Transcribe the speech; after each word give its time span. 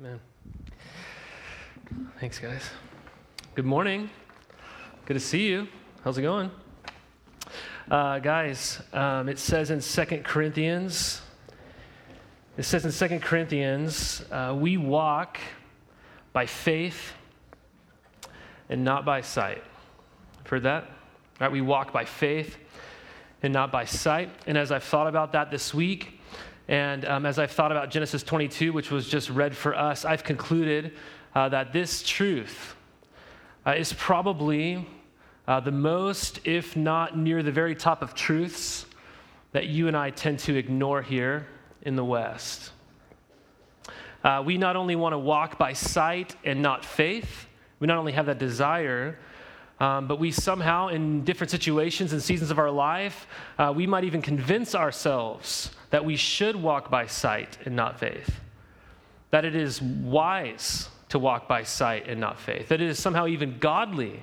Amen. 0.00 0.18
Thanks, 2.18 2.40
guys. 2.40 2.68
Good 3.54 3.64
morning. 3.64 4.10
Good 5.06 5.14
to 5.14 5.20
see 5.20 5.46
you. 5.46 5.68
How's 6.02 6.18
it 6.18 6.22
going? 6.22 6.50
Uh, 7.88 8.18
guys, 8.18 8.82
um, 8.92 9.28
it 9.28 9.38
says 9.38 9.70
in 9.70 9.80
Second 9.80 10.24
Corinthians, 10.24 11.22
it 12.56 12.64
says 12.64 12.84
in 12.84 12.90
Second 12.90 13.22
Corinthians, 13.22 14.24
uh, 14.32 14.56
we 14.58 14.76
walk 14.76 15.38
by 16.32 16.44
faith 16.44 17.12
and 18.68 18.82
not 18.82 19.04
by 19.04 19.20
sight. 19.20 19.62
Heard 20.48 20.64
that? 20.64 20.90
Right? 21.38 21.52
We 21.52 21.60
walk 21.60 21.92
by 21.92 22.04
faith 22.04 22.56
and 23.44 23.52
not 23.52 23.70
by 23.70 23.84
sight. 23.84 24.30
And 24.48 24.58
as 24.58 24.72
I've 24.72 24.82
thought 24.82 25.06
about 25.06 25.30
that 25.32 25.52
this 25.52 25.72
week, 25.72 26.18
and 26.68 27.04
um, 27.04 27.26
as 27.26 27.38
I've 27.38 27.50
thought 27.50 27.72
about 27.72 27.90
Genesis 27.90 28.22
22, 28.22 28.72
which 28.72 28.90
was 28.90 29.08
just 29.08 29.28
read 29.28 29.56
for 29.56 29.74
us, 29.74 30.04
I've 30.04 30.24
concluded 30.24 30.92
uh, 31.34 31.48
that 31.50 31.72
this 31.72 32.02
truth 32.02 32.74
uh, 33.66 33.72
is 33.72 33.92
probably 33.92 34.86
uh, 35.46 35.60
the 35.60 35.70
most, 35.70 36.40
if 36.44 36.76
not 36.76 37.18
near 37.18 37.42
the 37.42 37.52
very 37.52 37.74
top 37.74 38.00
of 38.02 38.14
truths 38.14 38.86
that 39.52 39.66
you 39.66 39.88
and 39.88 39.96
I 39.96 40.10
tend 40.10 40.38
to 40.40 40.56
ignore 40.56 41.02
here 41.02 41.46
in 41.82 41.96
the 41.96 42.04
West. 42.04 42.72
Uh, 44.22 44.42
we 44.44 44.56
not 44.56 44.74
only 44.74 44.96
want 44.96 45.12
to 45.12 45.18
walk 45.18 45.58
by 45.58 45.74
sight 45.74 46.34
and 46.44 46.62
not 46.62 46.82
faith, 46.82 47.46
we 47.78 47.86
not 47.86 47.98
only 47.98 48.12
have 48.12 48.26
that 48.26 48.38
desire, 48.38 49.18
um, 49.80 50.06
but 50.06 50.20
we 50.20 50.30
somehow, 50.30 50.88
in 50.88 51.24
different 51.24 51.50
situations 51.50 52.12
and 52.12 52.22
seasons 52.22 52.50
of 52.50 52.58
our 52.58 52.70
life, 52.70 53.26
uh, 53.58 53.72
we 53.74 53.86
might 53.86 54.04
even 54.04 54.22
convince 54.22 54.74
ourselves 54.74 55.70
that 55.90 56.04
we 56.04 56.16
should 56.16 56.56
walk 56.56 56.90
by 56.90 57.06
sight 57.06 57.58
and 57.64 57.74
not 57.74 57.98
faith, 57.98 58.40
that 59.30 59.44
it 59.44 59.56
is 59.56 59.82
wise 59.82 60.88
to 61.08 61.18
walk 61.18 61.48
by 61.48 61.64
sight 61.64 62.08
and 62.08 62.20
not 62.20 62.38
faith, 62.38 62.68
that 62.68 62.80
it 62.80 62.88
is 62.88 62.98
somehow 62.98 63.26
even 63.26 63.58
godly 63.58 64.22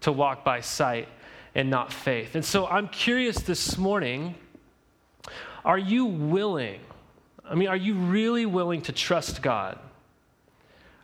to 0.00 0.12
walk 0.12 0.44
by 0.44 0.60
sight 0.60 1.08
and 1.54 1.68
not 1.68 1.92
faith. 1.92 2.34
And 2.34 2.44
so 2.44 2.66
I'm 2.66 2.88
curious 2.88 3.38
this 3.38 3.76
morning 3.76 4.36
are 5.64 5.78
you 5.78 6.06
willing? 6.06 6.80
I 7.44 7.54
mean, 7.54 7.68
are 7.68 7.76
you 7.76 7.94
really 7.94 8.46
willing 8.46 8.82
to 8.82 8.92
trust 8.92 9.42
God? 9.42 9.78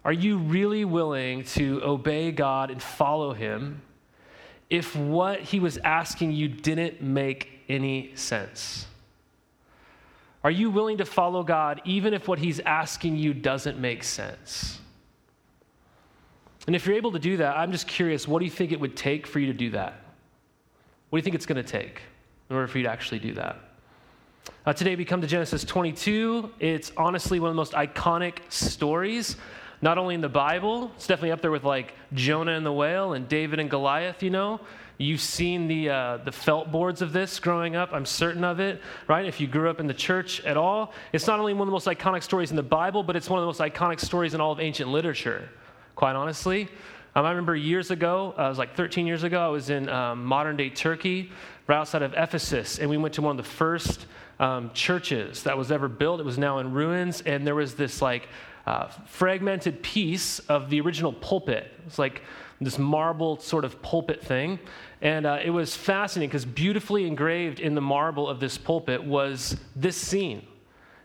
Are 0.05 0.13
you 0.13 0.39
really 0.39 0.85
willing 0.85 1.45
to 1.45 1.81
obey 1.85 2.33
God 2.33 2.73
and 2.73 2.83
follow 2.83 3.33
Him 3.35 3.83
if 4.71 4.95
what 4.97 5.41
He 5.41 5.61
was 5.61 5.79
asking 5.79 6.33
you 6.33 6.49
didn't 6.49 7.01
make 7.01 7.51
any 7.69 8.13
sense? 8.15 8.87
Are 10.45 10.51
you 10.51 10.71
willing 10.71 10.99
to 10.99 11.05
follow 11.05 11.43
God 11.43 11.81
even 11.85 12.15
if 12.15 12.29
what 12.29 12.39
He's 12.39 12.61
asking 12.61 13.17
you 13.17 13.35
doesn't 13.35 13.79
make 13.79 14.05
sense? 14.05 14.81
And 16.67 16.77
if 16.77 16.87
you're 16.87 16.97
able 16.97 17.13
to 17.13 17.19
do 17.19 17.39
that, 17.39 17.57
I'm 17.57 17.73
just 17.73 17.89
curious 17.89 18.29
what 18.29 18.41
do 18.41 18.45
you 18.45 18.51
think 18.51 18.73
it 18.73 18.81
would 18.81 18.97
take 18.97 19.27
for 19.27 19.39
you 19.39 19.47
to 19.47 19.55
do 19.55 19.71
that? 19.71 20.03
What 21.09 21.17
do 21.17 21.21
you 21.21 21.23
think 21.23 21.35
it's 21.35 21.47
going 21.47 21.63
to 21.63 21.69
take 21.69 22.03
in 22.51 22.57
order 22.57 22.69
for 22.69 22.79
you 22.79 22.85
to 22.85 22.91
actually 22.91 23.21
do 23.21 23.33
that? 23.35 23.57
Uh, 24.67 24.73
today 24.73 24.95
we 24.95 25.05
come 25.05 25.21
to 25.23 25.27
Genesis 25.27 25.65
22. 25.65 26.53
It's 26.61 26.93
honestly 26.97 27.41
one 27.41 27.49
of 27.49 27.55
the 27.55 27.59
most 27.59 27.73
iconic 27.73 28.41
stories, 28.51 29.37
not 29.81 29.99
only 29.99 30.15
in 30.15 30.21
the 30.21 30.29
Bible, 30.29 30.91
it's 30.97 31.07
definitely 31.07 31.33
up 31.33 31.41
there 31.41 31.51
with 31.51 31.65
like 31.65 31.95
Jonah 32.13 32.53
and 32.53 32.67
the 32.67 32.73
whale 32.73 33.13
and 33.13 33.29
David 33.29 33.61
and 33.61 33.71
Goliath, 33.71 34.23
you 34.23 34.31
know. 34.31 34.61
You've 35.01 35.21
seen 35.21 35.69
the, 35.69 35.91
uh, 35.91 36.17
the 36.25 36.33
felt 36.33 36.73
boards 36.73 37.03
of 37.03 37.13
this 37.13 37.39
growing 37.39 37.77
up, 37.77 37.91
I'm 37.93 38.05
certain 38.05 38.43
of 38.43 38.59
it, 38.59 38.83
right? 39.07 39.25
If 39.25 39.41
you 39.41 39.47
grew 39.47 39.71
up 39.71 39.79
in 39.79 39.87
the 39.87 39.95
church 39.95 40.41
at 40.41 40.57
all, 40.57 40.93
it's 41.13 41.29
not 41.29 41.39
only 41.39 41.53
one 41.53 41.63
of 41.63 41.67
the 41.67 41.73
most 41.73 41.87
iconic 41.87 42.25
stories 42.25 42.51
in 42.51 42.57
the 42.57 42.65
Bible, 42.65 43.05
but 43.05 43.15
it's 43.15 43.31
one 43.31 43.39
of 43.39 43.43
the 43.43 43.47
most 43.47 43.61
iconic 43.61 44.01
stories 44.01 44.35
in 44.35 44.41
all 44.41 44.51
of 44.51 44.59
ancient 44.59 44.91
literature, 44.91 45.49
quite 45.95 46.17
honestly. 46.17 46.69
Um, 47.15 47.25
I 47.25 47.31
remember 47.31 47.55
years 47.55 47.93
ago, 47.93 48.35
uh, 48.37 48.47
it 48.47 48.49
was 48.49 48.59
like 48.59 48.75
13 48.75 49.07
years 49.07 49.23
ago, 49.23 49.41
I 49.41 49.49
was 49.49 49.71
in 49.71 49.89
um, 49.89 50.25
modern 50.25 50.57
day 50.57 50.69
Turkey, 50.69 51.31
right 51.69 51.77
outside 51.77 52.03
of 52.03 52.13
Ephesus, 52.17 52.81
and 52.81 52.91
we 52.91 52.97
went 52.97 53.15
to 53.15 53.23
one 53.23 53.39
of 53.39 53.45
the 53.45 53.49
first 53.49 54.07
um, 54.41 54.71
churches 54.73 55.45
that 55.45 55.57
was 55.57 55.71
ever 55.71 55.89
built. 55.89 56.19
It 56.19 56.27
was 56.27 56.39
now 56.39 56.59
in 56.59 56.73
ruins, 56.73 57.21
and 57.23 57.47
there 57.47 57.55
was 57.55 57.75
this 57.75 58.03
like 58.03 58.29
uh, 58.69 58.87
fragmented 59.07 59.83
piece 59.83 60.41
of 60.41 60.69
the 60.69 60.79
original 60.79 61.11
pulpit. 61.11 61.73
It 61.79 61.85
was 61.87 61.99
like 61.99 62.21
this 62.61 62.79
marble 62.79 63.39
sort 63.39 63.65
of 63.65 63.81
pulpit 63.81 64.23
thing. 64.23 64.59
And 65.01 65.25
uh, 65.25 65.39
it 65.43 65.49
was 65.49 65.75
fascinating 65.75 66.29
because 66.29 66.45
beautifully 66.45 67.07
engraved 67.07 67.61
in 67.61 67.75
the 67.75 67.81
marble 67.81 68.29
of 68.29 68.41
this 68.41 68.59
pulpit 68.59 69.03
was 69.03 69.57
this 69.75 69.97
scene. 69.97 70.47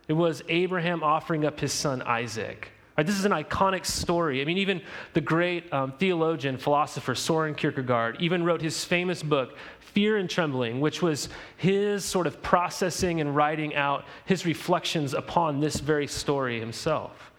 It 0.10 0.14
was 0.14 0.44
Abraham 0.50 1.04
offering 1.04 1.46
up 1.46 1.58
his 1.58 1.72
son 1.72 2.02
Isaac. 2.02 2.70
Right, 2.98 3.08
this 3.08 3.18
is 3.18 3.24
an 3.24 3.32
iconic 3.32 3.86
story. 3.86 4.42
I 4.42 4.46
mean, 4.46 4.58
even 4.58 4.82
the 5.14 5.22
great 5.22 5.72
um, 5.72 5.94
theologian, 5.94 6.58
philosopher 6.58 7.16
Soren 7.16 7.56
Kierkegaard 7.56 8.18
even 8.20 8.44
wrote 8.44 8.62
his 8.62 8.84
famous 8.84 9.24
book, 9.24 9.58
Fear 9.80 10.18
and 10.18 10.30
Trembling, 10.30 10.82
which 10.82 11.02
was 11.02 11.30
his 11.56 12.04
sort 12.04 12.28
of 12.28 12.42
processing 12.42 13.22
and 13.22 13.34
writing 13.34 13.74
out 13.74 14.04
his 14.26 14.46
reflections 14.46 15.14
upon 15.14 15.62
this 15.62 15.80
very 15.80 16.08
story 16.08 16.60
himself. 16.60 17.32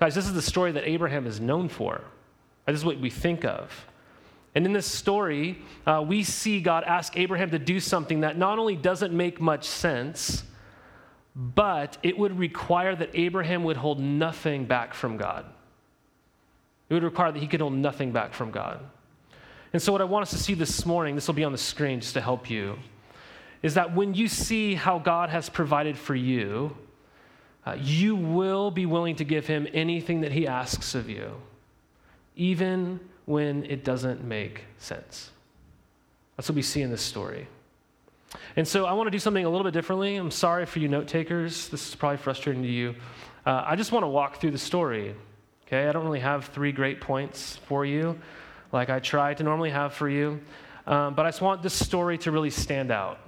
Guys, 0.00 0.14
this 0.14 0.26
is 0.26 0.34
the 0.34 0.42
story 0.42 0.72
that 0.72 0.88
Abraham 0.88 1.26
is 1.26 1.40
known 1.40 1.68
for. 1.68 2.02
This 2.66 2.76
is 2.76 2.84
what 2.84 3.00
we 3.00 3.10
think 3.10 3.44
of. 3.44 3.86
And 4.54 4.64
in 4.64 4.72
this 4.72 4.86
story, 4.86 5.58
uh, 5.86 6.04
we 6.06 6.22
see 6.22 6.60
God 6.60 6.84
ask 6.84 7.16
Abraham 7.16 7.50
to 7.50 7.58
do 7.58 7.80
something 7.80 8.20
that 8.20 8.38
not 8.38 8.58
only 8.58 8.76
doesn't 8.76 9.12
make 9.12 9.40
much 9.40 9.64
sense, 9.64 10.44
but 11.34 11.98
it 12.02 12.18
would 12.18 12.38
require 12.38 12.94
that 12.96 13.10
Abraham 13.14 13.64
would 13.64 13.76
hold 13.76 14.00
nothing 14.00 14.64
back 14.64 14.94
from 14.94 15.16
God. 15.16 15.44
It 16.88 16.94
would 16.94 17.04
require 17.04 17.32
that 17.32 17.38
he 17.38 17.46
could 17.46 17.60
hold 17.60 17.74
nothing 17.74 18.12
back 18.12 18.32
from 18.32 18.50
God. 18.50 18.80
And 19.72 19.82
so, 19.82 19.92
what 19.92 20.00
I 20.00 20.04
want 20.04 20.22
us 20.22 20.30
to 20.30 20.38
see 20.38 20.54
this 20.54 20.86
morning, 20.86 21.14
this 21.14 21.26
will 21.26 21.34
be 21.34 21.44
on 21.44 21.52
the 21.52 21.58
screen 21.58 22.00
just 22.00 22.14
to 22.14 22.20
help 22.20 22.48
you, 22.48 22.78
is 23.62 23.74
that 23.74 23.94
when 23.94 24.14
you 24.14 24.26
see 24.26 24.74
how 24.74 24.98
God 24.98 25.28
has 25.28 25.48
provided 25.48 25.98
for 25.98 26.14
you, 26.14 26.76
uh, 27.68 27.76
you 27.80 28.16
will 28.16 28.70
be 28.70 28.86
willing 28.86 29.16
to 29.16 29.24
give 29.24 29.46
him 29.46 29.68
anything 29.74 30.22
that 30.22 30.32
he 30.32 30.46
asks 30.46 30.94
of 30.94 31.10
you, 31.10 31.32
even 32.34 32.98
when 33.26 33.64
it 33.64 33.84
doesn't 33.84 34.24
make 34.24 34.64
sense. 34.78 35.30
That's 36.36 36.48
what 36.48 36.56
we 36.56 36.62
see 36.62 36.80
in 36.80 36.90
this 36.90 37.02
story. 37.02 37.46
And 38.56 38.66
so 38.66 38.86
I 38.86 38.92
want 38.92 39.06
to 39.06 39.10
do 39.10 39.18
something 39.18 39.44
a 39.44 39.50
little 39.50 39.64
bit 39.64 39.74
differently. 39.74 40.16
I'm 40.16 40.30
sorry 40.30 40.64
for 40.64 40.78
you 40.78 40.88
note 40.88 41.08
takers. 41.08 41.68
This 41.68 41.88
is 41.88 41.94
probably 41.94 42.18
frustrating 42.18 42.62
to 42.62 42.68
you. 42.68 42.94
Uh, 43.44 43.64
I 43.66 43.76
just 43.76 43.92
want 43.92 44.04
to 44.04 44.08
walk 44.08 44.40
through 44.40 44.52
the 44.52 44.58
story. 44.58 45.14
Okay, 45.66 45.86
I 45.86 45.92
don't 45.92 46.04
really 46.04 46.20
have 46.20 46.46
three 46.46 46.72
great 46.72 47.00
points 47.00 47.56
for 47.66 47.84
you 47.84 48.18
like 48.72 48.90
I 48.90 48.98
try 48.98 49.34
to 49.34 49.42
normally 49.42 49.70
have 49.70 49.92
for 49.92 50.08
you. 50.08 50.40
Um, 50.86 51.14
but 51.14 51.26
I 51.26 51.28
just 51.28 51.42
want 51.42 51.62
this 51.62 51.74
story 51.74 52.16
to 52.18 52.30
really 52.30 52.50
stand 52.50 52.90
out. 52.90 53.18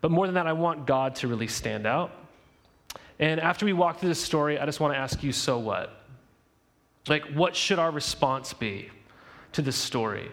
But 0.00 0.10
more 0.12 0.26
than 0.26 0.34
that, 0.34 0.46
I 0.46 0.52
want 0.52 0.86
God 0.86 1.16
to 1.16 1.28
really 1.28 1.48
stand 1.48 1.86
out. 1.86 2.25
And 3.18 3.40
after 3.40 3.64
we 3.66 3.72
walk 3.72 4.00
through 4.00 4.10
this 4.10 4.22
story, 4.22 4.58
I 4.58 4.66
just 4.66 4.80
want 4.80 4.94
to 4.94 4.98
ask 4.98 5.22
you 5.22 5.32
so 5.32 5.58
what? 5.58 6.02
Like, 7.08 7.24
what 7.32 7.56
should 7.56 7.78
our 7.78 7.90
response 7.90 8.52
be? 8.52 8.90
to 9.56 9.62
this 9.62 9.76
story. 9.76 10.30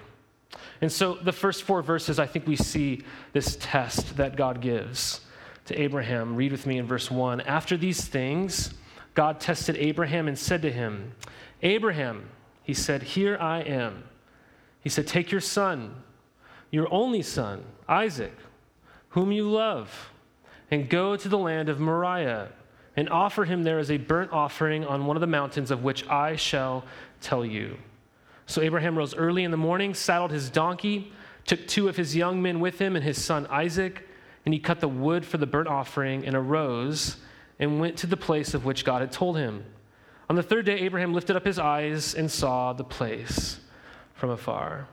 And 0.81 0.91
so, 0.91 1.15
the 1.15 1.31
first 1.31 1.63
four 1.63 1.81
verses, 1.81 2.19
I 2.19 2.25
think 2.25 2.45
we 2.45 2.57
see 2.57 3.03
this 3.31 3.57
test 3.61 4.17
that 4.17 4.35
God 4.35 4.59
gives 4.59 5.21
to 5.65 5.81
Abraham. 5.81 6.35
Read 6.35 6.51
with 6.51 6.67
me 6.67 6.77
in 6.77 6.85
verse 6.85 7.09
1. 7.09 7.39
After 7.39 7.77
these 7.77 8.05
things, 8.05 8.73
God 9.13 9.39
tested 9.39 9.77
Abraham 9.77 10.27
and 10.27 10.37
said 10.37 10.61
to 10.63 10.71
him, 10.71 11.13
Abraham, 11.61 12.29
he 12.63 12.73
said, 12.73 13.01
Here 13.01 13.37
I 13.39 13.61
am. 13.61 14.03
He 14.81 14.89
said, 14.89 15.07
Take 15.07 15.31
your 15.31 15.41
son, 15.41 16.03
your 16.69 16.93
only 16.93 17.21
son, 17.21 17.63
Isaac, 17.87 18.35
whom 19.09 19.31
you 19.31 19.49
love, 19.49 20.11
and 20.69 20.89
go 20.89 21.15
to 21.15 21.29
the 21.29 21.37
land 21.37 21.69
of 21.69 21.79
Moriah 21.79 22.49
and 22.95 23.09
offer 23.09 23.45
him 23.45 23.63
there 23.63 23.79
as 23.79 23.89
a 23.89 23.97
burnt 23.97 24.31
offering 24.31 24.85
on 24.85 25.05
one 25.05 25.17
of 25.17 25.21
the 25.21 25.27
mountains 25.27 25.71
of 25.71 25.83
which 25.83 26.07
I 26.07 26.35
shall 26.35 26.85
tell 27.21 27.45
you. 27.45 27.77
So 28.45 28.61
Abraham 28.61 28.97
rose 28.97 29.15
early 29.15 29.43
in 29.43 29.51
the 29.51 29.57
morning, 29.57 29.93
saddled 29.93 30.31
his 30.31 30.49
donkey, 30.49 31.11
took 31.45 31.67
two 31.67 31.87
of 31.87 31.97
his 31.97 32.15
young 32.15 32.41
men 32.41 32.59
with 32.59 32.79
him 32.79 32.95
and 32.95 33.03
his 33.03 33.23
son 33.23 33.47
Isaac, 33.49 34.07
and 34.45 34.53
he 34.53 34.59
cut 34.59 34.79
the 34.79 34.87
wood 34.87 35.25
for 35.25 35.37
the 35.37 35.45
burnt 35.45 35.67
offering 35.67 36.25
and 36.25 36.35
arose 36.35 37.17
and 37.59 37.79
went 37.79 37.97
to 37.97 38.07
the 38.07 38.17
place 38.17 38.53
of 38.53 38.65
which 38.65 38.83
God 38.83 39.01
had 39.01 39.11
told 39.11 39.37
him. 39.37 39.63
On 40.29 40.35
the 40.35 40.43
third 40.43 40.65
day, 40.65 40.79
Abraham 40.79 41.13
lifted 41.13 41.35
up 41.35 41.45
his 41.45 41.59
eyes 41.59 42.15
and 42.15 42.29
saw 42.29 42.73
the 42.73 42.83
place 42.83 43.59
from 44.13 44.29
afar. 44.29 44.87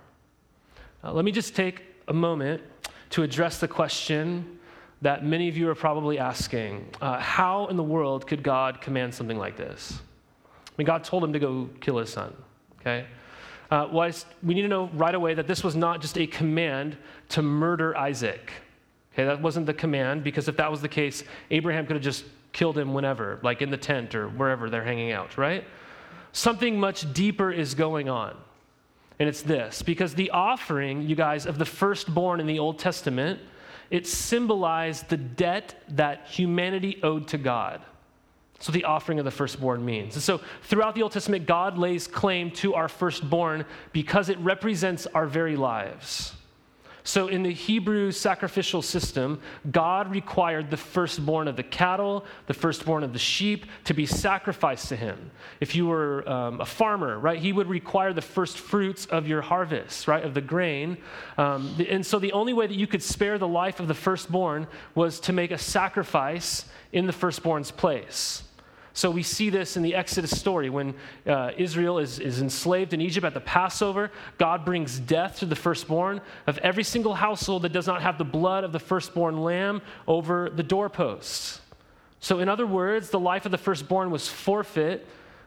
Uh, 1.02 1.12
let 1.12 1.24
me 1.24 1.32
just 1.32 1.56
take 1.56 1.82
a 2.08 2.12
moment 2.12 2.62
to 3.10 3.22
address 3.22 3.58
the 3.58 3.68
question 3.68 4.58
that 5.02 5.24
many 5.24 5.48
of 5.48 5.56
you 5.56 5.68
are 5.68 5.74
probably 5.74 6.18
asking 6.18 6.88
uh, 7.00 7.18
How 7.18 7.66
in 7.66 7.76
the 7.76 7.82
world 7.82 8.26
could 8.26 8.42
God 8.42 8.80
command 8.80 9.14
something 9.14 9.38
like 9.38 9.56
this? 9.56 9.98
I 10.66 10.72
mean, 10.76 10.86
God 10.86 11.04
told 11.04 11.24
him 11.24 11.32
to 11.32 11.38
go 11.38 11.68
kill 11.80 11.98
his 11.98 12.10
son, 12.10 12.34
okay? 12.80 13.06
uh, 13.70 14.12
we 14.42 14.54
need 14.54 14.62
to 14.62 14.68
know 14.68 14.90
right 14.94 15.14
away 15.14 15.34
that 15.34 15.46
this 15.46 15.62
was 15.62 15.76
not 15.76 16.00
just 16.00 16.18
a 16.18 16.26
command 16.26 16.96
to 17.30 17.42
murder 17.42 17.96
Isaac. 17.96 18.52
Okay, 19.12 19.24
that 19.24 19.40
wasn't 19.40 19.66
the 19.66 19.74
command 19.74 20.24
because 20.24 20.48
if 20.48 20.56
that 20.56 20.70
was 20.70 20.80
the 20.80 20.88
case, 20.88 21.24
Abraham 21.50 21.86
could 21.86 21.96
have 21.96 22.02
just 22.02 22.24
killed 22.52 22.76
him 22.76 22.94
whenever, 22.94 23.38
like 23.42 23.62
in 23.62 23.70
the 23.70 23.76
tent 23.76 24.14
or 24.14 24.28
wherever 24.28 24.70
they're 24.70 24.84
hanging 24.84 25.12
out, 25.12 25.36
right? 25.38 25.64
Something 26.32 26.78
much 26.78 27.12
deeper 27.12 27.50
is 27.50 27.74
going 27.74 28.08
on. 28.08 28.36
And 29.18 29.28
it's 29.28 29.42
this 29.42 29.82
because 29.82 30.14
the 30.14 30.30
offering, 30.30 31.02
you 31.02 31.14
guys, 31.14 31.46
of 31.46 31.58
the 31.58 31.64
firstborn 31.64 32.40
in 32.40 32.46
the 32.46 32.58
Old 32.58 32.78
Testament, 32.78 33.40
it 33.90 34.06
symbolized 34.06 35.08
the 35.08 35.16
debt 35.16 35.82
that 35.88 36.26
humanity 36.26 37.00
owed 37.02 37.28
to 37.28 37.38
God. 37.38 37.82
So 38.60 38.72
the 38.72 38.84
offering 38.84 39.18
of 39.18 39.24
the 39.24 39.30
firstborn 39.30 39.84
means. 39.84 40.14
And 40.14 40.22
so 40.22 40.40
throughout 40.64 40.94
the 40.94 41.02
Old 41.02 41.12
Testament, 41.12 41.46
God 41.46 41.78
lays 41.78 42.06
claim 42.06 42.50
to 42.52 42.74
our 42.74 42.88
firstborn 42.88 43.64
because 43.92 44.28
it 44.28 44.38
represents 44.38 45.06
our 45.06 45.26
very 45.26 45.56
lives. 45.56 46.34
So, 47.04 47.28
in 47.28 47.42
the 47.42 47.52
Hebrew 47.52 48.12
sacrificial 48.12 48.82
system, 48.82 49.40
God 49.70 50.10
required 50.10 50.70
the 50.70 50.76
firstborn 50.76 51.48
of 51.48 51.56
the 51.56 51.62
cattle, 51.62 52.24
the 52.46 52.54
firstborn 52.54 53.02
of 53.02 53.12
the 53.12 53.18
sheep 53.18 53.66
to 53.84 53.94
be 53.94 54.06
sacrificed 54.06 54.88
to 54.88 54.96
him. 54.96 55.30
If 55.60 55.74
you 55.74 55.86
were 55.86 56.28
um, 56.28 56.60
a 56.60 56.66
farmer, 56.66 57.18
right, 57.18 57.38
he 57.38 57.52
would 57.52 57.68
require 57.68 58.12
the 58.12 58.22
first 58.22 58.58
fruits 58.58 59.06
of 59.06 59.26
your 59.26 59.40
harvest, 59.40 60.08
right, 60.08 60.24
of 60.24 60.34
the 60.34 60.40
grain. 60.40 60.98
Um, 61.38 61.74
and 61.88 62.04
so, 62.04 62.18
the 62.18 62.32
only 62.32 62.52
way 62.52 62.66
that 62.66 62.76
you 62.76 62.86
could 62.86 63.02
spare 63.02 63.38
the 63.38 63.48
life 63.48 63.80
of 63.80 63.88
the 63.88 63.94
firstborn 63.94 64.66
was 64.94 65.20
to 65.20 65.32
make 65.32 65.50
a 65.50 65.58
sacrifice 65.58 66.66
in 66.92 67.06
the 67.06 67.12
firstborn's 67.12 67.70
place. 67.70 68.42
So 69.00 69.10
we 69.10 69.22
see 69.22 69.48
this 69.48 69.78
in 69.78 69.82
the 69.82 69.94
Exodus 69.94 70.38
story 70.38 70.68
when 70.68 70.94
uh, 71.26 71.52
Israel 71.56 71.98
is, 71.98 72.18
is 72.18 72.42
enslaved 72.42 72.92
in 72.92 73.00
Egypt 73.00 73.24
at 73.24 73.32
the 73.32 73.40
Passover. 73.40 74.12
God 74.36 74.62
brings 74.62 74.98
death 75.00 75.38
to 75.38 75.46
the 75.46 75.56
firstborn 75.56 76.20
of 76.46 76.58
every 76.58 76.84
single 76.84 77.14
household 77.14 77.62
that 77.62 77.72
does 77.72 77.86
not 77.86 78.02
have 78.02 78.18
the 78.18 78.26
blood 78.26 78.62
of 78.62 78.72
the 78.72 78.78
firstborn 78.78 79.40
lamb 79.40 79.80
over 80.06 80.50
the 80.50 80.62
doorposts. 80.62 81.62
So, 82.20 82.40
in 82.40 82.50
other 82.50 82.66
words, 82.66 83.08
the 83.08 83.18
life 83.18 83.46
of 83.46 83.52
the 83.52 83.56
firstborn 83.56 84.10
was 84.10 84.28
forfeit 84.28 85.06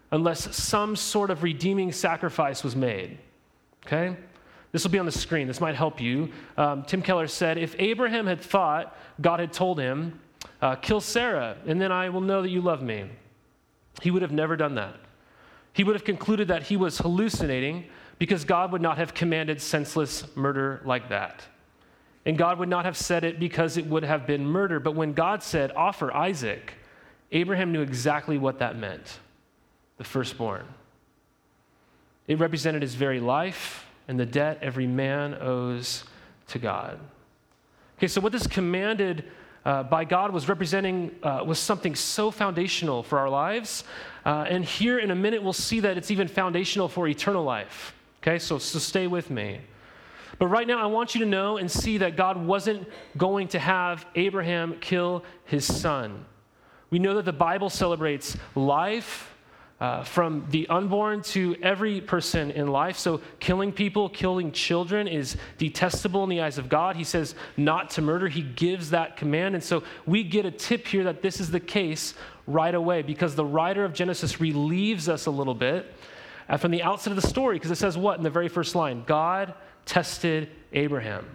unless 0.09 0.55
some 0.55 0.95
sort 0.95 1.29
of 1.29 1.43
redeeming 1.43 1.91
sacrifice 1.91 2.63
was 2.63 2.75
made. 2.75 3.19
Okay? 3.85 4.17
This 4.71 4.83
will 4.83 4.89
be 4.89 4.97
on 4.97 5.05
the 5.05 5.11
screen. 5.11 5.47
This 5.47 5.61
might 5.61 5.75
help 5.75 6.01
you. 6.01 6.31
Um, 6.57 6.85
Tim 6.85 7.03
Keller 7.03 7.27
said 7.27 7.59
if 7.59 7.75
Abraham 7.77 8.25
had 8.25 8.41
thought 8.41 8.97
God 9.21 9.39
had 9.39 9.53
told 9.53 9.79
him, 9.79 10.19
uh, 10.59 10.73
kill 10.73 11.01
Sarah, 11.01 11.57
and 11.67 11.79
then 11.79 11.91
I 11.91 12.09
will 12.09 12.21
know 12.21 12.41
that 12.41 12.49
you 12.49 12.59
love 12.59 12.81
me. 12.81 13.11
He 14.03 14.11
would 14.11 14.21
have 14.21 14.33
never 14.33 14.57
done 14.57 14.75
that. 14.75 14.95
He 15.71 15.85
would 15.85 15.95
have 15.95 16.03
concluded 16.03 16.49
that 16.49 16.63
he 16.63 16.75
was 16.75 16.97
hallucinating 16.97 17.85
because 18.19 18.43
God 18.43 18.73
would 18.73 18.81
not 18.81 18.97
have 18.97 19.13
commanded 19.13 19.61
senseless 19.61 20.25
murder 20.35 20.81
like 20.83 21.07
that. 21.07 21.41
And 22.25 22.37
God 22.37 22.59
would 22.59 22.67
not 22.67 22.83
have 22.83 22.97
said 22.97 23.23
it 23.23 23.39
because 23.39 23.77
it 23.77 23.85
would 23.85 24.03
have 24.03 24.27
been 24.27 24.45
murder. 24.45 24.81
But 24.81 24.93
when 24.93 25.13
God 25.13 25.41
said, 25.41 25.71
offer 25.71 26.13
Isaac, 26.13 26.73
Abraham 27.31 27.71
knew 27.71 27.79
exactly 27.79 28.37
what 28.37 28.59
that 28.59 28.77
meant 28.77 29.19
the 29.97 30.03
firstborn. 30.03 30.65
It 32.27 32.39
represented 32.39 32.81
his 32.81 32.95
very 32.95 33.21
life 33.21 33.85
and 34.09 34.19
the 34.19 34.25
debt 34.25 34.59
every 34.61 34.85
man 34.85 35.33
owes 35.39 36.03
to 36.49 36.59
God. 36.59 36.99
Okay, 37.97 38.07
so 38.07 38.19
what 38.19 38.33
this 38.33 38.47
commanded 38.47 39.31
uh, 39.65 39.83
by 39.83 40.03
God 40.03 40.31
was 40.31 40.49
representing 40.49 41.15
uh, 41.23 41.43
was 41.45 41.59
something 41.59 41.95
so 41.95 42.31
foundational 42.31 43.03
for 43.03 43.19
our 43.19 43.29
lives. 43.29 43.83
Uh, 44.25 44.45
and 44.49 44.65
here 44.65 44.99
in 44.99 45.11
a 45.11 45.15
minute, 45.15 45.41
we'll 45.41 45.53
see 45.53 45.79
that 45.79 45.97
it's 45.97 46.11
even 46.11 46.27
foundational 46.27 46.87
for 46.87 47.07
eternal 47.07 47.43
life. 47.43 47.95
Okay, 48.21 48.39
so, 48.39 48.57
so 48.57 48.79
stay 48.79 49.07
with 49.07 49.29
me. 49.29 49.59
But 50.39 50.47
right 50.47 50.67
now, 50.67 50.81
I 50.81 50.87
want 50.87 51.13
you 51.13 51.19
to 51.21 51.25
know 51.25 51.57
and 51.57 51.69
see 51.69 51.99
that 51.99 52.15
God 52.15 52.37
wasn't 52.37 52.87
going 53.17 53.47
to 53.49 53.59
have 53.59 54.05
Abraham 54.15 54.77
kill 54.79 55.23
his 55.45 55.65
son. 55.65 56.25
We 56.89 56.99
know 56.99 57.15
that 57.15 57.25
the 57.25 57.33
Bible 57.33 57.69
celebrates 57.69 58.37
life, 58.55 59.32
uh, 59.83 60.01
from 60.01 60.45
the 60.49 60.65
unborn 60.69 61.21
to 61.21 61.57
every 61.61 61.99
person 61.99 62.49
in 62.51 62.67
life. 62.67 62.97
So, 62.97 63.19
killing 63.41 63.73
people, 63.73 64.07
killing 64.07 64.53
children 64.53 65.09
is 65.09 65.35
detestable 65.57 66.23
in 66.23 66.29
the 66.29 66.39
eyes 66.39 66.57
of 66.57 66.69
God. 66.69 66.95
He 66.95 67.03
says 67.03 67.35
not 67.57 67.89
to 67.89 68.01
murder, 68.01 68.29
He 68.29 68.43
gives 68.43 68.91
that 68.91 69.17
command. 69.17 69.55
And 69.55 69.63
so, 69.63 69.83
we 70.05 70.23
get 70.23 70.45
a 70.45 70.51
tip 70.51 70.87
here 70.87 71.03
that 71.03 71.21
this 71.21 71.41
is 71.41 71.51
the 71.51 71.59
case 71.59 72.13
right 72.47 72.73
away 72.73 73.01
because 73.01 73.35
the 73.35 73.43
writer 73.43 73.83
of 73.83 73.91
Genesis 73.91 74.39
relieves 74.39 75.09
us 75.09 75.25
a 75.25 75.31
little 75.31 75.53
bit 75.53 75.93
uh, 76.47 76.55
from 76.55 76.71
the 76.71 76.81
outset 76.81 77.11
of 77.11 77.21
the 77.21 77.27
story 77.27 77.57
because 77.57 77.71
it 77.71 77.77
says 77.77 77.97
what 77.97 78.15
in 78.17 78.23
the 78.23 78.29
very 78.29 78.47
first 78.47 78.75
line? 78.75 79.03
God 79.05 79.53
tested 79.85 80.49
Abraham. 80.71 81.27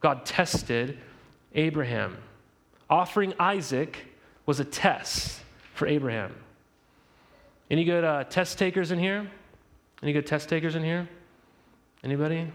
God 0.00 0.26
tested 0.26 0.98
Abraham. 1.54 2.18
Offering 2.90 3.32
Isaac 3.38 4.04
was 4.44 4.60
a 4.60 4.66
test 4.66 5.40
for 5.72 5.86
Abraham. 5.86 6.34
Any 7.70 7.84
good 7.84 8.02
uh, 8.02 8.24
test 8.24 8.58
takers 8.58 8.92
in 8.92 8.98
here? 8.98 9.30
Any 10.02 10.14
good 10.14 10.26
test 10.26 10.48
takers 10.48 10.74
in 10.74 10.82
here? 10.82 11.06
Anybody? 12.02 12.50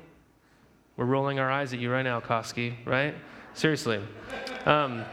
We're 0.97 1.05
rolling 1.05 1.37
our 1.37 1.51
eyes 1.51 1.71
at 1.71 1.79
you 1.79 1.91
right 1.91 2.01
now, 2.01 2.19
Koski, 2.19 2.73
right? 2.85 3.13
Seriously. 3.53 4.01
Um, 4.65 5.05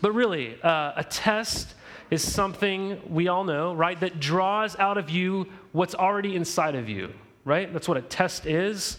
but 0.00 0.12
really, 0.12 0.60
uh, 0.62 0.92
a 0.96 1.04
test 1.04 1.74
is 2.10 2.22
something 2.22 3.00
we 3.12 3.26
all 3.26 3.42
know, 3.42 3.74
right, 3.74 3.98
that 3.98 4.20
draws 4.20 4.76
out 4.78 4.98
of 4.98 5.10
you 5.10 5.48
what's 5.72 5.96
already 5.96 6.36
inside 6.36 6.76
of 6.76 6.88
you, 6.88 7.12
right? 7.44 7.72
That's 7.72 7.88
what 7.88 7.96
a 7.96 8.02
test 8.02 8.46
is. 8.46 8.98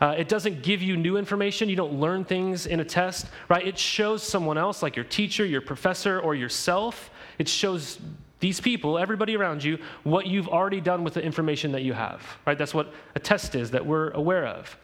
Uh, 0.00 0.14
it 0.16 0.28
doesn't 0.28 0.62
give 0.62 0.80
you 0.80 0.96
new 0.96 1.18
information. 1.18 1.68
You 1.68 1.76
don't 1.76 2.00
learn 2.00 2.24
things 2.24 2.66
in 2.66 2.80
a 2.80 2.84
test, 2.84 3.26
right? 3.50 3.66
It 3.66 3.78
shows 3.78 4.22
someone 4.22 4.56
else, 4.56 4.82
like 4.82 4.96
your 4.96 5.04
teacher, 5.04 5.44
your 5.44 5.60
professor, 5.60 6.20
or 6.20 6.34
yourself. 6.34 7.10
It 7.38 7.48
shows 7.48 7.98
these 8.44 8.60
people, 8.60 8.98
everybody 8.98 9.34
around 9.38 9.64
you, 9.64 9.78
what 10.02 10.26
you've 10.26 10.48
already 10.48 10.78
done 10.78 11.02
with 11.02 11.14
the 11.14 11.22
information 11.22 11.72
that 11.72 11.80
you 11.80 11.94
have, 11.94 12.20
right? 12.44 12.58
That's 12.58 12.74
what 12.74 12.92
a 13.14 13.18
test 13.18 13.54
is 13.54 13.70
that 13.70 13.86
we're 13.86 14.10
aware 14.10 14.46
of. 14.46 14.76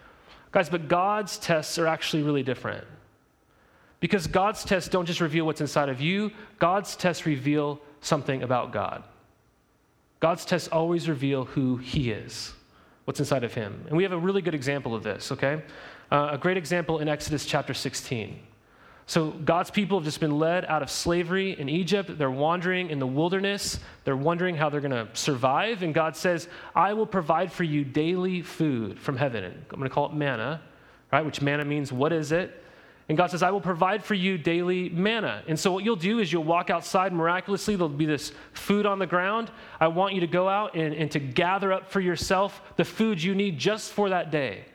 Guys, 0.50 0.70
but 0.70 0.88
God's 0.88 1.36
tests 1.36 1.78
are 1.78 1.86
actually 1.86 2.22
really 2.22 2.42
different. 2.42 2.86
Because 4.00 4.26
God's 4.26 4.64
tests 4.64 4.88
don't 4.88 5.04
just 5.04 5.20
reveal 5.20 5.44
what's 5.44 5.60
inside 5.60 5.90
of 5.90 6.00
you, 6.00 6.30
God's 6.58 6.96
tests 6.96 7.26
reveal 7.26 7.82
something 8.00 8.42
about 8.42 8.72
God. 8.72 9.04
God's 10.20 10.46
tests 10.46 10.68
always 10.68 11.06
reveal 11.06 11.44
who 11.44 11.76
He 11.76 12.10
is, 12.10 12.54
what's 13.04 13.20
inside 13.20 13.44
of 13.44 13.52
Him. 13.52 13.84
And 13.88 13.94
we 13.94 14.04
have 14.04 14.12
a 14.12 14.18
really 14.18 14.40
good 14.40 14.54
example 14.54 14.94
of 14.94 15.02
this, 15.02 15.32
okay? 15.32 15.62
Uh, 16.10 16.30
a 16.32 16.38
great 16.38 16.56
example 16.56 17.00
in 17.00 17.10
Exodus 17.10 17.44
chapter 17.44 17.74
16. 17.74 18.40
So 19.10 19.30
God's 19.30 19.72
people 19.72 19.98
have 19.98 20.04
just 20.04 20.20
been 20.20 20.38
led 20.38 20.64
out 20.66 20.84
of 20.84 20.88
slavery 20.88 21.58
in 21.58 21.68
Egypt. 21.68 22.16
They're 22.16 22.30
wandering 22.30 22.90
in 22.90 23.00
the 23.00 23.08
wilderness. 23.08 23.80
They're 24.04 24.16
wondering 24.16 24.54
how 24.54 24.70
they're 24.70 24.80
going 24.80 24.92
to 24.92 25.08
survive. 25.14 25.82
And 25.82 25.92
God 25.92 26.14
says, 26.14 26.46
I 26.76 26.92
will 26.92 27.06
provide 27.06 27.50
for 27.50 27.64
you 27.64 27.82
daily 27.82 28.40
food 28.40 29.00
from 29.00 29.16
heaven. 29.16 29.42
I'm 29.44 29.78
going 29.78 29.82
to 29.82 29.92
call 29.92 30.06
it 30.06 30.14
manna, 30.14 30.62
right? 31.11 31.26
Which 31.26 31.42
manna 31.42 31.64
means 31.64 31.92
what 31.92 32.12
is 32.12 32.30
it? 32.30 32.62
And 33.08 33.18
God 33.18 33.32
says, 33.32 33.42
I 33.42 33.50
will 33.50 33.61
provide 33.61 34.04
for 34.04 34.14
you 34.14 34.38
daily 34.38 34.90
manna. 34.90 35.42
And 35.49 35.58
so, 35.58 35.73
what 35.73 35.82
you'll 35.82 35.96
do 35.96 36.20
is 36.20 36.32
you'll 36.32 36.44
walk 36.44 36.70
outside 36.70 37.12
miraculously. 37.12 37.75
There'll 37.75 37.88
be 37.88 38.06
this 38.06 38.30
food 38.52 38.87
on 38.87 39.00
the 39.00 39.08
ground. 39.08 39.50
I 39.80 39.88
want 39.88 40.14
you 40.14 40.20
to 40.20 40.28
go 40.28 40.49
out 40.49 40.76
and, 40.76 40.94
and 40.94 41.11
to 41.11 41.18
gather 41.18 41.73
up 41.73 41.90
for 41.90 42.00
yourself 42.00 42.62
the 42.76 42.85
food 42.85 43.20
you 43.20 43.35
need 43.35 43.58
just 43.58 43.90
for 43.90 44.11
that 44.11 44.30
day. 44.30 44.66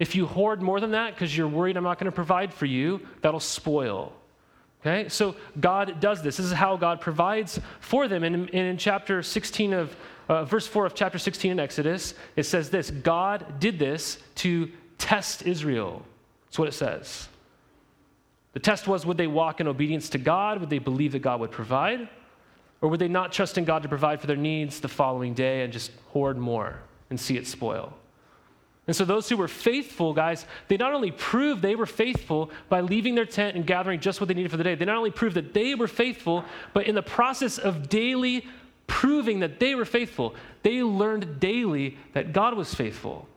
If 0.00 0.16
you 0.16 0.26
hoard 0.26 0.62
more 0.62 0.80
than 0.80 0.90
that 0.92 1.14
because 1.14 1.36
you're 1.36 1.46
worried 1.46 1.76
I'm 1.76 1.84
not 1.84 1.98
going 1.98 2.06
to 2.06 2.12
provide 2.12 2.52
for 2.52 2.66
you, 2.66 3.06
that'll 3.20 3.38
spoil. 3.38 4.12
Okay? 4.80 5.08
So 5.10 5.36
God 5.60 6.00
does 6.00 6.22
this. 6.22 6.38
This 6.38 6.46
is 6.46 6.52
how 6.52 6.76
God 6.76 7.02
provides 7.02 7.60
for 7.80 8.08
them. 8.08 8.24
And 8.24 8.48
in, 8.48 8.48
in 8.48 8.78
chapter 8.78 9.22
16 9.22 9.74
of, 9.74 9.96
uh, 10.28 10.44
verse 10.44 10.66
4 10.66 10.86
of 10.86 10.94
chapter 10.94 11.18
16 11.18 11.52
in 11.52 11.60
Exodus, 11.60 12.14
it 12.34 12.44
says 12.44 12.70
this 12.70 12.90
God 12.90 13.60
did 13.60 13.78
this 13.78 14.18
to 14.36 14.70
test 14.96 15.46
Israel. 15.46 16.02
That's 16.46 16.58
what 16.58 16.68
it 16.68 16.74
says. 16.74 17.28
The 18.54 18.60
test 18.60 18.88
was 18.88 19.04
would 19.04 19.18
they 19.18 19.26
walk 19.26 19.60
in 19.60 19.68
obedience 19.68 20.08
to 20.10 20.18
God? 20.18 20.60
Would 20.60 20.70
they 20.70 20.78
believe 20.78 21.12
that 21.12 21.20
God 21.20 21.40
would 21.40 21.50
provide? 21.50 22.08
Or 22.80 22.88
would 22.88 23.00
they 23.00 23.08
not 23.08 23.32
trust 23.32 23.58
in 23.58 23.66
God 23.66 23.82
to 23.82 23.88
provide 23.90 24.20
for 24.22 24.26
their 24.26 24.36
needs 24.36 24.80
the 24.80 24.88
following 24.88 25.34
day 25.34 25.62
and 25.62 25.70
just 25.70 25.92
hoard 26.08 26.38
more 26.38 26.80
and 27.10 27.20
see 27.20 27.36
it 27.36 27.46
spoil? 27.46 27.92
And 28.90 28.96
so 28.96 29.04
those 29.04 29.28
who 29.28 29.36
were 29.36 29.46
faithful, 29.46 30.12
guys, 30.12 30.46
they 30.66 30.76
not 30.76 30.92
only 30.92 31.12
proved 31.12 31.62
they 31.62 31.76
were 31.76 31.86
faithful 31.86 32.50
by 32.68 32.80
leaving 32.80 33.14
their 33.14 33.24
tent 33.24 33.54
and 33.54 33.64
gathering 33.64 34.00
just 34.00 34.20
what 34.20 34.26
they 34.26 34.34
needed 34.34 34.50
for 34.50 34.56
the 34.56 34.64
day, 34.64 34.74
they 34.74 34.84
not 34.84 34.96
only 34.96 35.12
proved 35.12 35.36
that 35.36 35.54
they 35.54 35.76
were 35.76 35.86
faithful, 35.86 36.44
but 36.74 36.88
in 36.88 36.96
the 36.96 37.00
process 37.02 37.56
of 37.56 37.88
daily 37.88 38.44
proving 38.88 39.38
that 39.38 39.60
they 39.60 39.76
were 39.76 39.84
faithful, 39.84 40.34
they 40.64 40.82
learned 40.82 41.38
daily 41.38 41.98
that 42.14 42.32
God 42.32 42.54
was 42.54 42.74
faithful. 42.74 43.28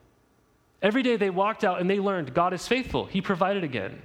Every 0.81 1.03
day 1.03 1.17
they 1.17 1.29
walked 1.29 1.63
out 1.63 1.79
and 1.79 1.87
they 1.87 1.99
learned 1.99 2.33
God 2.33 2.53
is 2.53 2.67
faithful. 2.67 3.05
He 3.05 3.21
provided 3.21 3.63
again. 3.63 4.01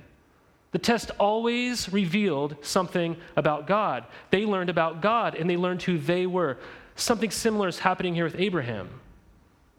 The 0.72 0.78
test 0.78 1.12
always 1.18 1.90
revealed 1.90 2.56
something 2.60 3.16
about 3.36 3.66
God. 3.66 4.04
They 4.28 4.44
learned 4.44 4.68
about 4.68 5.00
God 5.00 5.34
and 5.34 5.48
they 5.48 5.56
learned 5.56 5.80
who 5.80 5.96
they 5.96 6.26
were. 6.26 6.58
Something 6.94 7.30
similar 7.30 7.68
is 7.68 7.78
happening 7.78 8.14
here 8.14 8.24
with 8.24 8.38
Abraham. 8.38 8.90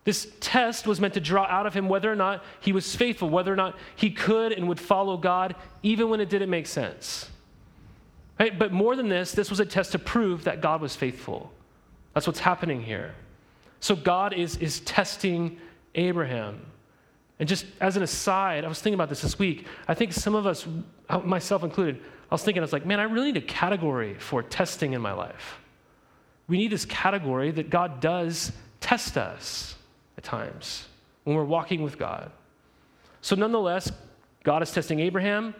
This 0.03 0.31
test 0.39 0.87
was 0.87 0.99
meant 0.99 1.13
to 1.15 1.19
draw 1.19 1.43
out 1.45 1.67
of 1.67 1.73
him 1.73 1.89
whether 1.89 2.11
or 2.11 2.15
not 2.15 2.43
he 2.61 2.71
was 2.71 2.95
faithful, 2.95 3.29
whether 3.29 3.51
or 3.51 3.55
not 3.55 3.77
he 3.95 4.09
could 4.09 4.51
and 4.51 4.67
would 4.67 4.79
follow 4.79 5.17
God, 5.17 5.55
even 5.83 6.09
when 6.09 6.19
it 6.19 6.29
didn't 6.29 6.49
make 6.49 6.67
sense. 6.67 7.29
Right? 8.39 8.57
But 8.57 8.71
more 8.71 8.95
than 8.95 9.09
this, 9.09 9.33
this 9.33 9.49
was 9.49 9.59
a 9.59 9.65
test 9.65 9.91
to 9.91 9.99
prove 9.99 10.45
that 10.45 10.61
God 10.61 10.81
was 10.81 10.95
faithful. 10.95 11.51
That's 12.13 12.25
what's 12.25 12.39
happening 12.39 12.81
here. 12.81 13.13
So 13.81 13.95
God 13.95 14.33
is, 14.33 14.57
is 14.57 14.79
testing 14.81 15.59
Abraham. 15.95 16.65
And 17.39 17.47
just 17.47 17.65
as 17.79 17.97
an 17.97 18.03
aside, 18.03 18.65
I 18.65 18.67
was 18.67 18.81
thinking 18.81 18.95
about 18.95 19.09
this 19.09 19.21
this 19.21 19.37
week. 19.37 19.67
I 19.87 19.93
think 19.93 20.13
some 20.13 20.35
of 20.35 20.45
us, 20.45 20.65
myself 21.23 21.63
included, 21.63 22.01
I 22.31 22.35
was 22.35 22.43
thinking, 22.43 22.61
I 22.61 22.65
was 22.65 22.73
like, 22.73 22.85
man, 22.85 22.99
I 22.99 23.03
really 23.03 23.31
need 23.31 23.43
a 23.43 23.45
category 23.45 24.15
for 24.15 24.43
testing 24.43 24.93
in 24.93 25.01
my 25.01 25.13
life. 25.13 25.59
We 26.47 26.57
need 26.57 26.71
this 26.71 26.85
category 26.85 27.51
that 27.51 27.69
God 27.69 28.01
does 28.01 28.51
test 28.81 29.17
us 29.17 29.75
at 30.19 30.23
times 30.25 30.85
when 31.23 31.33
we're 31.33 31.45
walking 31.45 31.81
with 31.81 31.97
God. 31.97 32.29
So, 33.21 33.37
nonetheless, 33.37 33.89
God 34.43 34.61
is 34.61 34.69
testing 34.69 34.99
Abraham, 34.99 35.55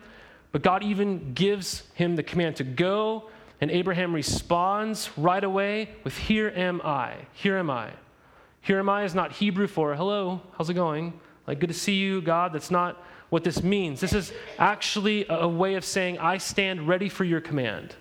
but 0.52 0.62
God 0.64 0.84
even 0.84 1.34
gives 1.34 1.84
him 1.94 2.18
the 2.18 2.24
command 2.24 2.58
to 2.58 2.66
go, 2.66 3.30
and 3.62 3.72
Abraham 3.72 4.14
responds 4.14 5.10
right 5.18 5.44
away 5.44 5.92
with, 6.04 6.18
Here 6.18 6.52
am 6.54 6.82
I. 6.84 7.16
Here 7.32 7.58
am 7.58 7.70
I. 7.70 7.92
Here 8.60 8.80
am 8.80 8.90
I 8.90 9.06
is 9.06 9.16
not 9.16 9.32
Hebrew 9.32 9.68
for 9.68 9.96
hello, 9.96 10.42
how's 10.58 10.70
it 10.70 10.74
going? 10.74 11.18
Like, 11.48 11.60
good 11.60 11.70
to 11.70 11.74
see 11.74 11.96
you, 11.96 12.22
God. 12.22 12.52
That's 12.52 12.70
not 12.70 13.02
what 13.30 13.46
this 13.46 13.64
means. 13.64 14.02
This 14.02 14.12
is 14.12 14.34
actually 14.58 15.26
a 15.30 15.48
way 15.48 15.76
of 15.76 15.86
saying, 15.86 16.20
I 16.20 16.38
stand 16.38 16.86
ready 16.86 17.08
for 17.08 17.24
your 17.24 17.40
command. 17.40 17.96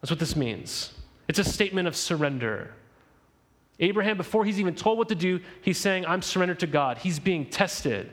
That's 0.00 0.10
what 0.10 0.20
this 0.20 0.36
means. 0.36 0.92
It's 1.26 1.40
a 1.40 1.44
statement 1.44 1.88
of 1.88 1.96
surrender. 1.96 2.72
Abraham, 3.82 4.16
before 4.16 4.44
he's 4.44 4.60
even 4.60 4.74
told 4.74 4.96
what 4.96 5.08
to 5.08 5.14
do, 5.16 5.40
he's 5.60 5.76
saying, 5.76 6.06
I'm 6.06 6.22
surrendered 6.22 6.60
to 6.60 6.68
God. 6.68 6.98
He's 6.98 7.18
being 7.18 7.44
tested. 7.46 8.08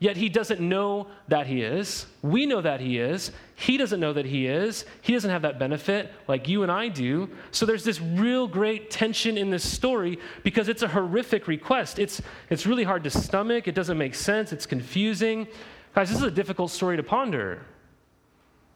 Yet 0.00 0.16
he 0.16 0.28
doesn't 0.28 0.60
know 0.60 1.08
that 1.26 1.46
he 1.46 1.62
is. 1.62 2.06
We 2.22 2.46
know 2.46 2.60
that 2.60 2.80
he 2.80 2.98
is. 2.98 3.32
He 3.56 3.78
doesn't 3.78 3.98
know 3.98 4.12
that 4.12 4.26
he 4.26 4.46
is. 4.46 4.84
He 5.00 5.14
doesn't 5.14 5.30
have 5.30 5.42
that 5.42 5.58
benefit 5.58 6.12
like 6.28 6.46
you 6.46 6.62
and 6.62 6.70
I 6.70 6.88
do. 6.88 7.28
So 7.50 7.66
there's 7.66 7.82
this 7.82 8.00
real 8.00 8.46
great 8.46 8.90
tension 8.90 9.36
in 9.36 9.50
this 9.50 9.68
story 9.68 10.20
because 10.44 10.68
it's 10.68 10.82
a 10.82 10.88
horrific 10.88 11.48
request. 11.48 11.98
It's, 11.98 12.20
it's 12.50 12.66
really 12.66 12.84
hard 12.84 13.02
to 13.04 13.10
stomach. 13.10 13.66
It 13.66 13.74
doesn't 13.74 13.98
make 13.98 14.14
sense. 14.14 14.52
It's 14.52 14.66
confusing. 14.66 15.48
Guys, 15.94 16.10
this 16.10 16.18
is 16.18 16.24
a 16.24 16.30
difficult 16.30 16.70
story 16.70 16.96
to 16.98 17.02
ponder 17.02 17.62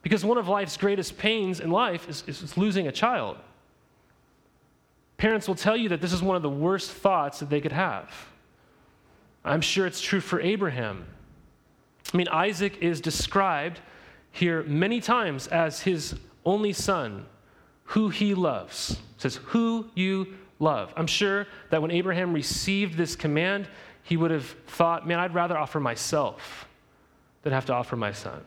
because 0.00 0.24
one 0.24 0.38
of 0.38 0.48
life's 0.48 0.76
greatest 0.78 1.18
pains 1.18 1.60
in 1.60 1.70
life 1.70 2.08
is, 2.08 2.24
is 2.26 2.56
losing 2.56 2.88
a 2.88 2.92
child. 2.92 3.36
Parents 5.22 5.46
will 5.46 5.54
tell 5.54 5.76
you 5.76 5.88
that 5.90 6.00
this 6.00 6.12
is 6.12 6.20
one 6.20 6.34
of 6.34 6.42
the 6.42 6.50
worst 6.50 6.90
thoughts 6.90 7.38
that 7.38 7.48
they 7.48 7.60
could 7.60 7.70
have. 7.70 8.12
I'm 9.44 9.60
sure 9.60 9.86
it's 9.86 10.00
true 10.00 10.18
for 10.18 10.40
Abraham. 10.40 11.06
I 12.12 12.16
mean, 12.16 12.26
Isaac 12.26 12.78
is 12.78 13.00
described 13.00 13.78
here 14.32 14.64
many 14.64 15.00
times 15.00 15.46
as 15.46 15.82
his 15.82 16.16
only 16.44 16.72
son, 16.72 17.26
who 17.84 18.08
he 18.08 18.34
loves. 18.34 18.98
It 19.14 19.22
says, 19.22 19.36
who 19.44 19.86
you 19.94 20.26
love. 20.58 20.92
I'm 20.96 21.06
sure 21.06 21.46
that 21.70 21.80
when 21.80 21.92
Abraham 21.92 22.32
received 22.32 22.96
this 22.96 23.14
command, 23.14 23.68
he 24.02 24.16
would 24.16 24.32
have 24.32 24.46
thought, 24.66 25.06
man, 25.06 25.20
I'd 25.20 25.34
rather 25.34 25.56
offer 25.56 25.78
myself 25.78 26.66
than 27.44 27.52
have 27.52 27.66
to 27.66 27.72
offer 27.74 27.94
my 27.94 28.10
son. 28.10 28.40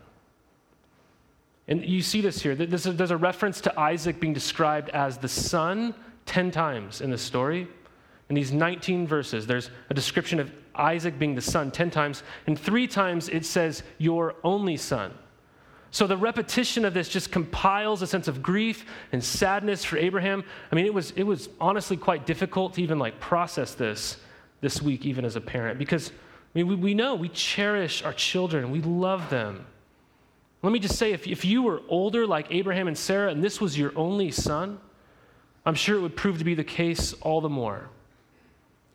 And 1.69 1.85
you 1.85 2.01
see 2.01 2.19
this 2.19 2.41
here. 2.41 2.53
There's 2.53 3.11
a 3.11 3.17
reference 3.17 3.61
to 3.61 3.79
Isaac 3.79 4.19
being 4.19 4.33
described 4.33 4.89
as 4.89 5.17
the 5.17 5.29
son 5.29 5.95
10 6.25 6.51
times 6.51 7.01
in 7.01 7.09
the 7.09 7.17
story. 7.17 7.67
In 8.29 8.35
these 8.35 8.51
19 8.51 9.07
verses, 9.07 9.45
there's 9.45 9.69
a 9.89 9.93
description 9.93 10.39
of 10.39 10.51
Isaac 10.73 11.17
being 11.19 11.35
the 11.35 11.41
son 11.41 11.71
10 11.71 11.91
times, 11.91 12.23
and 12.47 12.59
three 12.59 12.87
times 12.87 13.29
it 13.29 13.45
says, 13.45 13.83
Your 13.97 14.35
only 14.43 14.77
son. 14.77 15.13
So 15.91 16.07
the 16.07 16.17
repetition 16.17 16.83
of 16.83 16.93
this 16.93 17.07
just 17.07 17.31
compiles 17.31 18.01
a 18.01 18.07
sense 18.07 18.27
of 18.27 18.43
grief 18.43 18.85
and 19.13 19.23
sadness 19.23 19.85
for 19.85 19.97
Abraham. 19.97 20.43
I 20.71 20.75
mean, 20.75 20.85
it 20.85 20.93
was, 20.93 21.11
it 21.11 21.23
was 21.23 21.47
honestly 21.61 21.95
quite 21.95 22.25
difficult 22.25 22.73
to 22.73 22.83
even 22.83 22.99
like 22.99 23.19
process 23.19 23.75
this 23.75 24.17
this 24.61 24.81
week, 24.81 25.05
even 25.05 25.23
as 25.25 25.35
a 25.35 25.41
parent, 25.41 25.77
because 25.77 26.09
I 26.09 26.59
mean, 26.59 26.67
we, 26.67 26.75
we 26.75 26.93
know 26.93 27.15
we 27.15 27.29
cherish 27.29 28.03
our 28.03 28.13
children, 28.13 28.71
we 28.71 28.81
love 28.81 29.29
them. 29.29 29.65
Let 30.63 30.71
me 30.71 30.79
just 30.79 30.97
say 30.97 31.11
if, 31.11 31.27
if 31.27 31.45
you 31.45 31.61
were 31.61 31.81
older 31.87 32.25
like 32.25 32.47
Abraham 32.49 32.87
and 32.87 32.97
Sarah, 32.97 33.29
and 33.29 33.43
this 33.43 33.61
was 33.61 33.77
your 33.77 33.93
only 33.95 34.31
son, 34.31 34.79
I'm 35.65 35.75
sure 35.75 35.97
it 35.97 36.01
would 36.01 36.15
prove 36.15 36.37
to 36.37 36.43
be 36.43 36.55
the 36.55 36.63
case 36.63 37.13
all 37.21 37.41
the 37.41 37.49
more. 37.49 37.89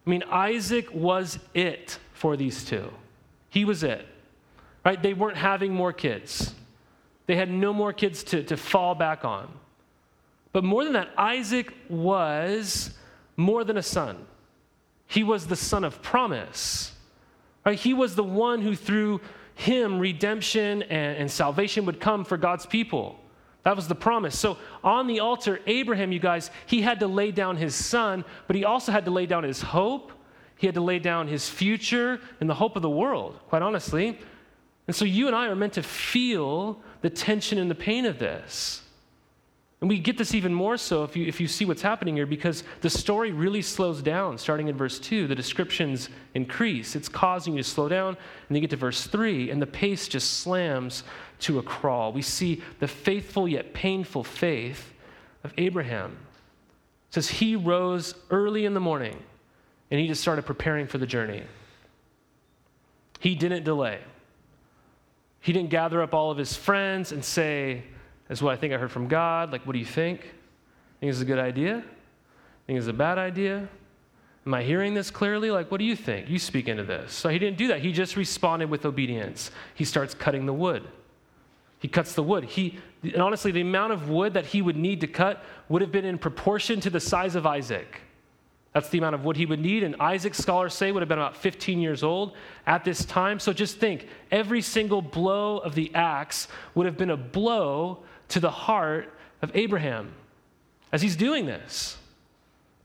I 0.06 0.10
mean, 0.10 0.22
Isaac 0.30 0.88
was 0.92 1.38
it 1.54 1.98
for 2.12 2.36
these 2.36 2.64
two. 2.64 2.90
He 3.48 3.64
was 3.64 3.82
it. 3.82 4.06
Right? 4.84 5.02
They 5.02 5.12
weren't 5.12 5.36
having 5.36 5.74
more 5.74 5.92
kids. 5.92 6.54
They 7.26 7.36
had 7.36 7.50
no 7.50 7.72
more 7.72 7.92
kids 7.92 8.24
to, 8.24 8.42
to 8.44 8.56
fall 8.56 8.94
back 8.94 9.24
on. 9.24 9.48
But 10.52 10.64
more 10.64 10.84
than 10.84 10.94
that, 10.94 11.10
Isaac 11.16 11.72
was 11.88 12.92
more 13.36 13.62
than 13.62 13.76
a 13.76 13.82
son. 13.82 14.26
He 15.06 15.22
was 15.22 15.46
the 15.46 15.56
son 15.56 15.84
of 15.84 16.02
promise. 16.02 16.92
Right? 17.64 17.78
He 17.78 17.94
was 17.94 18.14
the 18.14 18.24
one 18.24 18.62
who, 18.62 18.74
through 18.74 19.20
him, 19.54 19.98
redemption 19.98 20.82
and, 20.84 21.18
and 21.18 21.30
salvation 21.30 21.84
would 21.86 22.00
come 22.00 22.24
for 22.24 22.36
God's 22.36 22.64
people. 22.64 23.20
That 23.64 23.76
was 23.76 23.88
the 23.88 23.94
promise. 23.94 24.38
So 24.38 24.56
on 24.82 25.06
the 25.06 25.20
altar, 25.20 25.60
Abraham, 25.66 26.12
you 26.12 26.18
guys, 26.18 26.50
he 26.66 26.80
had 26.80 27.00
to 27.00 27.06
lay 27.06 27.30
down 27.30 27.56
his 27.56 27.74
son, 27.74 28.24
but 28.46 28.56
he 28.56 28.64
also 28.64 28.90
had 28.90 29.04
to 29.04 29.10
lay 29.10 29.26
down 29.26 29.44
his 29.44 29.60
hope. 29.60 30.12
He 30.56 30.66
had 30.66 30.74
to 30.74 30.80
lay 30.80 30.98
down 30.98 31.28
his 31.28 31.48
future 31.48 32.20
and 32.40 32.48
the 32.48 32.54
hope 32.54 32.76
of 32.76 32.82
the 32.82 32.90
world, 32.90 33.38
quite 33.48 33.62
honestly. 33.62 34.18
And 34.86 34.96
so 34.96 35.04
you 35.04 35.26
and 35.26 35.36
I 35.36 35.46
are 35.46 35.56
meant 35.56 35.74
to 35.74 35.82
feel 35.82 36.80
the 37.02 37.10
tension 37.10 37.58
and 37.58 37.70
the 37.70 37.74
pain 37.74 38.06
of 38.06 38.18
this. 38.18 38.82
And 39.80 39.88
we 39.88 39.98
get 39.98 40.18
this 40.18 40.34
even 40.34 40.52
more 40.52 40.76
so 40.76 41.04
if 41.04 41.16
you, 41.16 41.26
if 41.26 41.40
you 41.40 41.48
see 41.48 41.64
what's 41.64 41.80
happening 41.80 42.16
here 42.16 42.26
because 42.26 42.64
the 42.82 42.90
story 42.90 43.32
really 43.32 43.62
slows 43.62 44.02
down 44.02 44.36
starting 44.36 44.68
in 44.68 44.76
verse 44.76 44.98
2. 44.98 45.26
The 45.26 45.34
descriptions 45.34 46.10
increase. 46.34 46.94
It's 46.94 47.08
causing 47.08 47.54
you 47.54 47.62
to 47.62 47.68
slow 47.68 47.88
down. 47.88 48.16
And 48.48 48.56
you 48.56 48.60
get 48.60 48.70
to 48.70 48.76
verse 48.76 49.06
3, 49.06 49.50
and 49.50 49.60
the 49.60 49.66
pace 49.66 50.06
just 50.06 50.40
slams 50.40 51.02
to 51.42 51.58
a 51.58 51.62
crawl. 51.62 52.12
We 52.12 52.22
see 52.22 52.62
the 52.78 52.88
faithful 52.88 53.48
yet 53.48 53.72
painful 53.72 54.24
faith 54.24 54.92
of 55.44 55.52
Abraham. 55.58 56.18
It 57.08 57.14
says 57.14 57.28
he 57.28 57.56
rose 57.56 58.14
early 58.30 58.64
in 58.64 58.74
the 58.74 58.80
morning 58.80 59.16
and 59.90 60.00
he 60.00 60.06
just 60.06 60.20
started 60.20 60.46
preparing 60.46 60.86
for 60.86 60.98
the 60.98 61.06
journey. 61.06 61.42
He 63.18 63.34
didn't 63.34 63.64
delay. 63.64 64.00
He 65.40 65.52
didn't 65.52 65.70
gather 65.70 66.02
up 66.02 66.14
all 66.14 66.30
of 66.30 66.38
his 66.38 66.54
friends 66.54 67.12
and 67.12 67.24
say, 67.24 67.82
That's 68.28 68.42
what 68.42 68.52
I 68.52 68.56
think 68.56 68.72
I 68.72 68.78
heard 68.78 68.92
from 68.92 69.08
God. 69.08 69.52
Like, 69.52 69.66
what 69.66 69.72
do 69.72 69.78
you 69.78 69.84
think? 69.84 70.20
Think 71.00 71.10
this 71.10 71.16
is 71.16 71.22
a 71.22 71.26
good 71.26 71.38
idea? 71.38 71.82
Think 72.66 72.78
it's 72.78 72.88
a 72.88 72.92
bad 72.92 73.18
idea? 73.18 73.68
Am 74.46 74.54
I 74.54 74.62
hearing 74.62 74.94
this 74.94 75.10
clearly? 75.10 75.50
Like, 75.50 75.70
what 75.70 75.78
do 75.78 75.84
you 75.84 75.96
think? 75.96 76.28
You 76.28 76.38
speak 76.38 76.68
into 76.68 76.84
this. 76.84 77.12
So 77.12 77.28
he 77.28 77.38
didn't 77.38 77.58
do 77.58 77.68
that. 77.68 77.80
He 77.80 77.92
just 77.92 78.16
responded 78.16 78.70
with 78.70 78.86
obedience. 78.86 79.50
He 79.74 79.84
starts 79.84 80.14
cutting 80.14 80.46
the 80.46 80.52
wood. 80.52 80.86
He 81.80 81.88
cuts 81.88 82.14
the 82.14 82.22
wood. 82.22 82.44
He, 82.44 82.78
and 83.02 83.20
honestly, 83.22 83.50
the 83.50 83.62
amount 83.62 83.92
of 83.92 84.08
wood 84.08 84.34
that 84.34 84.46
he 84.46 84.62
would 84.62 84.76
need 84.76 85.00
to 85.00 85.06
cut 85.06 85.42
would 85.68 85.82
have 85.82 85.90
been 85.90 86.04
in 86.04 86.18
proportion 86.18 86.80
to 86.82 86.90
the 86.90 87.00
size 87.00 87.34
of 87.34 87.46
Isaac. 87.46 88.02
That's 88.74 88.90
the 88.90 88.98
amount 88.98 89.16
of 89.16 89.24
wood 89.24 89.36
he 89.36 89.46
would 89.46 89.60
need. 89.60 89.82
And 89.82 89.96
Isaac, 89.96 90.34
scholars 90.34 90.74
say, 90.74 90.92
would 90.92 91.00
have 91.00 91.08
been 91.08 91.18
about 91.18 91.36
15 91.36 91.80
years 91.80 92.04
old 92.04 92.34
at 92.66 92.84
this 92.84 93.04
time. 93.04 93.40
So 93.40 93.52
just 93.52 93.78
think 93.78 94.06
every 94.30 94.60
single 94.60 95.02
blow 95.02 95.58
of 95.58 95.74
the 95.74 95.92
axe 95.94 96.46
would 96.74 96.86
have 96.86 96.96
been 96.96 97.10
a 97.10 97.16
blow 97.16 98.04
to 98.28 98.38
the 98.38 98.50
heart 98.50 99.12
of 99.42 99.50
Abraham 99.54 100.12
as 100.92 101.02
he's 101.02 101.16
doing 101.16 101.46
this. 101.46 101.96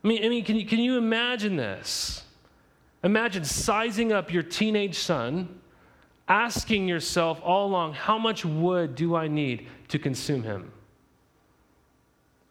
I 0.04 0.08
mean, 0.08 0.26
I 0.26 0.30
mean 0.30 0.44
can, 0.44 0.56
you, 0.56 0.66
can 0.66 0.80
you 0.80 0.98
imagine 0.98 1.56
this? 1.56 2.24
Imagine 3.04 3.44
sizing 3.44 4.12
up 4.12 4.32
your 4.32 4.42
teenage 4.42 4.98
son 4.98 5.60
asking 6.28 6.88
yourself 6.88 7.40
all 7.44 7.68
along, 7.68 7.94
how 7.94 8.18
much 8.18 8.46
wood 8.46 8.96
do 8.96 9.16
I 9.16 9.28
need 9.28 9.68
to 9.90 10.00
consume 10.00 10.44
him? 10.44 10.72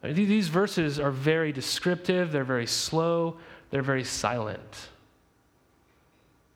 These 0.01 0.49
verses 0.49 0.99
are 0.99 1.11
very 1.11 1.51
descriptive, 1.51 2.31
they're 2.31 2.43
very 2.43 2.67
slow, 2.67 3.37
they're 3.71 3.81
very 3.81 4.03
silent. 4.03 4.89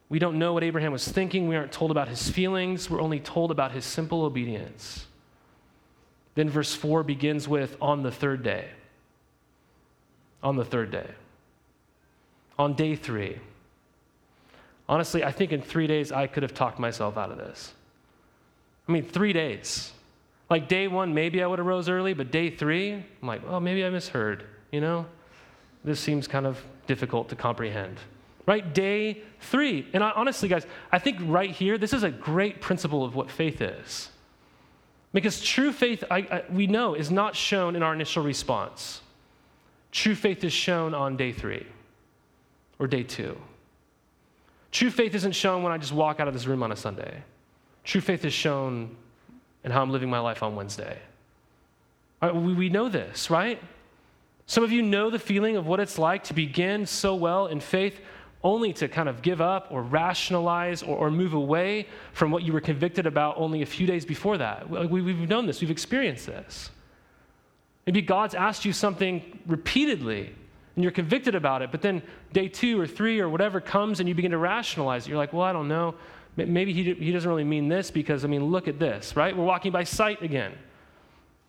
We 0.10 0.20
don't 0.20 0.40
know 0.40 0.54
what 0.54 0.64
Abraham 0.64 0.92
was 0.92 1.08
thinking. 1.08 1.48
We 1.48 1.56
aren't 1.56 1.72
told 1.72 1.92
about 1.92 2.08
his 2.08 2.30
feelings. 2.30 2.90
We're 2.90 3.02
only 3.02 3.20
told 3.20 3.52
about 3.52 3.72
his 3.72 3.86
simple 3.86 4.24
obedience. 4.24 5.06
Then 6.34 6.50
verse 6.50 6.74
4 6.74 7.04
begins 7.04 7.48
with 7.48 7.78
on 7.80 8.02
the 8.02 8.12
third 8.12 8.44
day. 8.44 8.70
On 10.42 10.56
the 10.56 10.66
third 10.66 10.90
day. 10.90 11.08
On 12.58 12.74
day 12.74 12.96
three. 12.96 13.40
Honestly, 14.90 15.24
I 15.24 15.32
think 15.32 15.52
in 15.52 15.62
three 15.62 15.86
days 15.86 16.12
I 16.12 16.26
could 16.26 16.42
have 16.42 16.56
talked 16.56 16.80
myself 16.80 17.16
out 17.16 17.32
of 17.32 17.38
this. 17.38 17.74
I 18.88 18.92
mean, 18.92 19.04
three 19.04 19.34
days. 19.34 19.94
Like 20.50 20.68
day 20.68 20.88
one, 20.88 21.14
maybe 21.14 21.44
I 21.44 21.48
would 21.48 21.60
have 21.60 21.66
rose 21.68 21.88
early, 21.88 22.16
but 22.16 22.32
day 22.32 22.50
three, 22.50 22.94
I'm 22.94 23.28
like, 23.28 23.44
oh, 23.48 23.60
maybe 23.60 23.86
I 23.86 23.92
misheard, 23.92 24.46
you 24.72 24.82
know? 24.82 25.06
This 25.84 26.00
seems 26.00 26.28
kind 26.28 26.48
of 26.48 26.60
difficult 26.88 27.30
to 27.30 27.36
comprehend. 27.36 27.98
Right? 28.48 28.74
Day 28.74 29.22
three. 29.42 29.88
And 29.94 30.04
I, 30.04 30.10
honestly, 30.16 30.50
guys, 30.50 30.66
I 30.92 30.98
think 30.98 31.20
right 31.22 31.52
here, 31.52 31.78
this 31.78 31.94
is 31.94 32.02
a 32.02 32.10
great 32.10 32.60
principle 32.60 33.06
of 33.06 33.14
what 33.14 33.30
faith 33.30 33.62
is. 33.62 34.10
Because 35.14 35.40
true 35.40 35.72
faith, 35.72 36.04
I, 36.10 36.18
I, 36.18 36.44
we 36.52 36.66
know, 36.66 36.96
is 36.96 37.12
not 37.12 37.36
shown 37.36 37.76
in 37.76 37.84
our 37.84 37.94
initial 37.94 38.24
response. 38.24 39.02
True 39.92 40.16
faith 40.16 40.44
is 40.44 40.52
shown 40.52 40.96
on 40.96 41.16
day 41.16 41.32
three 41.32 41.68
or 42.80 42.88
day 42.88 43.04
two. 43.04 43.38
True 44.72 44.90
faith 44.90 45.16
isn't 45.16 45.32
shown 45.32 45.64
when 45.64 45.72
I 45.72 45.78
just 45.78 45.94
walk 45.94 46.20
out 46.20 46.28
of 46.28 46.34
this 46.34 46.46
room 46.46 46.62
on 46.64 46.72
a 46.72 46.76
Sunday. 46.76 47.24
True 47.84 48.02
faith 48.02 48.24
is 48.24 48.34
shown 48.34 48.96
in 49.64 49.72
how 49.72 49.82
I'm 49.82 49.90
living 49.90 50.10
my 50.10 50.20
life 50.20 50.44
on 50.44 50.56
Wednesday. 50.56 50.98
Right, 52.22 52.36
we, 52.36 52.54
we 52.54 52.70
know 52.70 52.90
this, 52.90 53.30
right? 53.30 53.60
Some 54.46 54.64
of 54.64 54.72
you 54.72 54.82
know 54.82 55.10
the 55.10 55.20
feeling 55.20 55.58
of 55.58 55.68
what 55.68 55.80
it's 55.80 55.98
like 55.98 56.24
to 56.26 56.34
begin 56.34 56.86
so 56.86 57.16
well 57.16 57.48
in 57.48 57.60
faith 57.60 58.00
only 58.44 58.72
to 58.74 58.88
kind 58.88 59.10
of 59.10 59.22
give 59.22 59.42
up 59.42 59.68
or 59.70 59.84
rationalize 59.84 60.82
or, 60.82 60.98
or 60.98 61.12
move 61.12 61.34
away 61.34 61.88
from 62.14 62.32
what 62.32 62.44
you 62.44 62.54
were 62.54 62.62
convicted 62.62 63.06
about 63.06 63.36
only 63.38 63.62
a 63.62 63.66
few 63.66 63.86
days 63.86 64.06
before 64.06 64.38
that. 64.38 64.70
We, 64.70 65.02
we've 65.02 65.28
known 65.28 65.46
this, 65.46 65.62
we've 65.62 65.72
experienced 65.72 66.26
this. 66.26 66.70
Maybe 67.86 68.02
God's 68.02 68.36
asked 68.36 68.66
you 68.66 68.74
something 68.74 69.40
repeatedly 69.46 70.34
and 70.80 70.84
you're 70.86 70.94
convicted 70.94 71.36
about 71.36 71.62
it, 71.62 71.72
but 71.72 71.82
then 71.82 72.02
day 72.32 72.48
two 72.48 72.80
or 72.80 72.88
three 72.88 73.20
or 73.20 73.28
whatever 73.28 73.60
comes 73.60 74.00
and 74.00 74.08
you 74.08 74.16
begin 74.16 74.32
to 74.32 74.38
rationalize 74.38 75.06
it. 75.06 75.10
You're 75.10 75.18
like, 75.18 75.34
well, 75.34 75.44
I 75.44 75.52
don't 75.52 75.68
know. 75.68 75.94
Maybe 76.38 76.72
he, 76.72 76.94
he 76.94 77.12
doesn't 77.12 77.30
really 77.30 77.44
mean 77.44 77.68
this 77.68 77.92
because, 77.92 78.24
I 78.24 78.30
mean, 78.30 78.46
look 78.46 78.70
at 78.70 78.80
this, 78.80 79.18
right? 79.18 79.36
We're 79.36 79.44
walking 79.44 79.74
by 79.74 79.84
sight 79.84 80.22
again, 80.22 80.54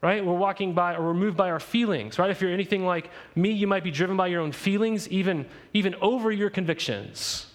right? 0.02 0.26
We're 0.26 0.32
walking 0.32 0.74
by 0.74 0.96
or 0.96 1.04
we're 1.04 1.14
moved 1.14 1.36
by 1.36 1.48
our 1.48 1.60
feelings, 1.60 2.18
right? 2.18 2.28
If 2.28 2.40
you're 2.40 2.50
anything 2.50 2.84
like 2.84 3.08
me, 3.36 3.52
you 3.52 3.68
might 3.68 3.84
be 3.84 3.92
driven 3.92 4.16
by 4.16 4.26
your 4.26 4.40
own 4.40 4.50
feelings, 4.50 5.08
even, 5.10 5.46
even 5.74 5.94
over 6.02 6.32
your 6.32 6.50
convictions. 6.50 7.46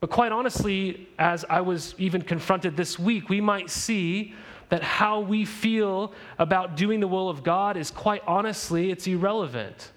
But 0.00 0.10
quite 0.10 0.32
honestly, 0.32 1.08
as 1.18 1.46
I 1.48 1.62
was 1.62 1.94
even 1.96 2.20
confronted 2.20 2.76
this 2.76 2.98
week, 2.98 3.30
we 3.30 3.40
might 3.40 3.70
see 3.70 4.34
that 4.68 4.82
how 4.82 5.20
we 5.20 5.46
feel 5.46 6.12
about 6.38 6.76
doing 6.76 7.00
the 7.00 7.08
will 7.08 7.30
of 7.30 7.42
God 7.42 7.78
is 7.78 7.90
quite 7.90 8.22
honestly, 8.26 8.90
it's 8.90 9.06
irrelevant. 9.06 9.92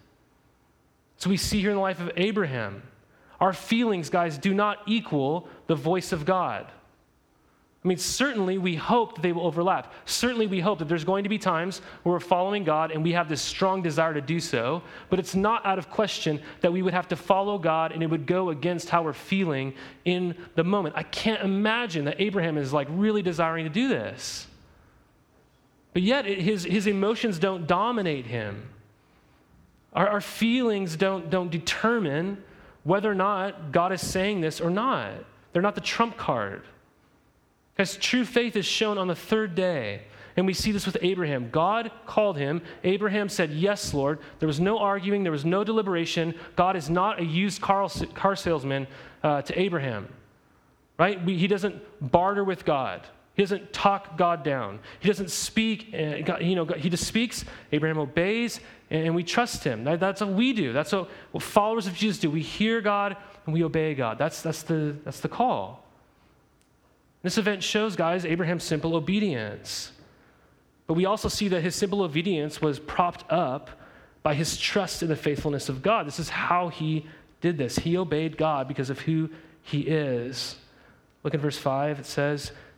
So 1.26 1.30
we 1.32 1.38
see 1.38 1.60
here 1.60 1.72
in 1.72 1.78
the 1.78 1.82
life 1.82 2.00
of 2.00 2.12
Abraham, 2.18 2.84
our 3.40 3.52
feelings, 3.52 4.12
guys, 4.12 4.38
do 4.38 4.54
not 4.54 4.78
equal 4.86 5.50
the 5.66 5.74
voice 5.74 6.12
of 6.12 6.24
God. 6.24 6.68
I 7.84 7.88
mean, 7.88 7.98
certainly 7.98 8.60
we 8.60 8.76
hope 8.76 9.16
that 9.16 9.22
they 9.24 9.32
will 9.32 9.48
overlap. 9.48 9.92
Certainly 10.06 10.46
we 10.46 10.60
hope 10.60 10.78
that 10.78 10.88
there's 10.88 11.04
going 11.04 11.24
to 11.24 11.30
be 11.30 11.40
times 11.40 11.82
where 12.04 12.14
we're 12.14 12.20
following 12.20 12.64
God 12.64 12.92
and 12.92 13.04
we 13.04 13.14
have 13.14 13.28
this 13.28 13.42
strong 13.42 13.82
desire 13.82 14.14
to 14.14 14.22
do 14.22 14.40
so, 14.40 14.84
but 15.10 15.18
it's 15.18 15.34
not 15.34 15.66
out 15.66 15.80
of 15.80 15.90
question 15.90 16.40
that 16.62 16.72
we 16.72 16.84
would 16.84 16.94
have 16.94 17.08
to 17.08 17.16
follow 17.16 17.58
God 17.58 17.92
and 17.92 18.04
it 18.04 18.08
would 18.12 18.28
go 18.28 18.52
against 18.52 18.90
how 18.90 19.02
we're 19.02 19.12
feeling 19.12 19.74
in 20.04 20.36
the 20.54 20.64
moment. 20.64 20.94
I 20.96 21.02
can't 21.02 21.42
imagine 21.42 22.06
that 22.06 22.22
Abraham 22.22 22.56
is 22.56 22.72
like 22.72 22.88
really 22.92 23.24
desiring 23.24 23.66
to 23.66 23.72
do 23.72 23.88
this. 23.88 24.46
But 25.92 26.04
yet, 26.04 26.28
it, 26.28 26.38
his, 26.38 26.66
his 26.66 26.86
emotions 26.86 27.40
don't 27.40 27.66
dominate 27.66 28.28
him. 28.28 28.75
Our, 29.96 30.08
our 30.08 30.22
feelings 30.22 30.96
don't, 30.96 31.30
don't 31.30 31.50
determine 31.50 32.44
whether 32.84 33.10
or 33.10 33.16
not 33.16 33.72
God 33.72 33.92
is 33.92 34.06
saying 34.06 34.42
this 34.42 34.62
or 34.62 34.70
not. 34.70 35.12
They're 35.54 35.62
not 35.62 35.76
the 35.76 35.82
trump 35.82 36.18
card. 36.18 36.64
Because 37.74 37.98
true 37.98 38.26
faith 38.26 38.56
is 38.56 38.66
shown 38.66 38.98
on 38.98 39.08
the 39.08 39.16
third 39.16 39.56
day. 39.56 40.04
And 40.38 40.46
we 40.46 40.54
see 40.54 40.72
this 40.72 40.86
with 40.86 40.98
Abraham. 41.02 41.50
God 41.50 41.92
called 42.06 42.38
him. 42.38 42.62
Abraham 42.84 43.30
said, 43.30 43.52
Yes, 43.52 43.94
Lord. 43.94 44.20
There 44.40 44.48
was 44.48 44.60
no 44.60 44.78
arguing, 44.80 45.24
there 45.24 45.32
was 45.32 45.46
no 45.46 45.64
deliberation. 45.64 46.36
God 46.56 46.76
is 46.76 46.90
not 46.90 47.20
a 47.20 47.24
used 47.24 47.62
car, 47.62 47.88
car 48.14 48.36
salesman 48.36 48.88
uh, 49.24 49.42
to 49.44 49.60
Abraham, 49.60 50.10
right? 51.00 51.24
We, 51.24 51.38
he 51.38 51.48
doesn't 51.48 51.82
barter 52.12 52.44
with 52.44 52.66
God. 52.66 53.02
He 53.36 53.44
doesn't 53.44 53.74
talk 53.74 54.18
God 54.18 54.44
down. 54.44 54.80
He 55.00 55.10
doesn't 55.10 55.30
speak, 55.30 55.94
uh, 55.94 56.38
you 56.40 56.56
know, 56.56 56.66
he 56.66 56.90
just 56.90 57.06
speaks. 57.06 57.44
Abraham 57.72 57.98
obeys, 57.98 58.62
and 58.90 59.14
we 59.14 59.24
trust 59.24 59.64
him. 59.64 59.84
That's 59.84 60.22
what 60.22 60.32
we 60.32 60.54
do. 60.54 60.72
That's 60.72 60.94
what, 60.94 61.10
followers 61.40 61.86
of 61.86 61.96
Jesus 61.96 62.20
do. 62.20 62.32
We 62.32 62.42
hear 62.42 62.80
God 62.80 63.18
and 63.46 63.54
we 63.54 63.64
obey 63.64 63.94
God. 63.94 64.18
That's, 64.18 64.42
that's, 64.42 64.64
the, 64.64 64.96
that's 65.04 65.20
the 65.20 65.28
call. 65.28 65.84
This 67.24 67.38
event 67.38 67.62
shows, 67.62 67.96
guys, 67.96 68.24
Abraham's 68.24 68.64
simple 68.64 68.96
obedience. 68.96 69.92
But 70.88 70.94
we 70.94 71.06
also 71.06 71.28
see 71.28 71.48
that 71.50 71.62
his 71.62 71.76
simple 71.76 72.04
obedience 72.04 72.62
was 72.62 72.80
propped 72.80 73.30
up 73.32 73.70
by 74.24 74.34
his 74.34 74.58
trust 74.58 75.04
in 75.04 75.10
the 75.10 75.16
faithfulness 75.16 75.68
of 75.68 75.82
God. 75.82 76.08
This 76.08 76.20
is 76.20 76.30
how 76.30 76.70
he 76.70 77.06
did 77.42 77.58
this. 77.58 77.78
He 77.80 77.98
obeyed 77.98 78.38
God 78.38 78.68
because 78.68 78.90
of 78.90 79.00
who 79.00 79.30
he 79.62 79.82
is. 79.82 80.56
Look 81.24 81.34
at 81.34 81.40
verse 81.40 81.58
5. 81.58 82.00
It 82.00 82.06
says, 82.06 82.52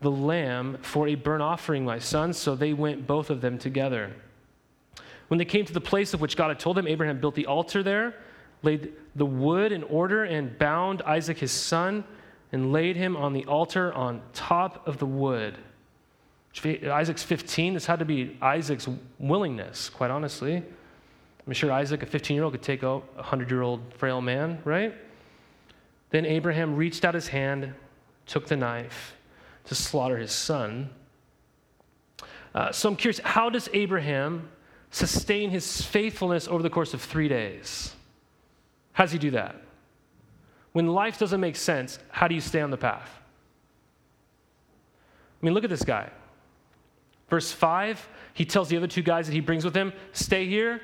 the 0.00 0.10
lamb 0.10 0.78
for 0.82 1.08
a 1.08 1.14
burnt 1.14 1.42
offering, 1.42 1.84
my 1.84 1.98
son. 1.98 2.32
So 2.32 2.54
they 2.54 2.72
went 2.72 3.06
both 3.06 3.30
of 3.30 3.40
them 3.40 3.58
together. 3.58 4.12
When 5.28 5.38
they 5.38 5.44
came 5.44 5.64
to 5.64 5.72
the 5.72 5.80
place 5.80 6.14
of 6.14 6.20
which 6.20 6.36
God 6.36 6.48
had 6.48 6.58
told 6.58 6.76
them, 6.76 6.86
Abraham 6.86 7.20
built 7.20 7.34
the 7.34 7.46
altar 7.46 7.82
there, 7.82 8.14
laid 8.62 8.92
the 9.14 9.26
wood 9.26 9.72
in 9.72 9.82
order, 9.84 10.24
and 10.24 10.56
bound 10.58 11.02
Isaac 11.02 11.38
his 11.38 11.52
son, 11.52 12.04
and 12.52 12.72
laid 12.72 12.96
him 12.96 13.16
on 13.16 13.34
the 13.34 13.44
altar 13.44 13.92
on 13.92 14.22
top 14.32 14.86
of 14.86 14.98
the 14.98 15.06
wood. 15.06 15.58
Isaac's 16.64 17.22
15. 17.22 17.74
This 17.74 17.86
had 17.86 17.98
to 17.98 18.04
be 18.04 18.36
Isaac's 18.40 18.88
willingness, 19.18 19.90
quite 19.90 20.10
honestly. 20.10 20.62
I'm 21.46 21.52
sure 21.52 21.70
Isaac, 21.70 22.02
a 22.02 22.06
15 22.06 22.34
year 22.34 22.44
old, 22.44 22.54
could 22.54 22.62
take 22.62 22.82
out 22.82 23.04
a 23.14 23.18
100 23.18 23.50
year 23.50 23.62
old 23.62 23.80
frail 23.94 24.20
man, 24.20 24.60
right? 24.64 24.94
Then 26.10 26.24
Abraham 26.24 26.74
reached 26.74 27.04
out 27.04 27.14
his 27.14 27.28
hand, 27.28 27.74
took 28.26 28.46
the 28.46 28.56
knife 28.56 29.14
to 29.68 29.74
slaughter 29.74 30.16
his 30.16 30.32
son. 30.32 30.90
Uh, 32.54 32.72
so 32.72 32.88
I'm 32.88 32.96
curious, 32.96 33.20
how 33.20 33.50
does 33.50 33.68
Abraham 33.72 34.48
sustain 34.90 35.50
his 35.50 35.82
faithfulness 35.82 36.48
over 36.48 36.62
the 36.62 36.70
course 36.70 36.94
of 36.94 37.02
three 37.02 37.28
days? 37.28 37.94
How 38.92 39.04
does 39.04 39.12
he 39.12 39.18
do 39.18 39.30
that? 39.32 39.56
When 40.72 40.88
life 40.88 41.18
doesn't 41.18 41.40
make 41.40 41.56
sense, 41.56 41.98
how 42.08 42.28
do 42.28 42.34
you 42.34 42.40
stay 42.40 42.60
on 42.60 42.70
the 42.70 42.76
path? 42.76 43.10
I 45.40 45.46
mean, 45.46 45.54
look 45.54 45.64
at 45.64 45.70
this 45.70 45.84
guy. 45.84 46.10
Verse 47.28 47.52
5, 47.52 48.08
he 48.32 48.44
tells 48.44 48.68
the 48.68 48.76
other 48.76 48.86
two 48.86 49.02
guys 49.02 49.26
that 49.26 49.34
he 49.34 49.40
brings 49.40 49.64
with 49.64 49.74
him, 49.74 49.92
Stay 50.12 50.46
here. 50.46 50.80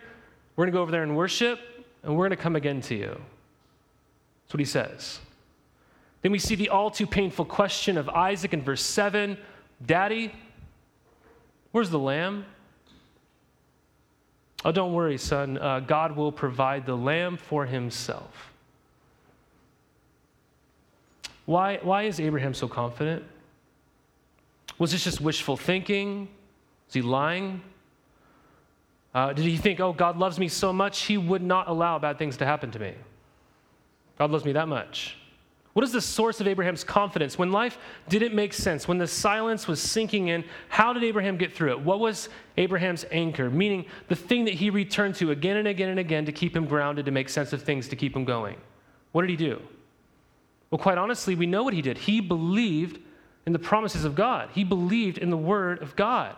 We're 0.57 0.65
going 0.65 0.73
to 0.73 0.77
go 0.77 0.83
over 0.83 0.93
there 0.93 1.03
and 1.03 1.17
worship, 1.17 1.59
and 2.03 2.13
we're 2.13 2.29
going 2.29 2.37
to 2.37 2.43
come 2.43 2.55
again 2.55 2.81
to 2.83 2.95
you. 2.95 3.21
That's 4.45 4.55
what 4.55 4.61
he 4.61 4.67
says. 4.67 5.21
Then 6.25 6.33
we 6.33 6.39
see 6.39 6.55
the 6.55 6.71
all 6.71 6.91
too 6.91 7.07
painful 7.07 7.45
question 7.45 7.99
of 7.99 8.09
Isaac 8.09 8.55
in 8.55 8.63
verse 8.63 8.81
7 8.81 9.37
Daddy, 9.85 10.33
where's 11.71 11.91
the 11.91 11.99
lamb? 11.99 12.47
Oh, 14.65 14.73
don't 14.73 14.95
worry, 14.95 15.19
son. 15.19 15.59
Uh, 15.59 15.81
God 15.81 16.17
will 16.17 16.33
provide 16.33 16.87
the 16.87 16.97
lamb 16.97 17.37
for 17.37 17.67
himself. 17.67 18.53
Why, 21.45 21.79
why 21.83 22.05
is 22.05 22.19
Abraham 22.19 22.55
so 22.55 22.69
confident? 22.69 23.23
Was 24.79 24.93
this 24.93 25.05
just 25.05 25.21
wishful 25.21 25.59
thinking? 25.59 26.31
Was 26.87 26.95
he 26.95 27.03
lying? 27.03 27.61
Uh, 29.15 29.35
did 29.35 29.45
he 29.45 29.59
think, 29.59 29.79
oh, 29.79 29.93
God 29.93 30.17
loves 30.17 30.39
me 30.39 30.49
so 30.49 30.73
much, 30.73 31.03
he 31.03 31.19
would 31.19 31.43
not 31.43 31.69
allow 31.69 31.99
bad 31.99 32.19
things 32.19 32.39
to 32.39 32.47
happen 32.47 32.71
to 32.71 32.79
me? 32.79 32.95
God 34.19 34.31
loves 34.31 34.47
me 34.47 34.53
that 34.53 34.69
much. 34.69 35.19
What 35.75 35.85
is 35.85 35.93
the 35.93 36.01
source 36.01 36.41
of 36.41 36.47
Abraham's 36.47 36.85
confidence? 36.85 37.37
When 37.37 37.51
life 37.51 37.79
didn't 38.09 38.33
make 38.33 38.53
sense, 38.53 38.87
when 38.87 38.97
the 38.99 39.09
silence 39.09 39.67
was 39.67 39.83
sinking 39.83 40.29
in, 40.29 40.45
how 40.69 40.93
did 40.93 41.03
Abraham 41.03 41.37
get 41.37 41.53
through 41.53 41.73
it? 41.73 41.81
What 41.81 41.99
was 41.99 42.29
Abraham's 42.57 43.05
anchor? 43.11 43.51
Meaning 43.51 43.87
the 44.09 44.15
thing 44.15 44.45
that 44.45 44.55
he 44.55 44.71
returned 44.71 45.17
to 45.17 45.33
again 45.33 45.57
and 45.57 45.67
again 45.67 45.89
and 45.89 45.99
again 45.99 46.25
to 46.27 46.33
keep 46.33 46.57
him 46.57 46.67
grounded, 46.67 47.07
to 47.07 47.11
make 47.11 47.29
sense 47.29 47.53
of 47.53 47.63
things, 47.63 47.89
to 47.89 47.97
keep 47.97 48.15
him 48.15 48.25
going. 48.25 48.57
What 49.11 49.23
did 49.23 49.31
he 49.31 49.37
do? 49.37 49.61
Well, 50.71 50.79
quite 50.79 50.97
honestly, 50.97 51.35
we 51.35 51.47
know 51.47 51.65
what 51.65 51.75
he 51.75 51.83
did. 51.83 51.99
He 51.99 52.21
believed 52.21 53.01
in 53.45 53.53
the 53.53 53.59
promises 53.59 54.05
of 54.05 54.15
God, 54.15 54.51
he 54.53 54.63
believed 54.63 55.19
in 55.19 55.29
the 55.29 55.37
word 55.37 55.83
of 55.83 55.97
God. 55.97 56.37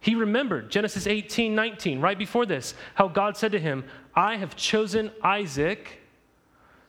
He 0.00 0.14
remembered 0.14 0.70
Genesis 0.70 1.06
18, 1.06 1.54
19, 1.54 2.00
right 2.00 2.18
before 2.18 2.46
this, 2.46 2.72
how 2.94 3.08
God 3.08 3.36
said 3.36 3.52
to 3.52 3.60
him, 3.60 3.84
I 4.14 4.36
have 4.36 4.56
chosen 4.56 5.10
Isaac 5.22 5.99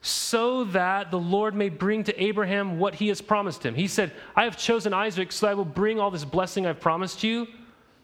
so 0.01 0.63
that 0.65 1.11
the 1.11 1.19
Lord 1.19 1.53
may 1.53 1.69
bring 1.69 2.03
to 2.05 2.23
Abraham 2.23 2.79
what 2.79 2.95
he 2.95 3.07
has 3.09 3.21
promised 3.21 3.63
him. 3.63 3.75
He 3.75 3.87
said, 3.87 4.11
I 4.35 4.45
have 4.45 4.57
chosen 4.57 4.93
Isaac 4.93 5.31
so 5.31 5.47
I 5.47 5.53
will 5.53 5.65
bring 5.65 5.99
all 5.99 6.09
this 6.09 6.25
blessing 6.25 6.65
I've 6.65 6.79
promised 6.79 7.23
you 7.23 7.47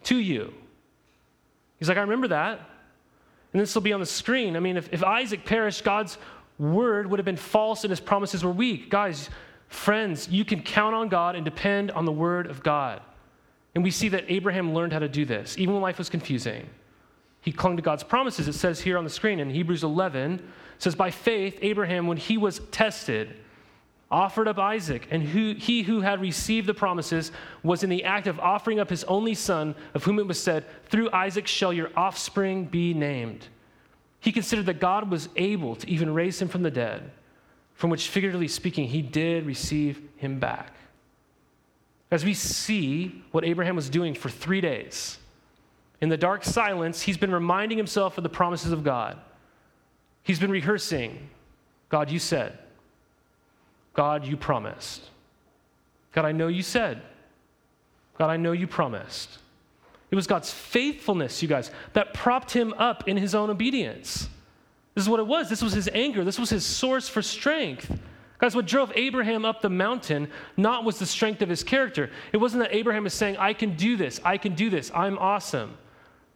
to 0.04 0.16
you. 0.16 0.54
He's 1.78 1.88
like, 1.88 1.98
I 1.98 2.02
remember 2.02 2.28
that. 2.28 2.60
And 3.52 3.60
this 3.60 3.74
will 3.74 3.82
be 3.82 3.92
on 3.92 4.00
the 4.00 4.06
screen. 4.06 4.56
I 4.56 4.60
mean, 4.60 4.76
if, 4.76 4.92
if 4.92 5.02
Isaac 5.02 5.44
perished, 5.44 5.82
God's 5.82 6.18
word 6.58 7.08
would 7.08 7.18
have 7.18 7.24
been 7.24 7.36
false 7.36 7.82
and 7.82 7.90
his 7.90 8.00
promises 8.00 8.44
were 8.44 8.52
weak. 8.52 8.90
Guys, 8.90 9.28
friends, 9.68 10.28
you 10.28 10.44
can 10.44 10.62
count 10.62 10.94
on 10.94 11.08
God 11.08 11.34
and 11.34 11.44
depend 11.44 11.90
on 11.90 12.04
the 12.04 12.12
word 12.12 12.46
of 12.46 12.62
God. 12.62 13.00
And 13.74 13.82
we 13.82 13.90
see 13.90 14.08
that 14.10 14.24
Abraham 14.28 14.72
learned 14.74 14.92
how 14.92 14.98
to 15.00 15.08
do 15.08 15.24
this, 15.24 15.56
even 15.58 15.74
when 15.74 15.82
life 15.82 15.98
was 15.98 16.08
confusing. 16.08 16.68
He 17.40 17.52
clung 17.52 17.76
to 17.76 17.82
God's 17.82 18.02
promises. 18.02 18.48
It 18.48 18.54
says 18.54 18.80
here 18.80 18.98
on 18.98 19.04
the 19.04 19.10
screen 19.10 19.40
in 19.40 19.50
Hebrews 19.50 19.84
11, 19.84 20.42
says, 20.78 20.94
By 20.94 21.10
faith, 21.10 21.58
Abraham, 21.62 22.06
when 22.06 22.16
he 22.16 22.38
was 22.38 22.60
tested, 22.70 23.36
offered 24.10 24.48
up 24.48 24.58
Isaac, 24.58 25.06
and 25.10 25.22
who, 25.22 25.54
he 25.54 25.82
who 25.82 26.00
had 26.00 26.20
received 26.20 26.66
the 26.66 26.74
promises 26.74 27.30
was 27.62 27.82
in 27.82 27.90
the 27.90 28.04
act 28.04 28.26
of 28.26 28.40
offering 28.40 28.80
up 28.80 28.88
his 28.88 29.04
only 29.04 29.34
son, 29.34 29.74
of 29.94 30.04
whom 30.04 30.18
it 30.18 30.26
was 30.26 30.40
said, 30.40 30.64
Through 30.86 31.10
Isaac 31.10 31.46
shall 31.46 31.72
your 31.72 31.90
offspring 31.96 32.64
be 32.64 32.94
named. 32.94 33.46
He 34.20 34.32
considered 34.32 34.66
that 34.66 34.80
God 34.80 35.10
was 35.10 35.28
able 35.36 35.76
to 35.76 35.88
even 35.88 36.12
raise 36.12 36.40
him 36.40 36.48
from 36.48 36.62
the 36.62 36.70
dead, 36.70 37.10
from 37.74 37.90
which, 37.90 38.08
figuratively 38.08 38.48
speaking, 38.48 38.88
he 38.88 39.02
did 39.02 39.46
receive 39.46 40.00
him 40.16 40.38
back. 40.38 40.72
As 42.10 42.24
we 42.24 42.32
see 42.32 43.22
what 43.32 43.44
Abraham 43.44 43.76
was 43.76 43.90
doing 43.90 44.14
for 44.14 44.30
three 44.30 44.62
days, 44.62 45.18
in 46.00 46.08
the 46.08 46.16
dark 46.16 46.44
silence, 46.44 47.02
he's 47.02 47.18
been 47.18 47.32
reminding 47.32 47.76
himself 47.76 48.16
of 48.16 48.22
the 48.22 48.30
promises 48.30 48.72
of 48.72 48.82
God. 48.82 49.18
He's 50.28 50.38
been 50.38 50.50
rehearsing 50.50 51.30
God, 51.88 52.10
you 52.10 52.18
said. 52.18 52.58
God, 53.94 54.26
you 54.26 54.36
promised. 54.36 55.00
God, 56.12 56.26
I 56.26 56.32
know 56.32 56.48
you 56.48 56.62
said. 56.62 57.00
God, 58.18 58.28
I 58.28 58.36
know 58.36 58.52
you 58.52 58.66
promised. 58.66 59.38
It 60.10 60.16
was 60.16 60.26
God's 60.26 60.52
faithfulness, 60.52 61.40
you 61.40 61.48
guys, 61.48 61.70
that 61.94 62.12
propped 62.12 62.50
him 62.50 62.74
up 62.74 63.08
in 63.08 63.16
his 63.16 63.34
own 63.34 63.48
obedience. 63.48 64.28
This 64.94 65.04
is 65.04 65.08
what 65.08 65.18
it 65.18 65.26
was. 65.26 65.48
This 65.48 65.62
was 65.62 65.72
his 65.72 65.88
anger. 65.94 66.24
This 66.24 66.38
was 66.38 66.50
his 66.50 66.64
source 66.64 67.08
for 67.08 67.22
strength. 67.22 67.98
Guys, 68.36 68.54
what 68.54 68.66
drove 68.66 68.92
Abraham 68.96 69.46
up 69.46 69.62
the 69.62 69.70
mountain 69.70 70.28
not 70.58 70.84
was 70.84 70.98
the 70.98 71.06
strength 71.06 71.40
of 71.40 71.48
his 71.48 71.64
character. 71.64 72.10
It 72.34 72.36
wasn't 72.36 72.64
that 72.64 72.74
Abraham 72.74 73.04
was 73.04 73.14
saying, 73.14 73.38
I 73.38 73.54
can 73.54 73.76
do 73.76 73.96
this, 73.96 74.20
I 74.22 74.36
can 74.36 74.54
do 74.54 74.68
this, 74.68 74.90
I'm 74.94 75.16
awesome. 75.18 75.78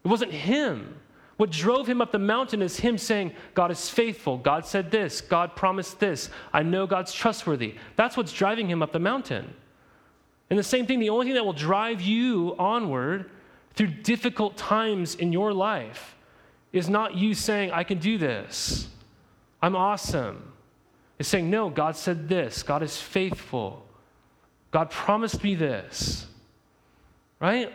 It 0.02 0.08
wasn't 0.08 0.32
him. 0.32 0.96
What 1.42 1.50
drove 1.50 1.88
him 1.88 2.00
up 2.00 2.12
the 2.12 2.20
mountain 2.20 2.62
is 2.62 2.76
him 2.76 2.96
saying, 2.96 3.32
God 3.54 3.72
is 3.72 3.88
faithful. 3.88 4.38
God 4.38 4.64
said 4.64 4.92
this. 4.92 5.20
God 5.20 5.56
promised 5.56 5.98
this. 5.98 6.30
I 6.52 6.62
know 6.62 6.86
God's 6.86 7.12
trustworthy. 7.12 7.74
That's 7.96 8.16
what's 8.16 8.32
driving 8.32 8.70
him 8.70 8.80
up 8.80 8.92
the 8.92 9.00
mountain. 9.00 9.52
And 10.50 10.56
the 10.56 10.62
same 10.62 10.86
thing, 10.86 11.00
the 11.00 11.10
only 11.10 11.26
thing 11.26 11.34
that 11.34 11.44
will 11.44 11.52
drive 11.52 12.00
you 12.00 12.54
onward 12.60 13.28
through 13.74 13.88
difficult 13.88 14.56
times 14.56 15.16
in 15.16 15.32
your 15.32 15.52
life 15.52 16.14
is 16.72 16.88
not 16.88 17.16
you 17.16 17.34
saying, 17.34 17.72
I 17.72 17.82
can 17.82 17.98
do 17.98 18.18
this. 18.18 18.86
I'm 19.60 19.74
awesome. 19.74 20.52
It's 21.18 21.28
saying, 21.28 21.50
no, 21.50 21.70
God 21.70 21.96
said 21.96 22.28
this. 22.28 22.62
God 22.62 22.84
is 22.84 22.96
faithful. 22.96 23.84
God 24.70 24.90
promised 24.90 25.42
me 25.42 25.56
this. 25.56 26.24
Right? 27.40 27.72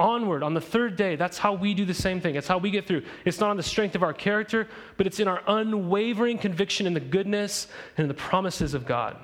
Onward 0.00 0.42
on 0.42 0.54
the 0.54 0.60
third 0.60 0.96
day. 0.96 1.14
That's 1.14 1.38
how 1.38 1.52
we 1.52 1.74
do 1.74 1.84
the 1.84 1.94
same 1.94 2.20
thing. 2.20 2.34
It's 2.34 2.48
how 2.48 2.58
we 2.58 2.70
get 2.70 2.86
through. 2.86 3.02
It's 3.24 3.38
not 3.38 3.50
on 3.50 3.56
the 3.56 3.62
strength 3.62 3.94
of 3.94 4.02
our 4.02 4.14
character, 4.14 4.66
but 4.96 5.06
it's 5.06 5.20
in 5.20 5.28
our 5.28 5.42
unwavering 5.46 6.38
conviction 6.38 6.86
in 6.86 6.94
the 6.94 7.00
goodness 7.00 7.68
and 7.96 8.04
in 8.04 8.08
the 8.08 8.14
promises 8.14 8.74
of 8.74 8.86
God. 8.86 9.16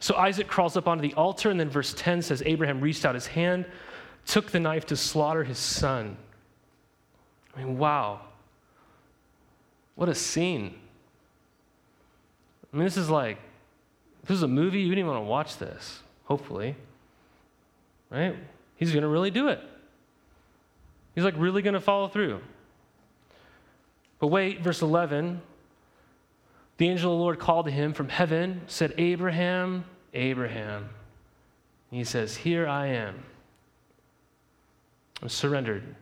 So 0.00 0.16
Isaac 0.16 0.48
crawls 0.48 0.76
up 0.76 0.88
onto 0.88 1.02
the 1.02 1.14
altar, 1.14 1.50
and 1.50 1.60
then 1.60 1.70
verse 1.70 1.94
10 1.96 2.22
says 2.22 2.42
Abraham 2.44 2.80
reached 2.80 3.04
out 3.04 3.14
his 3.14 3.26
hand, 3.26 3.66
took 4.26 4.50
the 4.50 4.58
knife 4.58 4.86
to 4.86 4.96
slaughter 4.96 5.44
his 5.44 5.58
son. 5.58 6.16
I 7.54 7.60
mean, 7.60 7.78
wow. 7.78 8.22
What 9.94 10.08
a 10.08 10.14
scene. 10.14 10.74
I 12.72 12.76
mean, 12.76 12.84
this 12.84 12.96
is 12.96 13.10
like, 13.10 13.38
this 14.26 14.36
is 14.36 14.42
a 14.42 14.48
movie, 14.48 14.80
you 14.80 14.88
wouldn't 14.88 15.00
even 15.00 15.10
want 15.12 15.24
to 15.24 15.28
watch 15.28 15.58
this, 15.58 16.00
hopefully. 16.24 16.74
Right? 18.10 18.34
He's 18.76 18.92
going 18.92 19.02
to 19.02 19.08
really 19.08 19.30
do 19.30 19.48
it. 19.48 19.60
He's 21.14 21.24
like 21.24 21.34
really 21.36 21.62
going 21.62 21.74
to 21.74 21.80
follow 21.80 22.08
through. 22.08 22.40
But 24.18 24.28
wait, 24.28 24.60
verse 24.60 24.82
11. 24.82 25.42
The 26.78 26.88
angel 26.88 27.12
of 27.12 27.18
the 27.18 27.22
Lord 27.22 27.38
called 27.38 27.66
to 27.66 27.72
him 27.72 27.92
from 27.92 28.08
heaven, 28.08 28.62
said, 28.66 28.94
Abraham, 28.98 29.84
Abraham. 30.14 30.88
And 31.90 31.98
he 31.98 32.04
says, 32.04 32.36
Here 32.36 32.66
I 32.66 32.86
am. 32.86 33.22
I'm 35.20 35.28
surrendered. 35.28 35.94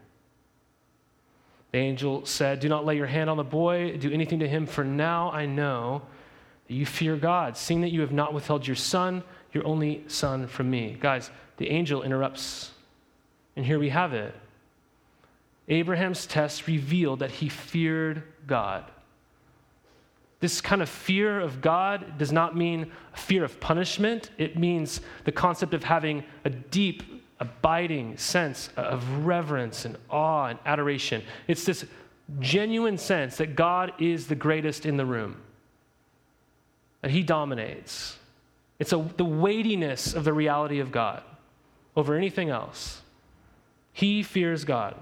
The 1.72 1.78
angel 1.78 2.24
said, 2.24 2.60
Do 2.60 2.68
not 2.68 2.84
lay 2.84 2.96
your 2.96 3.06
hand 3.06 3.30
on 3.30 3.36
the 3.36 3.44
boy, 3.44 3.96
do 3.98 4.10
anything 4.10 4.38
to 4.40 4.48
him, 4.48 4.66
for 4.66 4.84
now 4.84 5.30
I 5.30 5.46
know 5.46 6.02
that 6.66 6.74
you 6.74 6.86
fear 6.86 7.16
God, 7.16 7.56
seeing 7.56 7.80
that 7.82 7.90
you 7.90 8.00
have 8.00 8.12
not 8.12 8.32
withheld 8.32 8.66
your 8.66 8.76
son, 8.76 9.22
your 9.52 9.66
only 9.66 10.04
son, 10.08 10.46
from 10.46 10.70
me. 10.70 10.96
Guys, 11.00 11.30
the 11.60 11.68
angel 11.68 12.02
interrupts. 12.02 12.70
And 13.54 13.66
here 13.66 13.78
we 13.78 13.90
have 13.90 14.14
it. 14.14 14.34
Abraham's 15.68 16.26
test 16.26 16.66
revealed 16.66 17.18
that 17.18 17.30
he 17.30 17.50
feared 17.50 18.22
God. 18.46 18.84
This 20.40 20.62
kind 20.62 20.80
of 20.80 20.88
fear 20.88 21.38
of 21.38 21.60
God 21.60 22.16
does 22.16 22.32
not 22.32 22.56
mean 22.56 22.90
fear 23.12 23.44
of 23.44 23.60
punishment. 23.60 24.30
It 24.38 24.56
means 24.58 25.02
the 25.24 25.32
concept 25.32 25.74
of 25.74 25.84
having 25.84 26.24
a 26.46 26.50
deep, 26.50 27.02
abiding 27.40 28.16
sense 28.16 28.70
of 28.74 29.26
reverence 29.26 29.84
and 29.84 29.98
awe 30.08 30.46
and 30.46 30.58
adoration. 30.64 31.22
It's 31.46 31.66
this 31.66 31.84
genuine 32.38 32.96
sense 32.96 33.36
that 33.36 33.54
God 33.54 33.92
is 33.98 34.28
the 34.28 34.34
greatest 34.34 34.86
in 34.86 34.96
the 34.96 35.04
room, 35.04 35.36
that 37.02 37.10
He 37.10 37.22
dominates. 37.22 38.16
It's 38.78 38.94
a, 38.94 39.06
the 39.18 39.26
weightiness 39.26 40.14
of 40.14 40.24
the 40.24 40.32
reality 40.32 40.80
of 40.80 40.90
God 40.90 41.22
over 41.96 42.14
anything 42.14 42.50
else. 42.50 43.02
He 43.92 44.22
fears 44.22 44.64
God. 44.64 44.94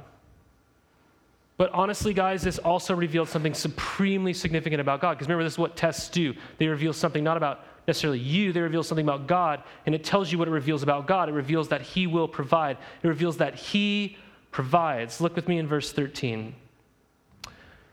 But 1.57 1.71
honestly, 1.73 2.15
guys, 2.15 2.43
this 2.43 2.59
also 2.59 2.95
revealed 2.95 3.29
something 3.29 3.53
supremely 3.53 4.33
significant 4.33 4.81
about 4.81 5.01
God. 5.01 5.15
Because 5.15 5.27
remember, 5.27 5.45
this 5.45 5.55
is 5.55 5.59
what 5.59 5.77
tests 5.77 6.09
do. 6.09 6.35
They 6.59 6.69
reveal 6.69 6.93
something 6.93 7.25
not 7.25 7.37
about 7.37 7.65
necessarily 7.87 8.19
you, 8.19 8.53
they 8.53 8.61
reveal 8.61 8.83
something 8.83 9.07
about 9.07 9.27
God, 9.27 9.63
and 9.87 9.95
it 9.95 10.05
tells 10.05 10.31
you 10.31 10.37
what 10.39 10.47
it 10.47 10.51
reveals 10.51 10.83
about 10.83 11.07
God. 11.07 11.29
It 11.29 11.33
reveals 11.33 11.69
that 11.69 11.81
He 11.81 12.07
will 12.07 12.29
provide, 12.29 12.77
it 13.03 13.09
reveals 13.09 13.39
that 13.39 13.55
He 13.55 14.19
provides. 14.51 15.21
Look 15.21 15.35
with 15.35 15.49
me 15.49 15.59
in 15.59 15.67
verse 15.67 15.91
13. 15.91 16.55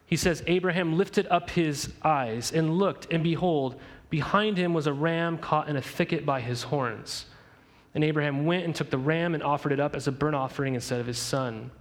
He 0.05 0.15
says, 0.15 0.43
Abraham 0.47 0.97
lifted 0.97 1.27
up 1.27 1.49
his 1.49 1.91
eyes 2.03 2.51
and 2.51 2.77
looked, 2.77 3.11
and 3.11 3.23
behold, 3.23 3.79
behind 4.09 4.57
him 4.57 4.73
was 4.73 4.87
a 4.87 4.93
ram 4.93 5.37
caught 5.37 5.67
in 5.67 5.75
a 5.75 5.81
thicket 5.81 6.25
by 6.25 6.41
his 6.41 6.63
horns. 6.63 7.25
And 7.95 8.03
Abraham 8.03 8.45
went 8.45 8.65
and 8.65 8.75
took 8.75 8.89
the 8.89 8.97
ram 8.97 9.33
and 9.33 9.41
offered 9.41 9.71
it 9.71 9.79
up 9.79 9.95
as 9.95 10.07
a 10.07 10.11
burnt 10.11 10.35
offering 10.35 10.75
instead 10.75 10.99
of 10.99 11.07
his 11.07 11.17
son. 11.17 11.71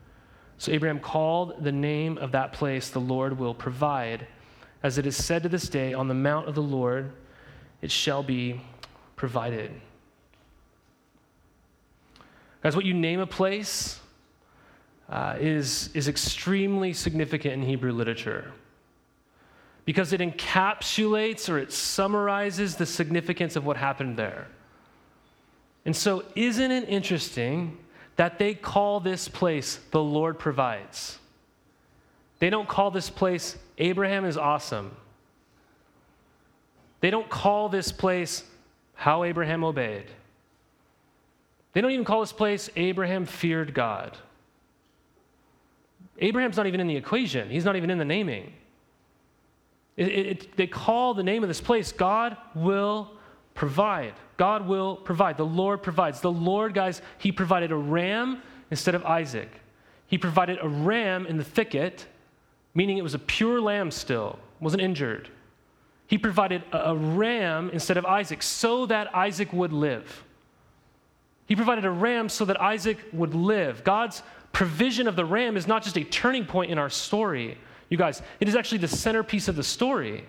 So 0.56 0.70
Abraham 0.72 1.00
called 1.00 1.62
the 1.62 1.72
name 1.72 2.16
of 2.18 2.32
that 2.32 2.52
place, 2.52 2.88
The 2.88 3.00
Lord 3.00 3.38
Will 3.38 3.52
Provide. 3.52 4.26
As 4.82 4.96
it 4.96 5.06
is 5.06 5.16
said 5.16 5.42
to 5.42 5.48
this 5.48 5.68
day, 5.68 5.92
On 5.92 6.08
the 6.08 6.14
mount 6.14 6.48
of 6.48 6.54
the 6.54 6.62
Lord 6.62 7.12
it 7.82 7.90
shall 7.90 8.22
be 8.22 8.62
provided. 9.16 9.70
Guys, 12.62 12.74
what 12.74 12.86
you 12.86 12.94
name 12.94 13.20
a 13.20 13.26
place 13.26 14.00
uh, 15.10 15.36
is, 15.38 15.90
is 15.94 16.08
extremely 16.08 16.92
significant 16.94 17.54
in 17.54 17.62
Hebrew 17.62 17.92
literature 17.92 18.52
because 19.84 20.14
it 20.14 20.20
encapsulates 20.20 21.50
or 21.50 21.58
it 21.58 21.72
summarizes 21.72 22.76
the 22.76 22.86
significance 22.86 23.54
of 23.56 23.66
what 23.66 23.76
happened 23.76 24.16
there. 24.16 24.46
And 25.84 25.94
so, 25.94 26.24
isn't 26.34 26.70
it 26.70 26.88
interesting 26.88 27.78
that 28.16 28.38
they 28.38 28.54
call 28.54 29.00
this 29.00 29.28
place 29.28 29.80
the 29.90 30.02
Lord 30.02 30.38
provides? 30.38 31.18
They 32.38 32.50
don't 32.50 32.68
call 32.68 32.90
this 32.90 33.10
place 33.10 33.56
Abraham 33.78 34.24
is 34.24 34.36
awesome. 34.36 34.96
They 37.00 37.10
don't 37.10 37.28
call 37.28 37.68
this 37.68 37.92
place 37.92 38.44
how 38.94 39.24
Abraham 39.24 39.64
obeyed. 39.64 40.06
They 41.72 41.80
don't 41.80 41.90
even 41.90 42.04
call 42.04 42.20
this 42.20 42.32
place 42.32 42.70
Abraham 42.76 43.26
feared 43.26 43.74
God. 43.74 44.16
Abraham's 46.18 46.56
not 46.56 46.66
even 46.66 46.80
in 46.80 46.86
the 46.86 46.96
equation, 46.96 47.50
he's 47.50 47.64
not 47.64 47.76
even 47.76 47.90
in 47.90 47.98
the 47.98 48.04
naming. 48.04 48.52
It, 49.96 50.08
it, 50.08 50.56
they 50.56 50.66
call 50.66 51.14
the 51.14 51.22
name 51.22 51.42
of 51.42 51.48
this 51.48 51.60
place 51.60 51.92
God 51.92 52.36
will 52.54 53.10
provide. 53.54 54.14
God 54.36 54.66
will 54.66 54.96
provide. 54.96 55.36
The 55.36 55.46
Lord 55.46 55.82
provides. 55.82 56.20
The 56.20 56.32
Lord, 56.32 56.74
guys, 56.74 57.00
He 57.18 57.32
provided 57.32 57.72
a 57.72 57.76
ram 57.76 58.42
instead 58.70 58.94
of 58.94 59.04
Isaac. 59.04 59.48
He 60.06 60.18
provided 60.18 60.58
a 60.60 60.68
ram 60.68 61.26
in 61.26 61.36
the 61.36 61.44
thicket, 61.44 62.06
meaning 62.74 62.98
it 62.98 63.02
was 63.02 63.14
a 63.14 63.18
pure 63.18 63.60
lamb 63.60 63.90
still, 63.90 64.38
wasn't 64.60 64.82
injured. 64.82 65.28
He 66.06 66.18
provided 66.18 66.62
a 66.72 66.94
ram 66.94 67.70
instead 67.70 67.96
of 67.96 68.04
Isaac 68.04 68.42
so 68.42 68.86
that 68.86 69.14
Isaac 69.14 69.52
would 69.52 69.72
live. 69.72 70.24
He 71.46 71.56
provided 71.56 71.84
a 71.84 71.90
ram 71.90 72.28
so 72.28 72.44
that 72.44 72.60
Isaac 72.60 72.98
would 73.12 73.34
live. 73.34 73.84
God's 73.84 74.22
provision 74.52 75.08
of 75.08 75.16
the 75.16 75.24
ram 75.24 75.56
is 75.56 75.66
not 75.66 75.82
just 75.82 75.96
a 75.96 76.04
turning 76.04 76.44
point 76.44 76.70
in 76.70 76.78
our 76.78 76.90
story, 76.90 77.58
you 77.88 77.96
guys, 77.96 78.22
it 78.40 78.48
is 78.48 78.56
actually 78.56 78.78
the 78.78 78.88
centerpiece 78.88 79.48
of 79.48 79.56
the 79.56 79.62
story. 79.62 80.24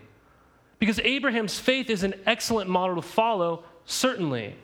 Because 0.79 0.99
Abraham's 0.99 1.57
faith 1.57 1.89
is 1.89 2.03
an 2.03 2.15
excellent 2.25 2.69
model 2.69 2.97
to 2.97 3.01
follow, 3.01 3.63
certainly. 3.85 4.55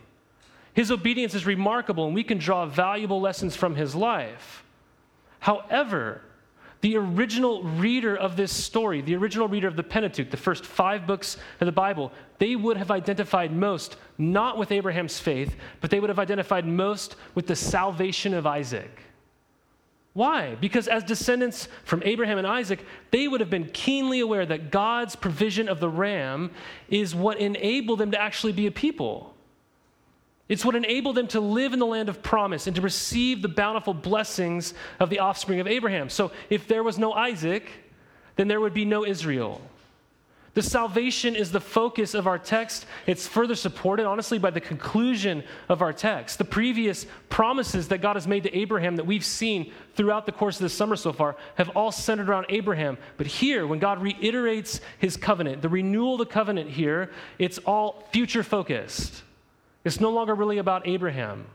His 0.74 0.92
obedience 0.92 1.34
is 1.34 1.46
remarkable, 1.46 2.06
and 2.06 2.16
we 2.16 2.24
can 2.24 2.38
draw 2.38 2.66
valuable 2.66 3.22
lessons 3.22 3.56
from 3.56 3.76
his 3.76 3.96
life. 3.96 4.64
However, 5.40 6.22
the 6.82 6.98
original 6.98 7.64
reader 7.64 8.16
of 8.16 8.36
this 8.36 8.52
story, 8.52 9.02
the 9.02 9.16
original 9.16 9.48
reader 9.48 9.68
of 9.68 9.76
the 9.76 9.84
Pentateuch, 9.84 10.32
the 10.32 10.38
first 10.38 10.66
five 10.66 11.06
books 11.06 11.38
of 11.60 11.66
the 11.66 11.72
Bible, 11.72 12.12
they 12.40 12.56
would 12.56 12.78
have 12.78 12.90
identified 12.90 13.52
most 13.52 13.98
not 14.18 14.58
with 14.58 14.72
Abraham's 14.72 15.20
faith, 15.20 15.56
but 15.80 15.92
they 15.92 16.00
would 16.00 16.10
have 16.10 16.20
identified 16.20 16.66
most 16.66 17.16
with 17.36 17.48
the 17.48 17.56
salvation 17.56 18.34
of 18.34 18.48
Isaac. 18.48 19.02
Why? 20.14 20.56
Because 20.56 20.88
as 20.88 21.04
descendants 21.04 21.70
from 21.86 22.02
Abraham 22.04 22.38
and 22.38 22.46
Isaac, 22.46 22.84
they 23.12 23.28
would 23.28 23.40
have 23.40 23.50
been 23.50 23.70
keenly 23.70 24.20
aware 24.20 24.46
that 24.46 24.70
God's 24.70 25.16
provision 25.16 25.70
of 25.70 25.80
the 25.80 25.90
ram 25.90 26.52
is 26.90 27.16
what 27.16 27.38
enabled 27.38 28.00
them 28.00 28.12
to 28.12 28.22
actually 28.22 28.52
be 28.52 28.68
a 28.68 28.72
people. 28.72 29.34
It's 30.50 30.66
what 30.66 30.76
enabled 30.76 31.16
them 31.16 31.28
to 31.28 31.40
live 31.40 31.72
in 31.72 31.80
the 31.80 31.86
land 31.86 32.10
of 32.10 32.22
promise 32.22 32.68
and 32.68 32.76
to 32.76 32.82
receive 32.82 33.42
the 33.42 33.48
bountiful 33.48 33.94
blessings 33.94 34.74
of 35.00 35.10
the 35.10 35.20
offspring 35.20 35.62
of 35.62 35.68
Abraham. 35.68 36.10
So 36.10 36.32
if 36.50 36.68
there 36.68 36.84
was 36.84 36.98
no 36.98 37.14
Isaac, 37.14 37.72
then 38.36 38.50
there 38.50 38.60
would 38.60 38.74
be 38.74 38.84
no 38.84 39.06
Israel. 39.06 39.62
The 40.54 40.62
salvation 40.62 41.36
is 41.36 41.52
the 41.52 41.62
focus 41.62 42.14
of 42.14 42.28
our 42.28 42.38
text. 42.38 42.86
It's 43.08 43.26
further 43.26 43.56
supported, 43.56 44.06
honestly, 44.06 44.38
by 44.38 44.50
the 44.50 44.60
conclusion 44.60 45.44
of 45.70 45.82
our 45.82 45.94
text. 45.94 46.40
The 46.40 46.44
previous 46.44 47.06
promises 47.30 47.88
that 47.88 48.02
God 48.02 48.18
has 48.18 48.28
made 48.28 48.44
to 48.44 48.56
Abraham 48.56 48.98
that 48.98 49.06
we've 49.06 49.24
seen 49.24 49.72
throughout 49.96 50.26
the 50.26 50.34
course 50.34 50.58
of 50.58 50.64
the 50.64 50.70
summer 50.70 50.98
so 50.98 51.14
far 51.14 51.38
have 51.56 51.70
all 51.70 51.92
centered 51.92 52.30
around 52.30 52.48
Abraham. 52.50 52.98
But 53.16 53.28
here, 53.28 53.66
when 53.66 53.80
God 53.80 54.02
reiterates 54.02 54.82
his 55.00 55.16
covenant, 55.16 55.62
the 55.62 55.70
renewal 55.70 56.16
of 56.16 56.20
the 56.20 56.26
covenant 56.26 56.70
here, 56.70 57.12
it's 57.40 57.58
all 57.60 58.04
future 58.12 58.44
focused. 58.44 59.24
It's 59.86 60.02
no 60.02 60.10
longer 60.10 60.36
really 60.36 60.58
about 60.58 60.86
Abraham. 60.86 61.46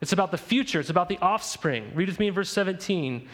It's 0.00 0.12
about 0.12 0.30
the 0.30 0.38
future, 0.38 0.80
it's 0.80 0.90
about 0.90 1.08
the 1.08 1.18
offspring. 1.18 1.92
Read 1.94 2.08
with 2.08 2.18
me 2.18 2.28
in 2.28 2.34
verse 2.34 2.50
17. 2.50 3.28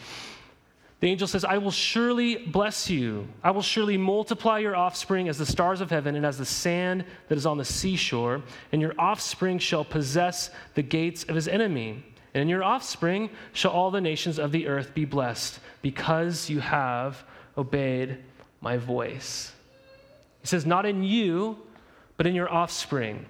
The 1.01 1.09
angel 1.09 1.27
says, 1.27 1.47
I 1.47 1.57
will 1.57 1.71
surely 1.71 2.37
bless 2.37 2.91
you. 2.91 3.27
I 3.43 3.53
will 3.53 3.63
surely 3.63 3.97
multiply 3.97 4.59
your 4.59 4.77
offspring 4.77 5.31
as 5.31 5.39
the 5.39 5.47
stars 5.47 5.81
of 5.81 5.91
heaven 5.91 6.15
and 6.15 6.27
as 6.27 6.37
the 6.37 6.45
sand 6.45 7.07
that 7.29 7.39
is 7.39 7.47
on 7.47 7.57
the 7.57 7.65
seashore, 7.65 8.43
and 8.71 8.83
your 8.83 8.95
offspring 8.99 9.59
shall 9.59 9.85
possess 9.85 10.51
the 10.75 10.83
gates 10.83 11.25
of 11.25 11.35
his 11.35 11.49
enemy. 11.49 12.05
And 12.35 12.43
in 12.43 12.49
your 12.49 12.63
offspring 12.63 13.31
shall 13.55 13.71
all 13.71 13.91
the 13.91 14.01
nations 14.01 14.39
of 14.39 14.53
the 14.53 14.69
earth 14.69 14.95
be 14.95 15.07
blessed, 15.07 15.59
because 15.81 16.51
you 16.51 16.61
have 16.61 17.25
obeyed 17.57 18.19
my 18.61 18.77
voice. 18.77 19.53
He 20.43 20.47
says, 20.47 20.67
Not 20.67 20.85
in 20.85 21.03
you, 21.03 21.57
but 22.19 22.27
in 22.27 22.35
your 22.35 22.53
offspring. 22.53 23.25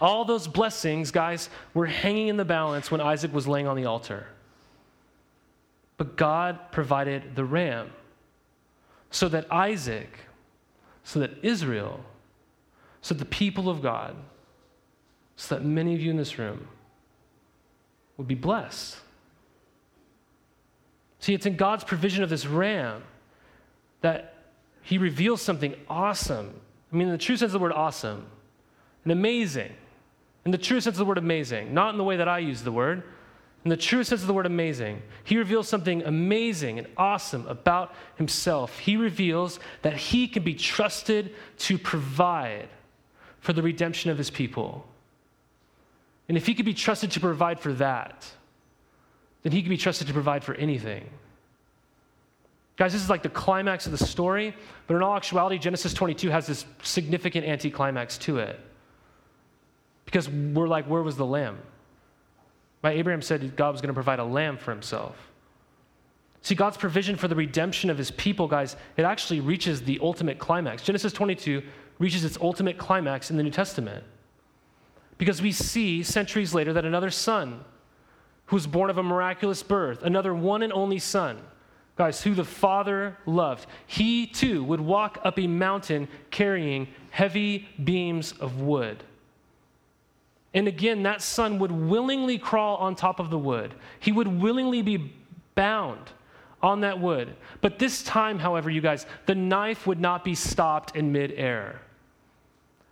All 0.00 0.24
those 0.24 0.48
blessings, 0.48 1.12
guys, 1.12 1.48
were 1.74 1.86
hanging 1.86 2.26
in 2.26 2.36
the 2.36 2.44
balance 2.44 2.90
when 2.90 3.00
Isaac 3.00 3.32
was 3.32 3.46
laying 3.46 3.68
on 3.68 3.76
the 3.76 3.84
altar. 3.84 4.26
But 5.98 6.16
God 6.16 6.58
provided 6.72 7.36
the 7.36 7.44
ram 7.44 7.90
so 9.10 9.28
that 9.28 9.52
Isaac, 9.52 10.20
so 11.04 11.20
that 11.20 11.32
Israel, 11.42 12.00
so 13.02 13.14
that 13.14 13.18
the 13.18 13.28
people 13.28 13.68
of 13.68 13.82
God, 13.82 14.16
so 15.36 15.54
that 15.54 15.64
many 15.64 15.94
of 15.94 16.00
you 16.00 16.10
in 16.10 16.16
this 16.16 16.38
room 16.38 16.68
would 18.16 18.26
be 18.26 18.34
blessed. 18.34 18.96
See, 21.20 21.34
it's 21.34 21.46
in 21.46 21.56
God's 21.56 21.84
provision 21.84 22.24
of 22.24 22.30
this 22.30 22.46
ram 22.46 23.02
that 24.00 24.34
he 24.82 24.96
reveals 24.96 25.42
something 25.42 25.74
awesome. 25.88 26.58
I 26.90 26.96
mean, 26.96 27.08
in 27.08 27.12
the 27.12 27.18
true 27.18 27.36
sense 27.36 27.48
of 27.50 27.52
the 27.52 27.58
word 27.58 27.72
awesome 27.72 28.26
and 29.04 29.12
amazing 29.12 29.72
in 30.48 30.52
the 30.52 30.56
true 30.56 30.80
sense 30.80 30.94
of 30.94 30.98
the 30.98 31.04
word 31.04 31.18
amazing, 31.18 31.74
not 31.74 31.90
in 31.90 31.98
the 31.98 32.04
way 32.04 32.16
that 32.16 32.26
I 32.26 32.38
use 32.38 32.62
the 32.62 32.72
word. 32.72 33.02
In 33.64 33.70
the 33.70 33.76
true 33.76 34.04
sense 34.04 34.20
of 34.20 34.26
the 34.26 34.32
word 34.32 34.46
amazing, 34.46 35.02
he 35.24 35.36
reveals 35.36 35.68
something 35.68 36.02
amazing 36.04 36.78
and 36.78 36.86
awesome 36.96 37.46
about 37.48 37.94
himself. 38.16 38.78
He 38.78 38.96
reveals 38.96 39.58
that 39.82 39.96
he 39.96 40.28
can 40.28 40.42
be 40.42 40.54
trusted 40.54 41.34
to 41.58 41.76
provide 41.76 42.68
for 43.40 43.52
the 43.52 43.62
redemption 43.62 44.10
of 44.10 44.18
his 44.18 44.30
people. 44.30 44.86
And 46.28 46.36
if 46.36 46.46
he 46.46 46.54
could 46.54 46.66
be 46.66 46.74
trusted 46.74 47.10
to 47.12 47.20
provide 47.20 47.58
for 47.58 47.72
that, 47.74 48.26
then 49.42 49.52
he 49.52 49.62
can 49.62 49.70
be 49.70 49.76
trusted 49.76 50.06
to 50.06 50.12
provide 50.12 50.44
for 50.44 50.54
anything. 50.54 51.08
Guys, 52.76 52.92
this 52.92 53.02
is 53.02 53.10
like 53.10 53.24
the 53.24 53.28
climax 53.28 53.86
of 53.86 53.92
the 53.92 54.04
story, 54.06 54.54
but 54.86 54.94
in 54.94 55.02
all 55.02 55.16
actuality, 55.16 55.58
Genesis 55.58 55.92
22 55.94 56.30
has 56.30 56.46
this 56.46 56.64
significant 56.82 57.44
anticlimax 57.44 58.18
to 58.18 58.38
it. 58.38 58.60
Because 60.04 60.28
we're 60.28 60.68
like, 60.68 60.86
where 60.86 61.02
was 61.02 61.16
the 61.16 61.26
lamb? 61.26 61.58
Right? 62.82 62.96
Abraham 62.96 63.22
said 63.22 63.56
God 63.56 63.72
was 63.72 63.80
going 63.80 63.88
to 63.88 63.94
provide 63.94 64.18
a 64.18 64.24
lamb 64.24 64.56
for 64.56 64.70
himself. 64.70 65.16
See, 66.42 66.54
God's 66.54 66.76
provision 66.76 67.16
for 67.16 67.28
the 67.28 67.34
redemption 67.34 67.90
of 67.90 67.98
his 67.98 68.10
people, 68.12 68.46
guys, 68.46 68.76
it 68.96 69.02
actually 69.02 69.40
reaches 69.40 69.82
the 69.82 69.98
ultimate 70.00 70.38
climax. 70.38 70.82
Genesis 70.82 71.12
22 71.12 71.62
reaches 71.98 72.24
its 72.24 72.38
ultimate 72.40 72.78
climax 72.78 73.30
in 73.30 73.36
the 73.36 73.42
New 73.42 73.50
Testament. 73.50 74.04
Because 75.18 75.42
we 75.42 75.50
see 75.50 76.02
centuries 76.04 76.54
later 76.54 76.72
that 76.72 76.84
another 76.84 77.10
son, 77.10 77.64
who 78.46 78.56
was 78.56 78.66
born 78.66 78.88
of 78.88 78.98
a 78.98 79.02
miraculous 79.02 79.62
birth, 79.62 80.02
another 80.04 80.32
one 80.32 80.62
and 80.62 80.72
only 80.72 81.00
son, 81.00 81.38
guys, 81.96 82.22
who 82.22 82.34
the 82.34 82.44
Father 82.44 83.18
loved, 83.26 83.66
he 83.88 84.26
too 84.26 84.62
would 84.62 84.80
walk 84.80 85.18
up 85.24 85.38
a 85.38 85.46
mountain 85.48 86.06
carrying 86.30 86.86
heavy 87.10 87.68
beams 87.82 88.32
of 88.32 88.60
wood. 88.60 89.02
And 90.54 90.66
again, 90.66 91.02
that 91.02 91.22
son 91.22 91.58
would 91.58 91.72
willingly 91.72 92.38
crawl 92.38 92.76
on 92.76 92.94
top 92.94 93.20
of 93.20 93.30
the 93.30 93.38
wood. 93.38 93.74
He 94.00 94.12
would 94.12 94.28
willingly 94.28 94.82
be 94.82 95.12
bound 95.54 96.10
on 96.62 96.80
that 96.80 96.98
wood. 96.98 97.36
But 97.60 97.78
this 97.78 98.02
time, 98.02 98.38
however, 98.38 98.70
you 98.70 98.80
guys, 98.80 99.06
the 99.26 99.34
knife 99.34 99.86
would 99.86 100.00
not 100.00 100.24
be 100.24 100.34
stopped 100.34 100.96
in 100.96 101.12
midair, 101.12 101.80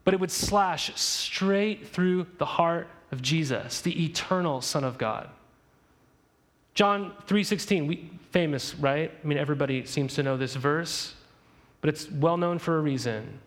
but 0.05 0.15
it 0.15 0.21
would 0.21 0.31
slash 0.31 0.95
straight 0.99 1.89
through 1.89 2.27
the 2.39 2.45
heart 2.45 2.89
of 3.11 3.23
Jesus, 3.23 3.81
the 3.81 4.05
eternal 4.05 4.61
Son 4.61 4.85
of 4.85 4.99
God. 4.99 5.31
John 6.75 7.13
3:16, 7.27 7.87
we 7.87 8.11
famous, 8.33 8.75
right? 8.75 9.11
I 9.11 9.27
mean 9.27 9.39
everybody 9.39 9.87
seems 9.87 10.15
to 10.15 10.23
know 10.23 10.37
this 10.37 10.55
verse, 10.55 11.15
but 11.81 11.89
it's 11.89 12.11
well 12.11 12.37
known 12.37 12.59
for 12.59 12.77
a 12.77 12.81
reason. 12.83 13.41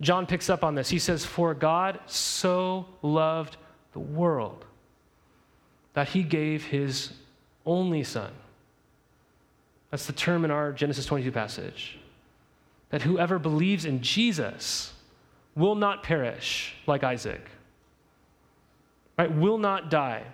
John 0.00 0.26
picks 0.26 0.48
up 0.48 0.62
on 0.62 0.74
this. 0.74 0.88
He 0.88 0.98
says, 0.98 1.24
For 1.24 1.54
God 1.54 2.00
so 2.06 2.86
loved 3.02 3.56
the 3.92 3.98
world 3.98 4.64
that 5.94 6.08
he 6.10 6.22
gave 6.22 6.64
his 6.64 7.12
only 7.66 8.04
son. 8.04 8.32
That's 9.90 10.06
the 10.06 10.12
term 10.12 10.44
in 10.44 10.50
our 10.50 10.72
Genesis 10.72 11.06
22 11.06 11.32
passage. 11.32 11.98
That 12.90 13.02
whoever 13.02 13.38
believes 13.38 13.84
in 13.84 14.02
Jesus 14.02 14.92
will 15.56 15.74
not 15.74 16.02
perish 16.02 16.74
like 16.86 17.02
Isaac, 17.02 17.40
right? 19.18 19.34
Will 19.34 19.58
not 19.58 19.90
die, 19.90 20.24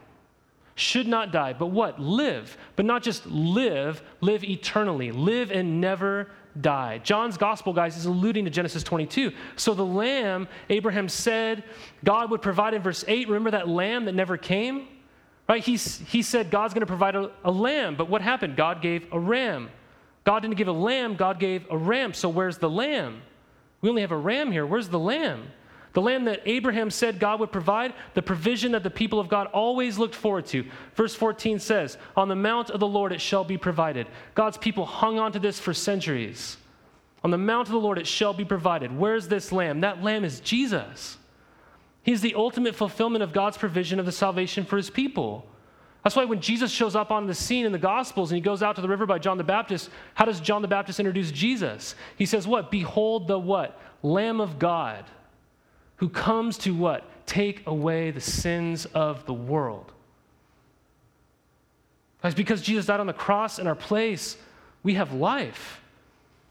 should 0.75 1.07
not 1.07 1.33
die, 1.33 1.53
but 1.53 1.67
what? 1.67 2.01
Live. 2.01 2.57
But 2.77 2.85
not 2.85 3.03
just 3.03 3.27
live, 3.27 4.03
live 4.21 4.45
eternally, 4.45 5.13
live 5.13 5.51
and 5.51 5.81
never 5.81 6.31
die. 6.61 6.99
John's 6.99 7.37
gospel, 7.37 7.73
guys, 7.73 7.97
is 7.97 8.07
alluding 8.07 8.45
to 8.45 8.51
Genesis 8.51 8.83
22. 8.83 9.33
So 9.57 9.75
the 9.75 9.85
lamb, 9.85 10.49
Abraham 10.71 11.09
said 11.09 11.65
God 12.05 12.31
would 12.31 12.43
provide 12.43 12.75
in 12.75 12.83
verse 12.83 13.05
8. 13.07 13.29
Remember 13.29 13.51
that 13.53 13.69
lamb 13.69 14.05
that 14.05 14.15
never 14.15 14.37
came? 14.37 14.89
Right? 15.49 15.63
He, 15.63 15.77
he 15.77 16.23
said 16.23 16.51
God's 16.51 16.73
going 16.73 16.81
to 16.81 16.87
provide 16.87 17.17
a, 17.17 17.31
a 17.45 17.51
lamb, 17.51 17.97
but 17.97 18.09
what 18.09 18.23
happened? 18.23 18.57
God 18.57 18.81
gave 18.81 19.07
a 19.13 19.19
ram. 19.19 19.71
God 20.25 20.41
didn't 20.41 20.57
give 20.57 20.69
a 20.69 20.73
lamb, 20.73 21.17
God 21.17 21.39
gave 21.39 21.67
a 21.71 21.77
ram. 21.77 22.15
So 22.15 22.29
where's 22.31 22.57
the 22.59 22.71
lamb? 22.71 23.21
We 23.83 23.91
only 23.91 24.01
have 24.01 24.13
a 24.13 24.17
ram 24.17 24.51
here. 24.51 24.65
Where's 24.65 24.89
the 24.89 24.99
lamb? 24.99 25.49
The 25.95 26.03
lamb 26.03 26.25
that 26.25 26.43
Abraham 26.45 26.91
said 26.91 27.21
God 27.21 27.39
would 27.39 27.53
provide, 27.53 27.95
the 28.15 28.23
provision 28.23 28.73
that 28.73 28.83
the 28.83 28.91
people 28.91 29.21
of 29.21 29.29
God 29.29 29.47
always 29.47 29.97
looked 29.97 30.17
forward 30.17 30.45
to. 30.47 30.65
Verse 30.97 31.15
14 31.15 31.61
says, 31.61 31.97
On 32.17 32.29
the 32.29 32.35
mount 32.35 32.71
of 32.71 32.81
the 32.81 32.87
Lord 32.87 33.13
it 33.13 33.21
shall 33.21 33.45
be 33.45 33.57
provided. 33.57 34.09
God's 34.35 34.59
people 34.59 34.85
hung 34.85 35.21
on 35.21 35.31
to 35.33 35.39
this 35.39 35.61
for 35.61 35.73
centuries. 35.73 36.57
On 37.23 37.31
the 37.31 37.39
mount 37.39 37.69
of 37.69 37.73
the 37.73 37.79
Lord 37.79 37.99
it 37.99 38.09
shall 38.09 38.35
be 38.35 38.45
provided. 38.45 38.97
Where's 38.97 39.29
this 39.29 39.53
lamb? 39.53 39.81
That 39.83 40.03
lamb 40.03 40.25
is 40.25 40.41
Jesus. 40.41 41.17
He's 42.03 42.21
the 42.21 42.35
ultimate 42.35 42.75
fulfillment 42.75 43.23
of 43.23 43.33
God's 43.33 43.57
provision 43.57 44.01
of 44.01 44.05
the 44.05 44.13
salvation 44.13 44.65
for 44.65 44.77
his 44.77 44.91
people. 44.91 45.47
That's 46.03 46.17
why 46.17 46.25
when 46.25 46.41
Jesus 46.41 46.73
shows 46.73 46.97
up 46.97 47.13
on 47.13 47.29
the 47.29 47.35
scene 47.35 47.67
in 47.67 47.73
the 47.73 47.79
Gospels 47.79 48.33
and 48.33 48.37
he 48.37 48.43
goes 48.43 48.65
out 48.65 48.75
to 48.77 48.83
the 48.83 48.89
river 48.89 49.07
by 49.07 49.21
John 49.21 49.39
the 49.39 49.45
Baptist, 49.45 49.91
how 50.15 50.25
does 50.25 50.41
John 50.41 50.61
the 50.61 50.69
Baptist 50.69 50.99
introduce 50.99 51.31
Jesus? 51.31 51.95
He 52.17 52.27
says, 52.27 52.49
What? 52.49 52.73
Behold 52.73 53.29
the 53.29 53.39
what? 53.39 53.81
Lamb 54.03 54.41
of 54.41 54.59
God 54.59 55.05
who 55.97 56.09
comes 56.09 56.59
to 56.59 56.75
what? 56.75 57.05
Take 57.27 57.67
away 57.67 58.11
the 58.11 58.21
sins 58.21 58.87
of 58.87 59.27
the 59.27 59.33
world. 59.33 59.93
Guys, 62.23 62.35
because 62.35 62.63
Jesus 62.63 62.87
died 62.87 63.01
on 63.01 63.07
the 63.07 63.13
cross 63.13 63.59
in 63.59 63.67
our 63.67 63.75
place, 63.75 64.37
we 64.83 64.95
have 64.95 65.13
life. 65.13 65.81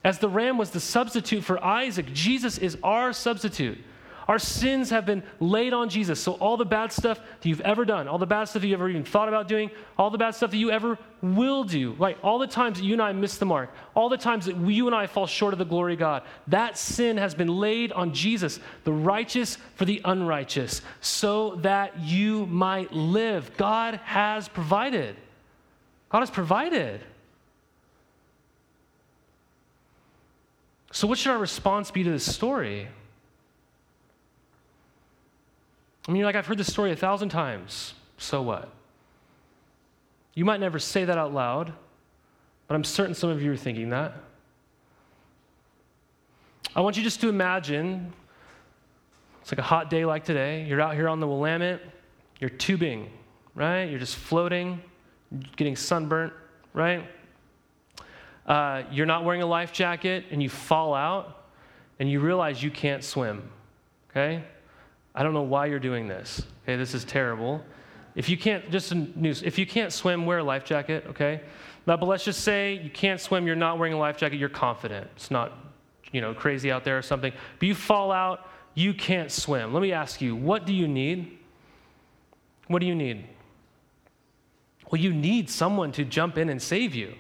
As 0.04 0.20
the 0.20 0.30
ram 0.30 0.58
was 0.58 0.72
the 0.72 0.80
substitute 0.80 1.44
for 1.44 1.64
Isaac, 1.64 2.12
Jesus 2.14 2.58
is 2.58 2.78
our 2.84 3.14
substitute. 3.14 3.80
Our 4.28 4.40
sins 4.40 4.90
have 4.90 5.06
been 5.06 5.24
laid 5.40 5.74
on 5.74 5.90
Jesus. 5.90 6.20
So, 6.20 6.34
all 6.34 6.58
the 6.58 6.66
bad 6.66 6.92
stuff 6.92 7.20
that 7.20 7.48
you've 7.48 7.62
ever 7.62 7.86
done, 7.86 8.08
all 8.08 8.18
the 8.18 8.26
bad 8.26 8.46
stuff 8.46 8.64
you've 8.64 8.80
ever 8.80 8.90
even 8.90 9.04
thought 9.04 9.28
about 9.28 9.48
doing, 9.48 9.70
all 9.98 10.10
the 10.10 10.18
bad 10.18 10.36
stuff 10.36 10.52
that 10.52 10.58
you 10.58 10.72
ever 10.72 10.98
will 11.22 11.64
do, 11.64 11.92
right? 11.94 12.18
All 12.24 12.40
the 12.40 12.48
times 12.48 12.80
that 12.80 12.86
you 12.86 12.94
and 12.94 13.02
I 13.02 13.12
miss 13.12 13.38
the 13.38 13.46
mark, 13.46 13.74
all 13.96 14.10
the 14.10 14.18
times 14.18 14.46
that 14.46 14.58
you 14.58 14.88
and 14.88 14.96
I 14.96 15.08
fall 15.08 15.28
short 15.28 15.54
of 15.54 15.60
the 15.60 15.66
glory 15.66 15.94
of 15.94 16.00
God, 16.00 16.24
that 16.48 16.78
sin 16.78 17.18
has 17.18 17.36
been 17.36 17.48
laid 17.48 17.92
on 17.92 18.14
Jesus, 18.14 18.60
the 18.84 18.94
righteous 18.94 19.58
for 19.76 19.86
the 19.86 20.02
unrighteous, 20.06 20.82
so 21.02 21.56
that 21.58 22.00
you 22.00 22.46
might 22.48 22.92
live. 22.92 23.56
God 23.58 23.96
has 24.06 24.48
provided. 24.48 25.16
God 26.10 26.20
has 26.20 26.32
provided. 26.32 27.02
So, 30.94 31.08
what 31.08 31.18
should 31.18 31.32
our 31.32 31.40
response 31.40 31.90
be 31.90 32.04
to 32.04 32.12
this 32.12 32.32
story? 32.34 32.88
I 36.08 36.12
mean, 36.12 36.20
you're 36.20 36.26
like, 36.26 36.36
I've 36.36 36.46
heard 36.46 36.58
this 36.58 36.72
story 36.72 36.92
a 36.92 36.96
thousand 36.96 37.30
times. 37.30 37.94
So 38.18 38.42
what? 38.42 38.70
You 40.34 40.46
might 40.46 40.60
never 40.60 40.80
say 40.80 41.06
that 41.06 41.18
out 41.18 41.34
loud, 41.34 41.74
but 42.68 42.76
I'm 42.76 42.84
certain 42.84 43.14
some 43.14 43.30
of 43.30 43.42
you 43.42 43.52
are 43.52 43.58
thinking 43.58 43.90
that. 43.90 44.14
I 46.76 46.82
want 46.82 46.98
you 46.98 47.04
just 47.04 47.22
to 47.22 47.30
imagine 47.30 48.12
it's 49.42 49.52
like 49.52 49.60
a 49.60 49.64
hot 49.64 49.90
day 49.90 50.06
like 50.06 50.24
today. 50.24 50.66
You're 50.66 50.82
out 50.82 50.96
here 50.96 51.08
on 51.08 51.20
the 51.20 51.28
Willamette, 51.28 51.82
you're 52.40 52.50
tubing, 52.50 53.10
right? 53.56 53.84
You're 53.84 54.00
just 54.00 54.16
floating, 54.16 54.82
getting 55.56 55.76
sunburnt, 55.76 56.34
right? 56.74 57.06
Uh, 58.48 58.84
you're 58.92 59.06
not 59.06 59.24
wearing 59.24 59.42
a 59.42 59.46
life 59.46 59.72
jacket 59.72 60.26
and 60.32 60.42
you 60.42 60.50
fall 60.50 60.94
out 60.94 61.46
and 62.00 62.10
you 62.10 62.20
realize 62.20 62.64
you 62.64 62.72
can't 62.72 63.04
swim, 63.04 63.50
okay? 64.10 64.44
I 65.16 65.24
don't 65.24 65.34
know 65.34 65.44
why 65.44 65.68
you're 65.68 65.80
doing 65.80 66.08
this. 66.08 66.42
Okay, 66.64 66.76
this 66.76 66.94
is 66.94 67.06
terrible. 67.06 67.64
If 68.16 68.30
you 68.30 68.38
can't, 68.38 68.70
just 68.72 68.94
news, 68.94 69.44
if 69.44 69.58
you 69.58 69.66
can't 69.66 69.92
swim, 69.92 70.26
wear 70.26 70.40
a 70.40 70.44
life 70.44 70.66
jacket, 70.66 71.06
okay? 71.10 71.42
Now, 71.86 71.98
but 71.98 72.08
let's 72.08 72.24
just 72.24 72.42
say 72.42 72.80
you 72.84 72.90
can't 72.90 73.20
swim, 73.20 73.46
you're 73.46 73.56
not 73.56 73.78
wearing 73.78 73.94
a 73.94 73.98
life 73.98 74.18
jacket, 74.18 74.38
you're 74.38 74.50
confident. 74.50 75.08
It's 75.16 75.32
not, 75.32 75.52
you 76.12 76.22
know, 76.22 76.34
crazy 76.34 76.72
out 76.72 76.84
there 76.84 76.98
or 76.98 77.02
something. 77.02 77.34
But 77.60 77.68
you 77.68 77.76
fall 77.76 78.12
out, 78.12 78.48
you 78.76 78.94
can't 78.94 79.32
swim. 79.32 79.74
Let 79.74 79.82
me 79.82 79.92
ask 79.92 80.22
you, 80.22 80.36
what 80.36 80.66
do 80.66 80.74
you 80.74 80.88
need? 80.88 81.38
What 82.68 82.80
do 82.80 82.86
you 82.86 82.96
need? 82.96 83.26
Well, 84.92 85.02
you 85.02 85.14
need 85.14 85.50
someone 85.50 85.92
to 85.94 86.06
jump 86.06 86.38
in 86.38 86.50
and 86.50 86.62
save 86.62 86.94
you, 86.94 87.16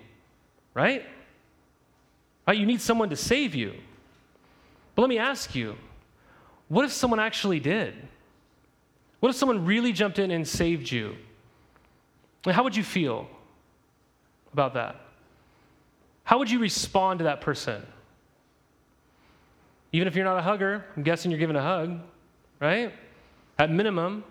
right? 0.73 1.03
Right? 2.47 2.57
You 2.57 2.65
need 2.65 2.81
someone 2.81 3.09
to 3.09 3.15
save 3.15 3.55
you. 3.55 3.73
But 4.95 5.01
let 5.01 5.09
me 5.09 5.17
ask 5.17 5.55
you, 5.55 5.75
what 6.73 6.85
if 6.85 6.91
someone 6.91 7.19
actually 7.19 7.59
did? 7.59 7.93
What 9.19 9.29
if 9.29 9.35
someone 9.35 9.63
really 9.63 9.93
jumped 9.93 10.17
in 10.17 10.31
and 10.31 10.47
saved 10.47 10.91
you? 10.91 11.15
How 12.45 12.63
would 12.63 12.75
you 12.75 12.83
feel 12.83 13.27
about 14.51 14.73
that? 14.73 14.99
How 16.23 16.39
would 16.39 16.49
you 16.49 16.57
respond 16.57 17.19
to 17.19 17.25
that 17.25 17.41
person? 17.41 17.85
Even 19.91 20.07
if 20.07 20.15
you're 20.15 20.25
not 20.25 20.39
a 20.39 20.41
hugger, 20.41 20.83
I'm 20.97 21.03
guessing 21.03 21.29
you're 21.29 21.39
giving 21.39 21.55
a 21.55 21.61
hug, 21.61 21.99
right? 22.59 22.91
At 23.59 23.69
minimum. 23.69 24.23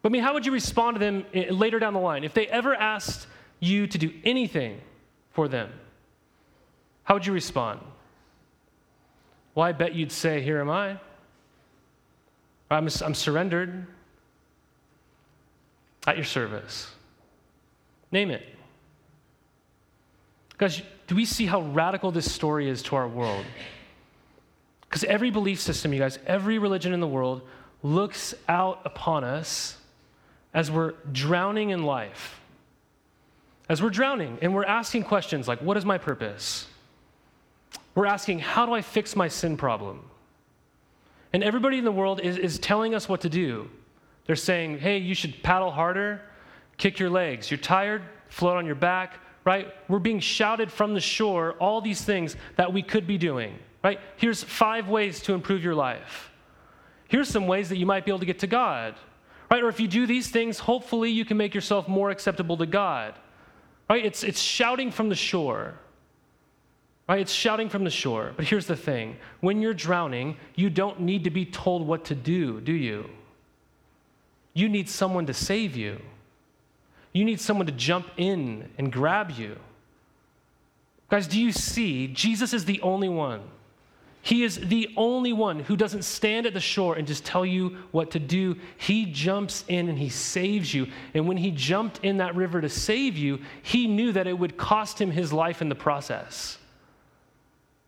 But 0.00 0.08
I 0.08 0.12
mean, 0.12 0.22
how 0.22 0.32
would 0.32 0.46
you 0.46 0.52
respond 0.52 0.94
to 0.94 0.98
them 0.98 1.26
eh, 1.34 1.50
later 1.50 1.78
down 1.78 1.92
the 1.92 2.00
line? 2.00 2.24
If 2.24 2.32
they 2.32 2.46
ever 2.46 2.74
asked 2.74 3.26
you 3.60 3.86
to 3.86 3.98
do 3.98 4.10
anything 4.24 4.80
for 5.32 5.46
them, 5.46 5.70
how 7.04 7.14
would 7.14 7.26
you 7.26 7.34
respond? 7.34 7.80
Well, 9.54 9.66
I 9.66 9.72
bet 9.72 9.94
you'd 9.94 10.10
say, 10.10 10.40
Here 10.40 10.58
am 10.58 10.70
I. 10.70 10.98
I'm, 12.70 12.88
I'm 13.02 13.14
surrendered 13.14 13.86
at 16.06 16.16
your 16.16 16.24
service. 16.24 16.90
Name 18.12 18.30
it. 18.30 18.46
Guys, 20.58 20.82
do 21.06 21.14
we 21.14 21.24
see 21.24 21.46
how 21.46 21.62
radical 21.62 22.10
this 22.10 22.30
story 22.30 22.68
is 22.68 22.82
to 22.84 22.96
our 22.96 23.08
world? 23.08 23.44
Because 24.82 25.04
every 25.04 25.30
belief 25.30 25.60
system, 25.60 25.92
you 25.92 25.98
guys, 25.98 26.18
every 26.26 26.58
religion 26.58 26.92
in 26.92 27.00
the 27.00 27.06
world 27.06 27.42
looks 27.82 28.34
out 28.48 28.80
upon 28.84 29.24
us 29.24 29.76
as 30.52 30.70
we're 30.70 30.94
drowning 31.12 31.70
in 31.70 31.84
life. 31.84 32.40
As 33.68 33.80
we're 33.80 33.90
drowning 33.90 34.38
and 34.42 34.54
we're 34.54 34.64
asking 34.64 35.04
questions 35.04 35.46
like, 35.46 35.62
What 35.62 35.76
is 35.76 35.84
my 35.84 35.96
purpose? 35.96 36.66
We're 37.94 38.06
asking, 38.06 38.40
How 38.40 38.66
do 38.66 38.72
I 38.72 38.82
fix 38.82 39.14
my 39.14 39.28
sin 39.28 39.56
problem? 39.56 40.09
And 41.32 41.44
everybody 41.44 41.78
in 41.78 41.84
the 41.84 41.92
world 41.92 42.20
is, 42.20 42.36
is 42.36 42.58
telling 42.58 42.94
us 42.94 43.08
what 43.08 43.20
to 43.22 43.28
do. 43.28 43.70
They're 44.26 44.36
saying, 44.36 44.78
hey, 44.78 44.98
you 44.98 45.14
should 45.14 45.42
paddle 45.42 45.70
harder, 45.70 46.22
kick 46.76 46.98
your 46.98 47.10
legs. 47.10 47.50
You're 47.50 47.58
tired, 47.58 48.02
float 48.28 48.56
on 48.56 48.66
your 48.66 48.74
back, 48.74 49.20
right? 49.44 49.68
We're 49.88 49.98
being 49.98 50.20
shouted 50.20 50.70
from 50.70 50.94
the 50.94 51.00
shore 51.00 51.52
all 51.54 51.80
these 51.80 52.02
things 52.02 52.36
that 52.56 52.72
we 52.72 52.82
could 52.82 53.06
be 53.06 53.18
doing, 53.18 53.58
right? 53.82 54.00
Here's 54.16 54.42
five 54.42 54.88
ways 54.88 55.20
to 55.22 55.34
improve 55.34 55.64
your 55.64 55.74
life. 55.74 56.30
Here's 57.08 57.28
some 57.28 57.46
ways 57.46 57.68
that 57.70 57.76
you 57.76 57.86
might 57.86 58.04
be 58.04 58.10
able 58.10 58.20
to 58.20 58.26
get 58.26 58.38
to 58.40 58.46
God, 58.46 58.94
right? 59.50 59.62
Or 59.62 59.68
if 59.68 59.80
you 59.80 59.88
do 59.88 60.06
these 60.06 60.28
things, 60.28 60.58
hopefully 60.58 61.10
you 61.10 61.24
can 61.24 61.36
make 61.36 61.54
yourself 61.54 61.88
more 61.88 62.10
acceptable 62.10 62.56
to 62.58 62.66
God, 62.66 63.14
right? 63.88 64.04
It's, 64.04 64.22
it's 64.22 64.40
shouting 64.40 64.90
from 64.90 65.08
the 65.08 65.16
shore. 65.16 65.74
Right? 67.10 67.22
It's 67.22 67.32
shouting 67.32 67.68
from 67.68 67.82
the 67.82 67.90
shore. 67.90 68.32
But 68.36 68.44
here's 68.44 68.68
the 68.68 68.76
thing 68.76 69.16
when 69.40 69.60
you're 69.60 69.74
drowning, 69.74 70.36
you 70.54 70.70
don't 70.70 71.00
need 71.00 71.24
to 71.24 71.30
be 71.30 71.44
told 71.44 71.84
what 71.84 72.04
to 72.04 72.14
do, 72.14 72.60
do 72.60 72.72
you? 72.72 73.10
You 74.54 74.68
need 74.68 74.88
someone 74.88 75.26
to 75.26 75.34
save 75.34 75.74
you. 75.74 76.00
You 77.12 77.24
need 77.24 77.40
someone 77.40 77.66
to 77.66 77.72
jump 77.72 78.06
in 78.16 78.68
and 78.78 78.92
grab 78.92 79.32
you. 79.32 79.56
Guys, 81.08 81.26
do 81.26 81.40
you 81.40 81.50
see? 81.50 82.06
Jesus 82.06 82.52
is 82.52 82.64
the 82.64 82.80
only 82.80 83.08
one. 83.08 83.42
He 84.22 84.44
is 84.44 84.60
the 84.68 84.88
only 84.96 85.32
one 85.32 85.58
who 85.58 85.76
doesn't 85.76 86.04
stand 86.04 86.46
at 86.46 86.54
the 86.54 86.60
shore 86.60 86.94
and 86.94 87.08
just 87.08 87.24
tell 87.24 87.44
you 87.44 87.76
what 87.90 88.12
to 88.12 88.20
do. 88.20 88.54
He 88.76 89.06
jumps 89.06 89.64
in 89.66 89.88
and 89.88 89.98
he 89.98 90.10
saves 90.10 90.72
you. 90.72 90.86
And 91.14 91.26
when 91.26 91.38
he 91.38 91.50
jumped 91.50 92.04
in 92.04 92.18
that 92.18 92.36
river 92.36 92.60
to 92.60 92.68
save 92.68 93.16
you, 93.16 93.40
he 93.64 93.88
knew 93.88 94.12
that 94.12 94.28
it 94.28 94.38
would 94.38 94.56
cost 94.56 95.00
him 95.00 95.10
his 95.10 95.32
life 95.32 95.60
in 95.60 95.68
the 95.68 95.74
process. 95.74 96.58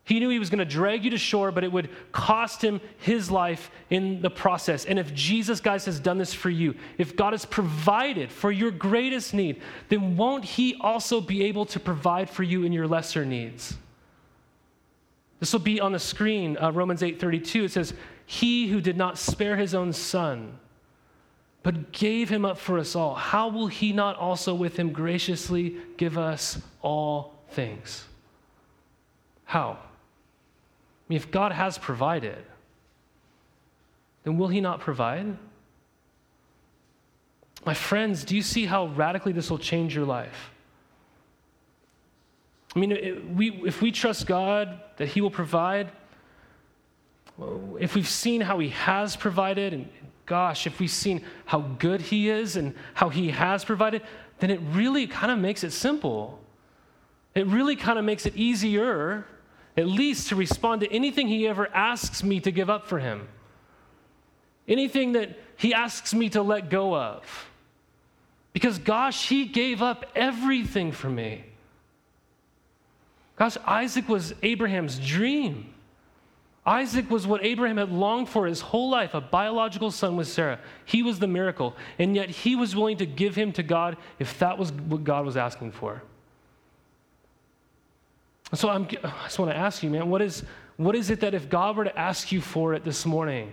He 0.05 0.19
knew 0.19 0.29
he 0.29 0.39
was 0.39 0.49
going 0.49 0.59
to 0.59 0.65
drag 0.65 1.05
you 1.05 1.11
to 1.11 1.17
shore, 1.17 1.51
but 1.51 1.63
it 1.63 1.71
would 1.71 1.89
cost 2.11 2.61
him 2.61 2.81
his 2.97 3.31
life 3.31 3.71
in 3.89 4.21
the 4.21 4.29
process. 4.29 4.83
And 4.83 4.99
if 4.99 5.13
Jesus, 5.13 5.61
guys, 5.61 5.85
has 5.85 5.99
done 5.99 6.17
this 6.17 6.33
for 6.33 6.49
you, 6.49 6.75
if 6.97 7.15
God 7.15 7.31
has 7.31 7.45
provided 7.45 8.29
for 8.29 8.51
your 8.51 8.69
greatest 8.69 9.33
need, 9.33 9.61
then 9.87 10.17
won't 10.17 10.43
he 10.43 10.75
also 10.81 11.21
be 11.21 11.45
able 11.45 11.65
to 11.67 11.79
provide 11.79 12.29
for 12.29 12.43
you 12.43 12.63
in 12.63 12.73
your 12.73 12.87
lesser 12.87 13.23
needs? 13.23 13.77
This 15.39 15.53
will 15.53 15.61
be 15.61 15.79
on 15.79 15.93
the 15.93 15.99
screen, 15.99 16.57
uh, 16.57 16.71
Romans 16.71 17.01
8:32. 17.01 17.65
It 17.65 17.71
says, 17.71 17.93
"He 18.25 18.67
who 18.67 18.81
did 18.81 18.97
not 18.97 19.17
spare 19.17 19.55
his 19.55 19.73
own 19.73 19.93
son, 19.93 20.59
but 21.63 21.93
gave 21.93 22.27
him 22.27 22.43
up 22.43 22.57
for 22.57 22.77
us 22.77 22.93
all, 22.93 23.15
how 23.15 23.47
will 23.47 23.67
he 23.67 23.93
not 23.93 24.17
also 24.17 24.53
with 24.53 24.77
him 24.77 24.91
graciously 24.91 25.77
give 25.95 26.17
us 26.17 26.61
all 26.81 27.35
things?" 27.49 28.05
How? 29.45 29.77
Mean, 31.09 31.17
if 31.17 31.31
God 31.31 31.51
has 31.51 31.77
provided, 31.77 32.43
then 34.23 34.37
will 34.37 34.47
He 34.47 34.61
not 34.61 34.79
provide? 34.79 35.37
My 37.65 37.73
friends, 37.73 38.23
do 38.23 38.35
you 38.35 38.41
see 38.41 38.65
how 38.65 38.87
radically 38.87 39.31
this 39.31 39.49
will 39.49 39.57
change 39.57 39.95
your 39.95 40.05
life? 40.05 40.51
I 42.75 42.79
mean, 42.79 42.91
if 42.91 43.81
we 43.81 43.91
trust 43.91 44.25
God 44.25 44.79
that 44.97 45.07
He 45.09 45.21
will 45.21 45.31
provide, 45.31 45.91
if 47.79 47.95
we've 47.95 48.07
seen 48.07 48.41
how 48.41 48.59
He 48.59 48.69
has 48.69 49.15
provided, 49.15 49.73
and 49.73 49.89
gosh, 50.25 50.65
if 50.65 50.79
we've 50.79 50.89
seen 50.89 51.23
how 51.45 51.59
good 51.59 52.01
He 52.01 52.29
is 52.29 52.55
and 52.55 52.73
how 52.93 53.09
He 53.09 53.29
has 53.29 53.63
provided, 53.63 54.01
then 54.39 54.49
it 54.49 54.59
really 54.71 55.05
kind 55.05 55.31
of 55.31 55.37
makes 55.37 55.63
it 55.63 55.71
simple. 55.71 56.39
It 57.35 57.45
really 57.47 57.75
kind 57.75 57.99
of 57.99 58.05
makes 58.05 58.25
it 58.25 58.35
easier 58.35 59.25
at 59.75 59.87
least 59.87 60.29
to 60.29 60.35
respond 60.35 60.81
to 60.81 60.91
anything 60.91 61.27
he 61.27 61.47
ever 61.47 61.67
asks 61.73 62.23
me 62.23 62.39
to 62.41 62.51
give 62.51 62.69
up 62.69 62.87
for 62.87 62.99
him, 62.99 63.27
anything 64.67 65.13
that 65.13 65.37
he 65.57 65.73
asks 65.73 66.13
me 66.13 66.29
to 66.29 66.41
let 66.41 66.69
go 66.69 66.95
of. 66.95 67.49
Because, 68.53 68.77
gosh, 68.77 69.29
he 69.29 69.45
gave 69.45 69.81
up 69.81 70.05
everything 70.15 70.91
for 70.91 71.09
me. 71.09 71.43
Gosh, 73.35 73.57
Isaac 73.65 74.07
was 74.07 74.35
Abraham's 74.43 74.99
dream. 74.99 75.73
Isaac 76.65 77.09
was 77.09 77.27
what 77.27 77.43
Abraham 77.43 77.77
had 77.77 77.91
longed 77.91 78.29
for 78.29 78.45
his 78.45 78.61
whole 78.61 78.89
life, 78.89 79.15
a 79.15 79.21
biological 79.21 79.91
son 79.91 80.15
with 80.15 80.27
Sarah. 80.27 80.59
He 80.85 81.03
was 81.03 81.19
the 81.19 81.27
miracle, 81.27 81.75
and 81.99 82.15
yet 82.15 82.29
he 82.29 82.55
was 82.55 82.75
willing 82.75 82.97
to 82.97 83.05
give 83.05 83.35
him 83.35 83.51
to 83.53 83.63
God 83.63 83.97
if 84.19 84.39
that 84.39 84.57
was 84.57 84.71
what 84.71 85.03
God 85.03 85.25
was 85.25 85.35
asking 85.35 85.71
for. 85.71 86.03
So 88.55 88.69
I'm, 88.69 88.83
i 89.03 89.23
just 89.23 89.39
want 89.39 89.51
to 89.51 89.57
ask 89.57 89.81
you, 89.81 89.89
man, 89.89 90.09
what 90.09 90.21
is, 90.21 90.43
what 90.77 90.95
is 90.95 91.09
it 91.09 91.21
that 91.21 91.33
if 91.33 91.49
God 91.49 91.75
were 91.75 91.85
to 91.85 91.99
ask 91.99 92.31
you 92.31 92.39
for 92.39 92.73
it 92.73 92.83
this 92.83 93.05
morning, 93.05 93.51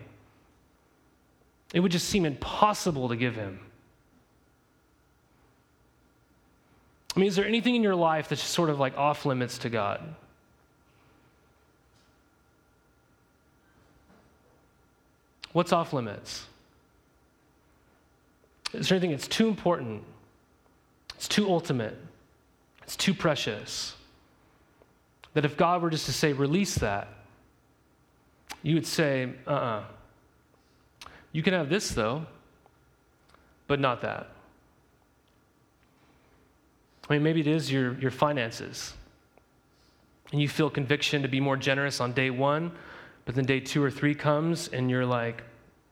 it 1.72 1.80
would 1.80 1.92
just 1.92 2.09
seem 2.09 2.26
impossible 2.26 3.09
to 3.09 3.16
give 3.16 3.34
him? 3.34 3.61
I 7.16 7.20
mean, 7.20 7.28
is 7.28 7.36
there 7.36 7.46
anything 7.46 7.74
in 7.74 7.82
your 7.82 7.94
life 7.94 8.28
that's 8.28 8.42
sort 8.42 8.68
of 8.70 8.78
like 8.78 8.96
off 8.96 9.24
limits 9.24 9.59
to 9.59 9.70
God? 9.70 10.03
What's 15.53 15.72
off 15.72 15.92
limits? 15.92 16.46
Is 18.72 18.88
there 18.88 18.96
anything 18.96 19.11
that's 19.11 19.26
too 19.26 19.48
important? 19.48 20.05
It's 21.16 21.26
too 21.26 21.48
ultimate. 21.48 21.98
It's 22.82 22.96
too 22.96 23.14
precious. 23.14 23.96
That 25.35 25.45
if 25.45 25.57
God 25.57 25.83
were 25.83 25.91
just 25.91 26.07
to 26.07 26.12
say, 26.12 26.33
release 26.33 26.74
that, 26.76 27.09
you 28.62 28.74
would 28.74 28.87
say, 28.87 29.33
uh 29.47 29.51
uh-uh. 29.51 29.57
uh 29.57 29.85
You 31.33 31.43
can 31.43 31.55
have 31.55 31.68
this 31.68 31.91
though, 31.91 32.26
but 33.66 33.81
not 33.81 34.01
that. 34.03 34.28
I 37.09 37.14
mean, 37.14 37.22
maybe 37.22 37.41
it 37.41 37.47
is 37.47 37.70
your, 37.70 37.99
your 37.99 38.11
finances. 38.11 38.95
And 40.33 40.41
you 40.41 40.49
feel 40.49 40.70
conviction 40.70 41.22
to 41.22 41.28
be 41.28 41.41
more 41.41 41.57
generous 41.57 42.01
on 42.01 42.12
day 42.12 42.31
one, 42.31 42.70
but 43.24 43.35
then 43.35 43.45
day 43.45 43.59
two 43.59 43.83
or 43.83 43.91
three 43.91 44.14
comes 44.14 44.68
and 44.68 44.89
you're 44.89 45.07
like 45.07 45.43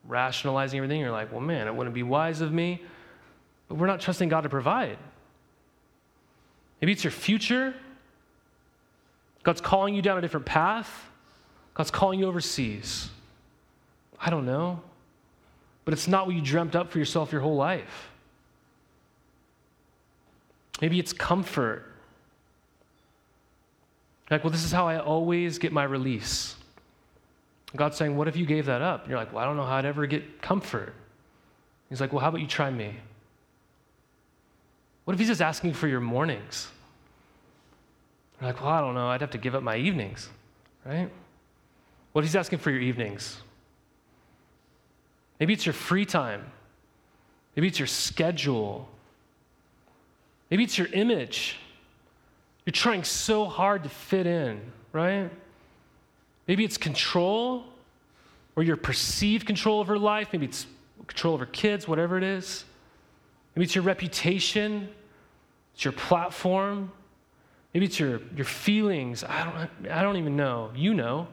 rationalizing 0.07 0.79
everything. 0.79 1.01
You're 1.01 1.11
like, 1.11 1.33
well, 1.33 1.41
man, 1.41 1.67
it 1.67 1.75
wouldn't 1.75 1.95
be 1.95 2.05
wise 2.05 2.41
of 2.41 2.53
me. 2.53 2.83
But 3.69 3.77
we're 3.77 3.87
not 3.87 4.01
trusting 4.01 4.29
God 4.29 4.43
to 4.43 4.49
provide. 4.49 4.97
Maybe 6.81 6.93
it's 6.93 7.05
your 7.05 7.11
future. 7.11 7.75
God's 9.49 9.63
calling 9.63 9.95
you 9.95 10.03
down 10.03 10.19
a 10.19 10.21
different 10.21 10.45
path. 10.45 11.09
God's 11.73 11.91
calling 11.91 12.19
you 12.19 12.27
overseas. 12.27 13.09
I 14.21 14.29
don't 14.29 14.45
know. 14.45 14.83
But 15.87 15.95
it's 15.95 16.07
not 16.07 16.27
what 16.27 16.37
you 16.37 16.43
dreamt 16.43 16.77
up 16.77 16.91
for 16.93 16.99
yourself 16.99 17.33
your 17.33 17.41
whole 17.41 17.57
life. 17.57 18.11
Maybe 20.83 20.99
it's 20.99 21.15
comfort. 21.15 21.91
Like, 24.31 24.45
well, 24.45 24.51
this 24.51 24.65
is 24.65 24.71
how 24.71 24.87
I 24.87 24.99
always 24.99 25.57
get 25.57 25.73
my 25.73 25.85
release. 25.85 26.55
God's 27.75 27.97
saying, 27.97 28.19
What 28.19 28.29
if 28.29 28.37
you 28.37 28.45
gave 28.45 28.67
that 28.67 28.83
up? 28.83 29.05
And 29.05 29.11
you're 29.11 29.19
like, 29.19 29.33
Well, 29.33 29.43
I 29.43 29.47
don't 29.47 29.57
know 29.57 29.65
how 29.65 29.77
I'd 29.77 29.87
ever 29.87 30.05
get 30.05 30.43
comfort. 30.43 30.93
He's 31.89 32.03
like, 32.03 32.13
Well, 32.13 32.21
how 32.21 32.29
about 32.29 32.43
you 32.43 32.47
try 32.47 32.71
me? 32.71 32.97
What 35.07 35.15
if 35.15 35.19
he's 35.19 35.29
just 35.29 35.41
asking 35.41 35.73
for 35.73 35.89
your 35.89 36.01
mornings? 36.01 36.69
You're 38.41 38.51
like, 38.51 38.61
Well, 38.61 38.71
I 38.71 38.81
don't 38.81 38.95
know. 38.95 39.09
I'd 39.09 39.21
have 39.21 39.31
to 39.31 39.39
give 39.39 39.55
up 39.55 39.63
my 39.63 39.77
evenings, 39.77 40.29
right? 40.85 41.11
What 42.13 42.25
if 42.25 42.31
he's 42.31 42.37
asking 42.37 42.59
for 42.61 42.71
your 42.71 42.81
evenings? 42.81 43.39
Maybe 45.39 45.53
it's 45.53 45.67
your 45.67 45.73
free 45.73 46.05
time. 46.05 46.45
Maybe 47.55 47.69
it's 47.69 47.79
your 47.79 47.87
schedule. 47.87 48.89
Maybe 50.51 50.65
it's 50.65 50.79
your 50.79 50.89
image. 50.89 51.59
You're 52.65 52.73
trying 52.73 53.05
so 53.05 53.45
hard 53.45 53.83
to 53.85 53.89
fit 53.89 54.27
in, 54.27 54.61
right? 54.93 55.31
Maybe 56.47 56.65
it's 56.65 56.77
control 56.77 57.65
or 58.57 58.63
your 58.63 58.77
perceived 58.77 59.47
control 59.47 59.81
over 59.81 59.99
life. 59.99 60.29
Maybe 60.33 60.47
it's 60.47 60.67
control 61.07 61.35
over 61.35 61.47
kids, 61.47 61.87
whatever 61.87 62.17
it 62.17 62.25
is. 62.25 62.65
Maybe 63.55 63.65
it's 63.65 63.75
your 63.75 63.85
reputation, 63.85 64.89
it's 65.75 65.85
your 65.85 65.93
platform. 65.93 66.91
Maybe 67.75 67.87
it's 67.87 68.01
your, 68.01 68.21
your 68.35 68.45
feelings. 68.45 69.25
I 69.25 69.45
don't, 69.45 69.91
I 69.93 70.03
don't 70.03 70.17
even 70.17 70.37
know. 70.37 70.71
You 70.75 70.95
know. 70.95 71.29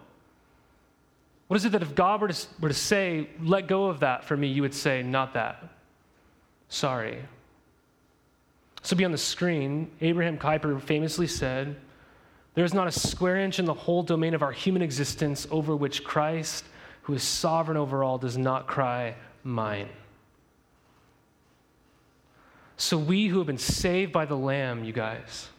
What 1.47 1.57
is 1.57 1.65
it 1.65 1.71
that 1.73 1.81
if 1.81 1.93
God 1.93 2.21
were 2.21 2.27
to, 2.29 2.47
were 2.59 2.69
to 2.69 2.75
say, 2.75 3.29
let 3.41 3.67
go 3.67 3.85
of 3.85 3.99
that 3.99 4.23
for 4.23 4.35
me, 4.35 4.47
you 4.47 4.63
would 4.63 4.73
say, 4.73 5.03
not 5.03 5.33
that? 5.35 5.63
Sorry. 6.69 7.23
So, 8.81 8.95
be 8.95 9.05
on 9.05 9.11
the 9.11 9.17
screen, 9.17 9.89
Abraham 10.01 10.37
Kuyper 10.37 10.79
famously 10.81 11.27
said, 11.27 11.75
There 12.53 12.65
is 12.65 12.73
not 12.73 12.87
a 12.87 12.91
square 12.91 13.37
inch 13.37 13.57
in 13.57 13.65
the 13.65 13.73
whole 13.73 14.03
domain 14.03 14.33
of 14.33 14.43
our 14.43 14.51
human 14.51 14.81
existence 14.81 15.47
over 15.49 15.75
which 15.75 16.03
Christ, 16.03 16.65
who 17.03 17.13
is 17.13 17.23
sovereign 17.23 17.77
over 17.77 18.03
all, 18.03 18.17
does 18.17 18.37
not 18.37 18.67
cry, 18.67 19.15
Mine. 19.43 19.89
So, 22.77 22.97
we 22.97 23.27
who 23.27 23.37
have 23.37 23.47
been 23.47 23.57
saved 23.57 24.11
by 24.11 24.25
the 24.25 24.35
Lamb, 24.35 24.83
you 24.83 24.93
guys, 24.93 25.49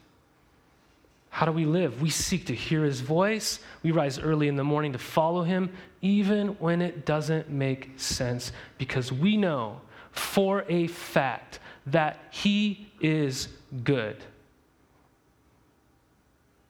how 1.36 1.44
do 1.44 1.52
we 1.52 1.66
live? 1.66 2.00
We 2.00 2.08
seek 2.08 2.46
to 2.46 2.54
hear 2.54 2.82
his 2.82 3.02
voice. 3.02 3.60
We 3.82 3.90
rise 3.90 4.18
early 4.18 4.48
in 4.48 4.56
the 4.56 4.64
morning 4.64 4.94
to 4.94 4.98
follow 4.98 5.42
him, 5.42 5.70
even 6.00 6.48
when 6.60 6.80
it 6.80 7.04
doesn't 7.04 7.50
make 7.50 7.90
sense, 7.98 8.52
because 8.78 9.12
we 9.12 9.36
know 9.36 9.82
for 10.12 10.64
a 10.70 10.86
fact 10.86 11.58
that 11.88 12.16
He 12.30 12.90
is 13.02 13.48
good. 13.84 14.16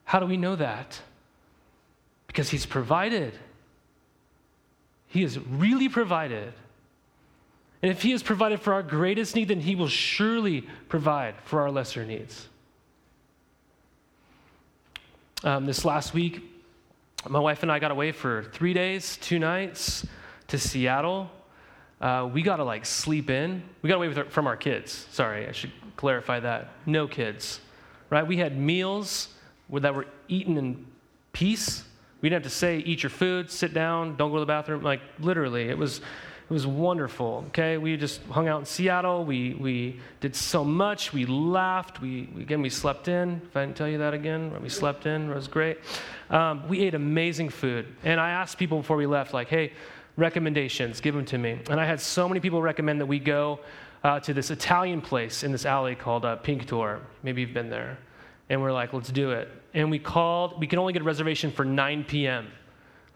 How 0.03 0.19
do 0.19 0.25
we 0.25 0.35
know 0.35 0.57
that? 0.57 0.99
Because 2.27 2.49
He's 2.49 2.65
provided. 2.65 3.39
He 5.07 5.23
is 5.23 5.39
really 5.39 5.87
provided. 5.87 6.51
And 7.81 7.89
if 7.89 8.01
He 8.01 8.11
has 8.11 8.21
provided 8.21 8.59
for 8.59 8.73
our 8.73 8.83
greatest 8.83 9.33
need, 9.33 9.47
then 9.47 9.61
He 9.61 9.75
will 9.75 9.87
surely 9.87 10.67
provide 10.89 11.35
for 11.45 11.61
our 11.61 11.71
lesser 11.71 12.03
needs. 12.03 12.49
Um, 15.43 15.65
this 15.65 15.85
last 15.85 16.13
week, 16.13 16.41
my 17.27 17.39
wife 17.39 17.63
and 17.63 17.71
I 17.71 17.79
got 17.79 17.91
away 17.91 18.11
for 18.11 18.43
three 18.53 18.73
days, 18.73 19.17
two 19.17 19.39
nights 19.39 20.05
to 20.47 20.57
Seattle 20.57 21.29
uh, 21.99 22.29
we 22.31 22.41
got 22.43 22.57
to 22.57 22.63
like 22.63 22.85
sleep 22.85 23.29
in. 23.29 23.63
We 23.81 23.87
got 23.87 23.95
away 23.95 24.07
with 24.07 24.29
from 24.29 24.47
our 24.47 24.55
kids. 24.55 25.07
Sorry, 25.11 25.47
I 25.47 25.51
should 25.51 25.71
clarify 25.95 26.39
that. 26.41 26.69
No 26.85 27.07
kids, 27.07 27.59
right? 28.09 28.25
We 28.25 28.37
had 28.37 28.57
meals 28.57 29.29
that 29.71 29.95
were 29.95 30.05
eaten 30.27 30.57
in 30.57 30.85
peace. 31.33 31.83
We 32.21 32.29
didn't 32.29 32.43
have 32.43 32.51
to 32.51 32.57
say, 32.57 32.79
eat 32.79 33.03
your 33.03 33.09
food, 33.09 33.49
sit 33.49 33.73
down, 33.73 34.15
don't 34.15 34.29
go 34.29 34.35
to 34.35 34.41
the 34.41 34.45
bathroom. 34.45 34.83
Like 34.83 35.01
literally, 35.19 35.69
it 35.69 35.77
was, 35.77 36.01
it 36.49 36.53
was 36.53 36.65
wonderful. 36.65 37.43
Okay, 37.47 37.77
we 37.77 37.97
just 37.97 38.21
hung 38.23 38.47
out 38.47 38.59
in 38.59 38.65
Seattle. 38.65 39.25
We 39.25 39.53
we 39.55 39.99
did 40.21 40.35
so 40.35 40.63
much. 40.63 41.11
We 41.13 41.25
laughed. 41.25 42.01
We 42.01 42.29
again 42.39 42.61
we 42.61 42.69
slept 42.69 43.07
in. 43.07 43.41
If 43.45 43.57
I 43.57 43.65
didn't 43.65 43.77
tell 43.77 43.89
you 43.89 43.97
that 43.97 44.13
again, 44.13 44.53
we 44.61 44.69
slept 44.69 45.05
in. 45.05 45.29
It 45.29 45.35
was 45.35 45.47
great. 45.47 45.79
Um, 46.29 46.67
we 46.67 46.81
ate 46.81 46.93
amazing 46.93 47.49
food, 47.49 47.85
and 48.03 48.19
I 48.19 48.31
asked 48.31 48.57
people 48.57 48.77
before 48.77 48.97
we 48.97 49.05
left, 49.05 49.33
like, 49.33 49.49
hey 49.49 49.73
recommendations, 50.17 50.99
give 50.99 51.15
them 51.15 51.25
to 51.25 51.37
me. 51.37 51.59
And 51.69 51.79
I 51.79 51.85
had 51.85 52.01
so 52.01 52.27
many 52.27 52.39
people 52.39 52.61
recommend 52.61 52.99
that 52.99 53.05
we 53.05 53.19
go 53.19 53.59
uh, 54.03 54.19
to 54.21 54.33
this 54.33 54.51
Italian 54.51 55.01
place 55.01 55.43
in 55.43 55.51
this 55.51 55.65
alley 55.65 55.95
called 55.95 56.25
uh, 56.25 56.35
Pink 56.37 56.67
Door. 56.67 57.01
Maybe 57.23 57.41
you've 57.41 57.53
been 57.53 57.69
there. 57.69 57.97
And 58.49 58.61
we're 58.61 58.73
like, 58.73 58.93
let's 58.93 59.09
do 59.09 59.31
it. 59.31 59.49
And 59.73 59.91
we 59.91 59.99
called, 59.99 60.59
we 60.59 60.67
can 60.67 60.79
only 60.79 60.93
get 60.93 61.01
a 61.01 61.05
reservation 61.05 61.51
for 61.51 61.63
9 61.63 62.03
p.m. 62.05 62.47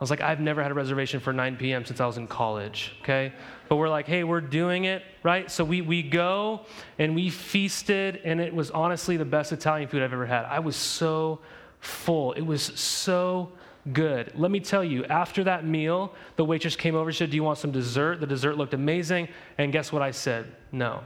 I 0.01 0.03
was 0.03 0.09
like, 0.09 0.21
I've 0.21 0.39
never 0.39 0.63
had 0.63 0.71
a 0.71 0.73
reservation 0.73 1.19
for 1.19 1.31
9 1.31 1.57
p.m. 1.57 1.85
since 1.85 2.01
I 2.01 2.07
was 2.07 2.17
in 2.17 2.25
college, 2.25 2.93
okay? 3.03 3.31
But 3.69 3.75
we're 3.75 3.87
like, 3.87 4.07
hey, 4.07 4.23
we're 4.23 4.41
doing 4.41 4.85
it, 4.85 5.03
right? 5.21 5.49
So 5.51 5.63
we, 5.63 5.81
we 5.81 6.01
go 6.01 6.61
and 6.97 7.13
we 7.13 7.29
feasted, 7.29 8.19
and 8.23 8.41
it 8.41 8.51
was 8.51 8.71
honestly 8.71 9.15
the 9.15 9.25
best 9.25 9.51
Italian 9.51 9.87
food 9.87 10.01
I've 10.01 10.11
ever 10.11 10.25
had. 10.25 10.45
I 10.45 10.57
was 10.57 10.75
so 10.75 11.39
full. 11.81 12.31
It 12.31 12.41
was 12.41 12.63
so 12.63 13.51
good. 13.93 14.31
Let 14.35 14.49
me 14.49 14.59
tell 14.59 14.83
you, 14.83 15.05
after 15.05 15.43
that 15.43 15.67
meal, 15.67 16.15
the 16.35 16.45
waitress 16.45 16.75
came 16.75 16.95
over 16.95 17.09
and 17.09 17.15
said, 17.15 17.29
Do 17.29 17.35
you 17.35 17.43
want 17.43 17.59
some 17.59 17.71
dessert? 17.71 18.21
The 18.21 18.27
dessert 18.27 18.57
looked 18.57 18.73
amazing. 18.73 19.27
And 19.59 19.71
guess 19.71 19.91
what 19.91 20.01
I 20.01 20.09
said? 20.09 20.47
No. 20.71 21.03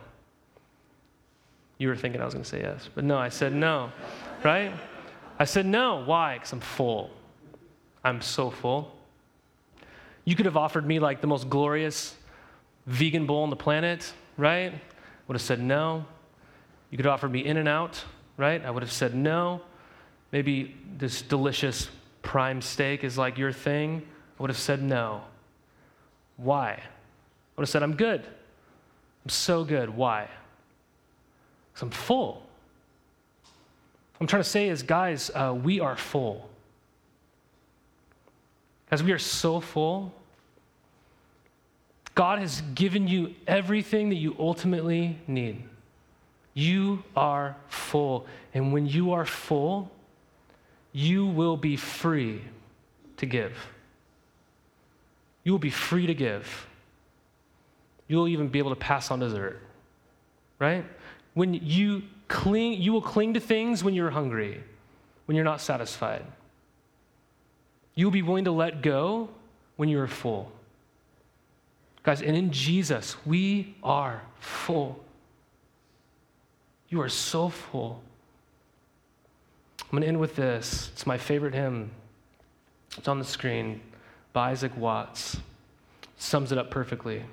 You 1.80 1.90
were 1.90 1.98
thinking 1.98 2.22
I 2.22 2.26
was 2.26 2.34
going 2.34 2.46
to 2.46 2.50
say 2.50 2.62
yes, 2.62 2.88
but 2.96 3.04
no, 3.04 3.18
I 3.18 3.28
said 3.28 3.54
no, 3.54 3.92
right? 4.42 4.72
I 5.38 5.44
said 5.44 5.66
no. 5.66 6.02
Why? 6.06 6.36
Because 6.36 6.54
I'm 6.54 6.62
full. 6.62 7.12
I'm 8.06 8.22
so 8.22 8.52
full. 8.52 8.96
You 10.26 10.36
could 10.36 10.46
have 10.46 10.56
offered 10.56 10.86
me 10.86 11.00
like 11.00 11.22
the 11.22 11.28
most 11.28 11.50
glorious 11.50 12.16
vegan 12.86 13.26
bowl 13.26 13.42
on 13.42 13.50
the 13.50 13.56
planet, 13.56 14.14
right? 14.38 14.72
Would 15.28 15.34
have 15.34 15.42
said 15.42 15.60
no. 15.60 16.06
You 16.92 16.98
could 16.98 17.06
have 17.06 17.16
offered 17.16 17.32
me 17.32 17.44
In-N-Out, 17.44 18.06
right? 18.38 18.64
I 18.64 18.70
would 18.70 18.84
have 18.84 18.92
said 18.92 19.16
no. 19.16 19.62
Maybe 20.32 20.76
this 20.98 21.24
delicious 21.24 21.90
prime 22.22 22.62
steak 22.62 23.04
is 23.04 23.18
like 23.18 23.40
your 23.40 23.52
thing, 23.52 24.04
I 24.40 24.44
would 24.44 24.52
have 24.52 24.60
said 24.60 24.84
no. 24.84 25.24
Why? 26.38 26.74
I 26.74 26.82
would 27.56 27.64
have 27.64 27.70
said, 27.70 27.82
I'm 27.82 27.96
good. 27.96 28.22
I'm 28.22 29.30
so 29.30 29.64
good. 29.64 29.90
Why? 29.90 30.28
Because 31.74 31.84
I'm 31.84 31.90
full. 31.90 32.34
What 32.34 34.22
I'm 34.22 34.28
trying 34.28 34.44
to 34.44 34.50
say 34.50 34.70
is, 34.70 34.84
guys, 34.84 35.32
uh, 35.34 35.56
we 35.60 35.80
are 35.80 35.98
full. 35.98 36.50
As 38.92 39.04
we 39.04 39.12
are 39.12 39.20
so 39.20 39.60
full, 39.60 40.14
God 42.14 42.40
has 42.40 42.62
given 42.74 43.08
you 43.08 43.36
everything 43.46 44.10
that 44.10 44.16
you 44.16 44.36
ultimately 44.40 45.20
need. 45.28 45.64
You 46.54 47.04
are 47.16 47.58
full. 47.68 48.26
And 48.54 48.72
when 48.72 48.88
you 48.88 49.12
are 49.12 49.26
full, 49.26 49.92
you 50.94 51.26
will 51.26 51.58
be 51.58 51.76
free 51.76 52.42
to 53.18 53.26
give. 53.26 53.54
You 55.44 55.52
will 55.52 55.60
be 55.60 55.70
free 55.70 56.08
to 56.08 56.14
give. 56.14 56.68
You'll 58.08 58.30
even 58.30 58.48
be 58.48 58.60
able 58.60 58.70
to 58.70 58.76
pass 58.78 59.12
on 59.12 59.20
dessert, 59.20 59.62
right? 60.60 60.86
When 61.34 61.54
you 61.54 62.04
cling, 62.30 62.82
you 62.82 62.94
will 62.94 63.02
cling 63.02 63.34
to 63.34 63.40
things 63.40 63.84
when 63.84 63.94
you're 63.94 64.10
hungry, 64.10 64.64
when 65.26 65.36
you're 65.36 65.44
not 65.44 65.60
satisfied. 65.60 66.24
You'll 67.96 68.12
be 68.12 68.22
willing 68.22 68.46
to 68.46 68.52
let 68.52 68.82
go 68.82 69.30
when 69.78 69.90
you're 69.90 70.08
full. 70.08 70.52
Guys, 72.04 72.22
and 72.22 72.36
in 72.36 72.52
Jesus, 72.52 73.16
we 73.26 73.76
are 73.82 74.22
full. 74.40 75.00
You 76.90 77.02
are 77.02 77.10
so 77.10 77.50
full. 77.50 78.04
I'm 79.82 79.90
going 79.92 80.02
to 80.02 80.08
end 80.08 80.20
with 80.20 80.36
this. 80.36 80.92
It's 80.94 81.08
my 81.08 81.18
favorite 81.18 81.54
hymn. 81.54 81.90
It's 82.98 83.08
on 83.08 83.18
the 83.18 83.26
screen 83.26 83.82
by 84.34 84.52
Isaac 84.52 84.76
Watts. 84.78 85.38
Sums 86.18 86.52
it 86.52 86.58
up 86.58 86.70
perfectly. 86.70 87.24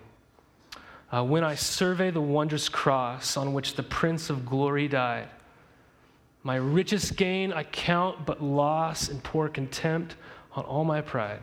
Uh, 1.12 1.22
when 1.22 1.44
I 1.44 1.54
survey 1.54 2.10
the 2.10 2.20
wondrous 2.20 2.68
cross 2.68 3.36
on 3.36 3.52
which 3.52 3.74
the 3.74 3.82
Prince 3.82 4.30
of 4.30 4.46
Glory 4.46 4.88
died, 4.88 5.28
my 6.42 6.56
richest 6.56 7.16
gain 7.16 7.52
I 7.52 7.64
count 7.64 8.24
but 8.24 8.42
loss 8.42 9.08
and 9.08 9.22
poor 9.22 9.48
contempt 9.48 10.16
on 10.54 10.64
all 10.64 10.84
my 10.84 11.00
pride. 11.00 11.42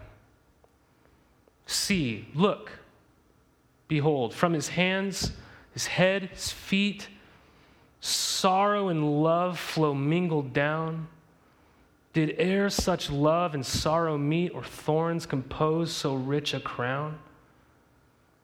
See, 1.65 2.27
look, 2.33 2.71
behold, 3.87 4.33
from 4.33 4.53
his 4.53 4.69
hands, 4.69 5.31
his 5.73 5.87
head, 5.87 6.23
his 6.23 6.51
feet, 6.51 7.07
sorrow 8.01 8.87
and 8.89 9.21
love 9.23 9.59
flow 9.59 9.93
mingled 9.93 10.53
down. 10.53 11.07
Did 12.13 12.39
e'er 12.39 12.69
such 12.69 13.11
love 13.11 13.53
and 13.53 13.65
sorrow 13.65 14.17
meet, 14.17 14.53
or 14.53 14.63
thorns 14.63 15.25
compose 15.25 15.91
so 15.91 16.15
rich 16.15 16.53
a 16.53 16.59
crown? 16.59 17.19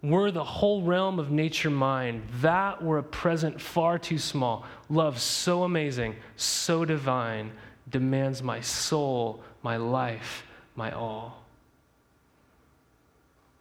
Were 0.04 0.30
the 0.30 0.44
whole 0.44 0.84
realm 0.84 1.18
of 1.18 1.32
nature 1.32 1.72
mine, 1.72 2.22
that 2.42 2.84
were 2.84 3.00
a 3.00 3.04
present 3.04 3.60
far 3.60 3.98
too 3.98 4.20
small. 4.20 4.66
Love 4.88 5.20
so 5.20 5.64
amazing, 5.64 6.16
so 6.36 6.86
divine, 6.86 7.52
demands 7.90 8.44
my 8.44 8.62
soul, 8.62 9.42
my 9.64 9.78
life, 9.78 10.46
my 10.76 10.92
all. 10.92 11.44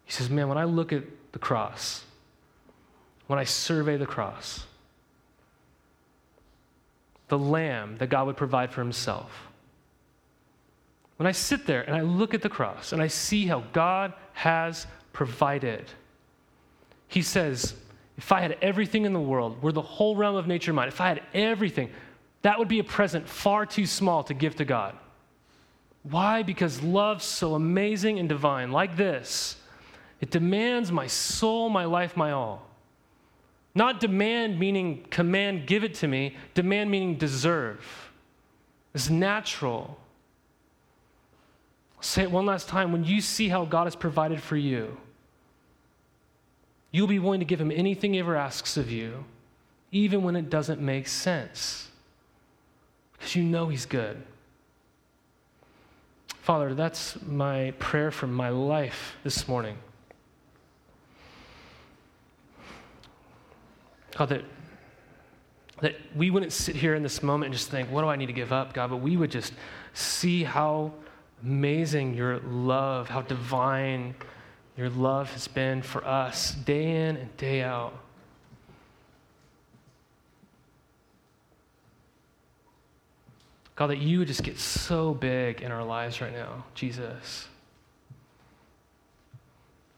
He 0.04 0.12
says, 0.12 0.28
Man, 0.28 0.48
when 0.48 0.58
I 0.58 0.64
look 0.64 0.92
at 0.92 1.04
the 1.32 1.38
cross, 1.38 2.04
when 3.26 3.38
I 3.38 3.44
survey 3.44 3.96
the 3.96 4.06
cross, 4.06 4.66
the 7.28 7.38
lamb 7.38 7.96
that 7.98 8.08
God 8.08 8.26
would 8.26 8.36
provide 8.36 8.70
for 8.70 8.82
himself, 8.82 9.48
when 11.16 11.26
I 11.26 11.32
sit 11.32 11.66
there 11.66 11.82
and 11.82 11.94
I 11.94 12.00
look 12.00 12.34
at 12.34 12.42
the 12.42 12.48
cross 12.48 12.92
and 12.92 13.00
I 13.00 13.06
see 13.06 13.46
how 13.46 13.62
God 13.72 14.12
has 14.32 14.86
provided, 15.12 15.84
he 17.08 17.22
says, 17.22 17.74
if 18.16 18.32
I 18.32 18.40
had 18.40 18.58
everything 18.60 19.04
in 19.04 19.12
the 19.12 19.20
world, 19.20 19.62
were 19.62 19.72
the 19.72 19.82
whole 19.82 20.16
realm 20.16 20.36
of 20.36 20.46
nature 20.46 20.72
mine, 20.72 20.88
if 20.88 21.00
I 21.00 21.08
had 21.08 21.22
everything, 21.32 21.90
that 22.42 22.58
would 22.58 22.68
be 22.68 22.78
a 22.78 22.84
present 22.84 23.28
far 23.28 23.64
too 23.64 23.86
small 23.86 24.22
to 24.24 24.34
give 24.34 24.56
to 24.56 24.64
God. 24.64 24.96
Why? 26.04 26.42
Because 26.42 26.82
love's 26.82 27.24
so 27.24 27.54
amazing 27.54 28.18
and 28.18 28.28
divine, 28.28 28.70
like 28.70 28.96
this. 28.96 29.56
It 30.20 30.30
demands 30.30 30.92
my 30.92 31.06
soul, 31.06 31.70
my 31.70 31.86
life, 31.86 32.16
my 32.16 32.30
all. 32.30 32.68
Not 33.74 34.00
demand 34.00 34.60
meaning 34.60 35.04
command, 35.10 35.66
give 35.66 35.82
it 35.82 35.94
to 35.94 36.06
me. 36.06 36.36
Demand 36.54 36.90
meaning 36.90 37.16
deserve. 37.16 38.10
It's 38.94 39.10
natural. 39.10 39.98
I'll 41.96 42.02
say 42.02 42.22
it 42.22 42.30
one 42.30 42.46
last 42.46 42.68
time. 42.68 42.92
When 42.92 43.04
you 43.04 43.20
see 43.20 43.48
how 43.48 43.64
God 43.64 43.84
has 43.84 43.96
provided 43.96 44.40
for 44.40 44.56
you, 44.56 44.96
you'll 46.92 47.08
be 47.08 47.18
willing 47.18 47.40
to 47.40 47.46
give 47.46 47.60
him 47.60 47.72
anything 47.72 48.12
he 48.12 48.20
ever 48.20 48.36
asks 48.36 48.76
of 48.76 48.90
you, 48.90 49.24
even 49.90 50.22
when 50.22 50.36
it 50.36 50.48
doesn't 50.50 50.80
make 50.80 51.08
sense, 51.08 51.88
because 53.14 53.34
you 53.34 53.42
know 53.42 53.68
he's 53.68 53.86
good. 53.86 54.22
Father, 56.44 56.74
that's 56.74 57.16
my 57.22 57.72
prayer 57.78 58.10
for 58.10 58.26
my 58.26 58.50
life 58.50 59.16
this 59.24 59.48
morning. 59.48 59.78
God, 64.14 64.28
that, 64.28 64.44
that 65.80 65.96
we 66.14 66.30
wouldn't 66.30 66.52
sit 66.52 66.76
here 66.76 66.94
in 66.96 67.02
this 67.02 67.22
moment 67.22 67.46
and 67.46 67.54
just 67.54 67.70
think, 67.70 67.90
what 67.90 68.02
do 68.02 68.08
I 68.08 68.16
need 68.16 68.26
to 68.26 68.34
give 68.34 68.52
up, 68.52 68.74
God? 68.74 68.90
But 68.90 68.98
we 68.98 69.16
would 69.16 69.30
just 69.30 69.54
see 69.94 70.44
how 70.44 70.92
amazing 71.42 72.12
your 72.12 72.40
love, 72.40 73.08
how 73.08 73.22
divine 73.22 74.14
your 74.76 74.90
love 74.90 75.32
has 75.32 75.48
been 75.48 75.80
for 75.80 76.06
us 76.06 76.52
day 76.52 77.08
in 77.08 77.16
and 77.16 77.34
day 77.38 77.62
out. 77.62 78.03
God, 83.76 83.88
that 83.88 83.98
you 83.98 84.20
would 84.20 84.28
just 84.28 84.42
get 84.42 84.58
so 84.58 85.14
big 85.14 85.60
in 85.60 85.72
our 85.72 85.84
lives 85.84 86.20
right 86.20 86.32
now, 86.32 86.64
Jesus. 86.74 87.48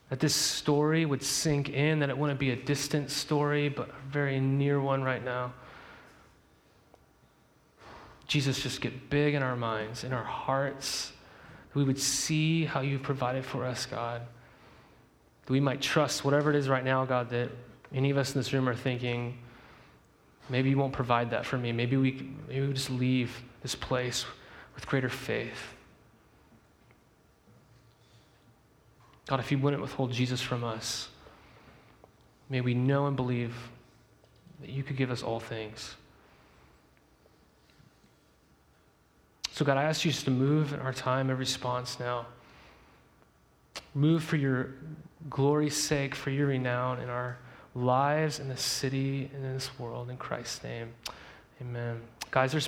That 0.08 0.20
this 0.20 0.34
story 0.34 1.04
would 1.04 1.22
sink 1.22 1.68
in, 1.68 1.98
that 1.98 2.08
it 2.08 2.16
wouldn't 2.16 2.38
be 2.38 2.50
a 2.50 2.56
distant 2.56 3.10
story, 3.10 3.68
but 3.68 3.90
a 3.90 4.10
very 4.10 4.40
near 4.40 4.80
one 4.80 5.02
right 5.02 5.22
now. 5.22 5.52
Jesus, 8.26 8.60
just 8.62 8.80
get 8.80 9.10
big 9.10 9.34
in 9.34 9.42
our 9.42 9.56
minds, 9.56 10.04
in 10.04 10.12
our 10.12 10.24
hearts. 10.24 11.12
We 11.74 11.84
would 11.84 11.98
see 12.00 12.64
how 12.64 12.80
you've 12.80 13.02
provided 13.02 13.44
for 13.44 13.64
us, 13.64 13.84
God. 13.84 14.22
That 15.44 15.52
we 15.52 15.60
might 15.60 15.82
trust 15.82 16.24
whatever 16.24 16.50
it 16.50 16.56
is 16.56 16.68
right 16.68 16.84
now, 16.84 17.04
God, 17.04 17.28
that 17.30 17.50
any 17.92 18.10
of 18.10 18.16
us 18.16 18.34
in 18.34 18.40
this 18.40 18.52
room 18.52 18.68
are 18.68 18.74
thinking, 18.74 19.38
maybe 20.48 20.70
you 20.70 20.78
won't 20.78 20.92
provide 20.92 21.30
that 21.30 21.44
for 21.44 21.58
me. 21.58 21.72
Maybe 21.72 21.96
we, 21.96 22.30
maybe 22.48 22.66
we 22.66 22.72
just 22.72 22.90
leave 22.90 23.30
this 23.66 23.74
place 23.74 24.24
with 24.76 24.86
greater 24.86 25.08
faith. 25.08 25.74
God, 29.26 29.40
if 29.40 29.50
you 29.50 29.58
wouldn't 29.58 29.82
withhold 29.82 30.12
Jesus 30.12 30.40
from 30.40 30.62
us, 30.62 31.08
may 32.48 32.60
we 32.60 32.74
know 32.74 33.08
and 33.08 33.16
believe 33.16 33.56
that 34.60 34.70
you 34.70 34.84
could 34.84 34.96
give 34.96 35.10
us 35.10 35.20
all 35.20 35.40
things. 35.40 35.96
So, 39.50 39.64
God, 39.64 39.78
I 39.78 39.82
ask 39.82 40.04
you 40.04 40.12
just 40.12 40.26
to 40.26 40.30
move 40.30 40.72
in 40.72 40.78
our 40.78 40.92
time 40.92 41.28
of 41.28 41.40
response 41.40 41.98
now. 41.98 42.26
Move 43.94 44.22
for 44.22 44.36
your 44.36 44.74
glory's 45.28 45.76
sake, 45.76 46.14
for 46.14 46.30
your 46.30 46.46
renown 46.46 47.00
in 47.00 47.08
our 47.08 47.36
lives, 47.74 48.38
in 48.38 48.48
this 48.48 48.62
city, 48.62 49.28
and 49.34 49.44
in 49.44 49.54
this 49.54 49.76
world. 49.76 50.08
In 50.08 50.18
Christ's 50.18 50.62
name, 50.62 50.90
amen. 51.60 52.00
Guys, 52.30 52.52
there's 52.52 52.64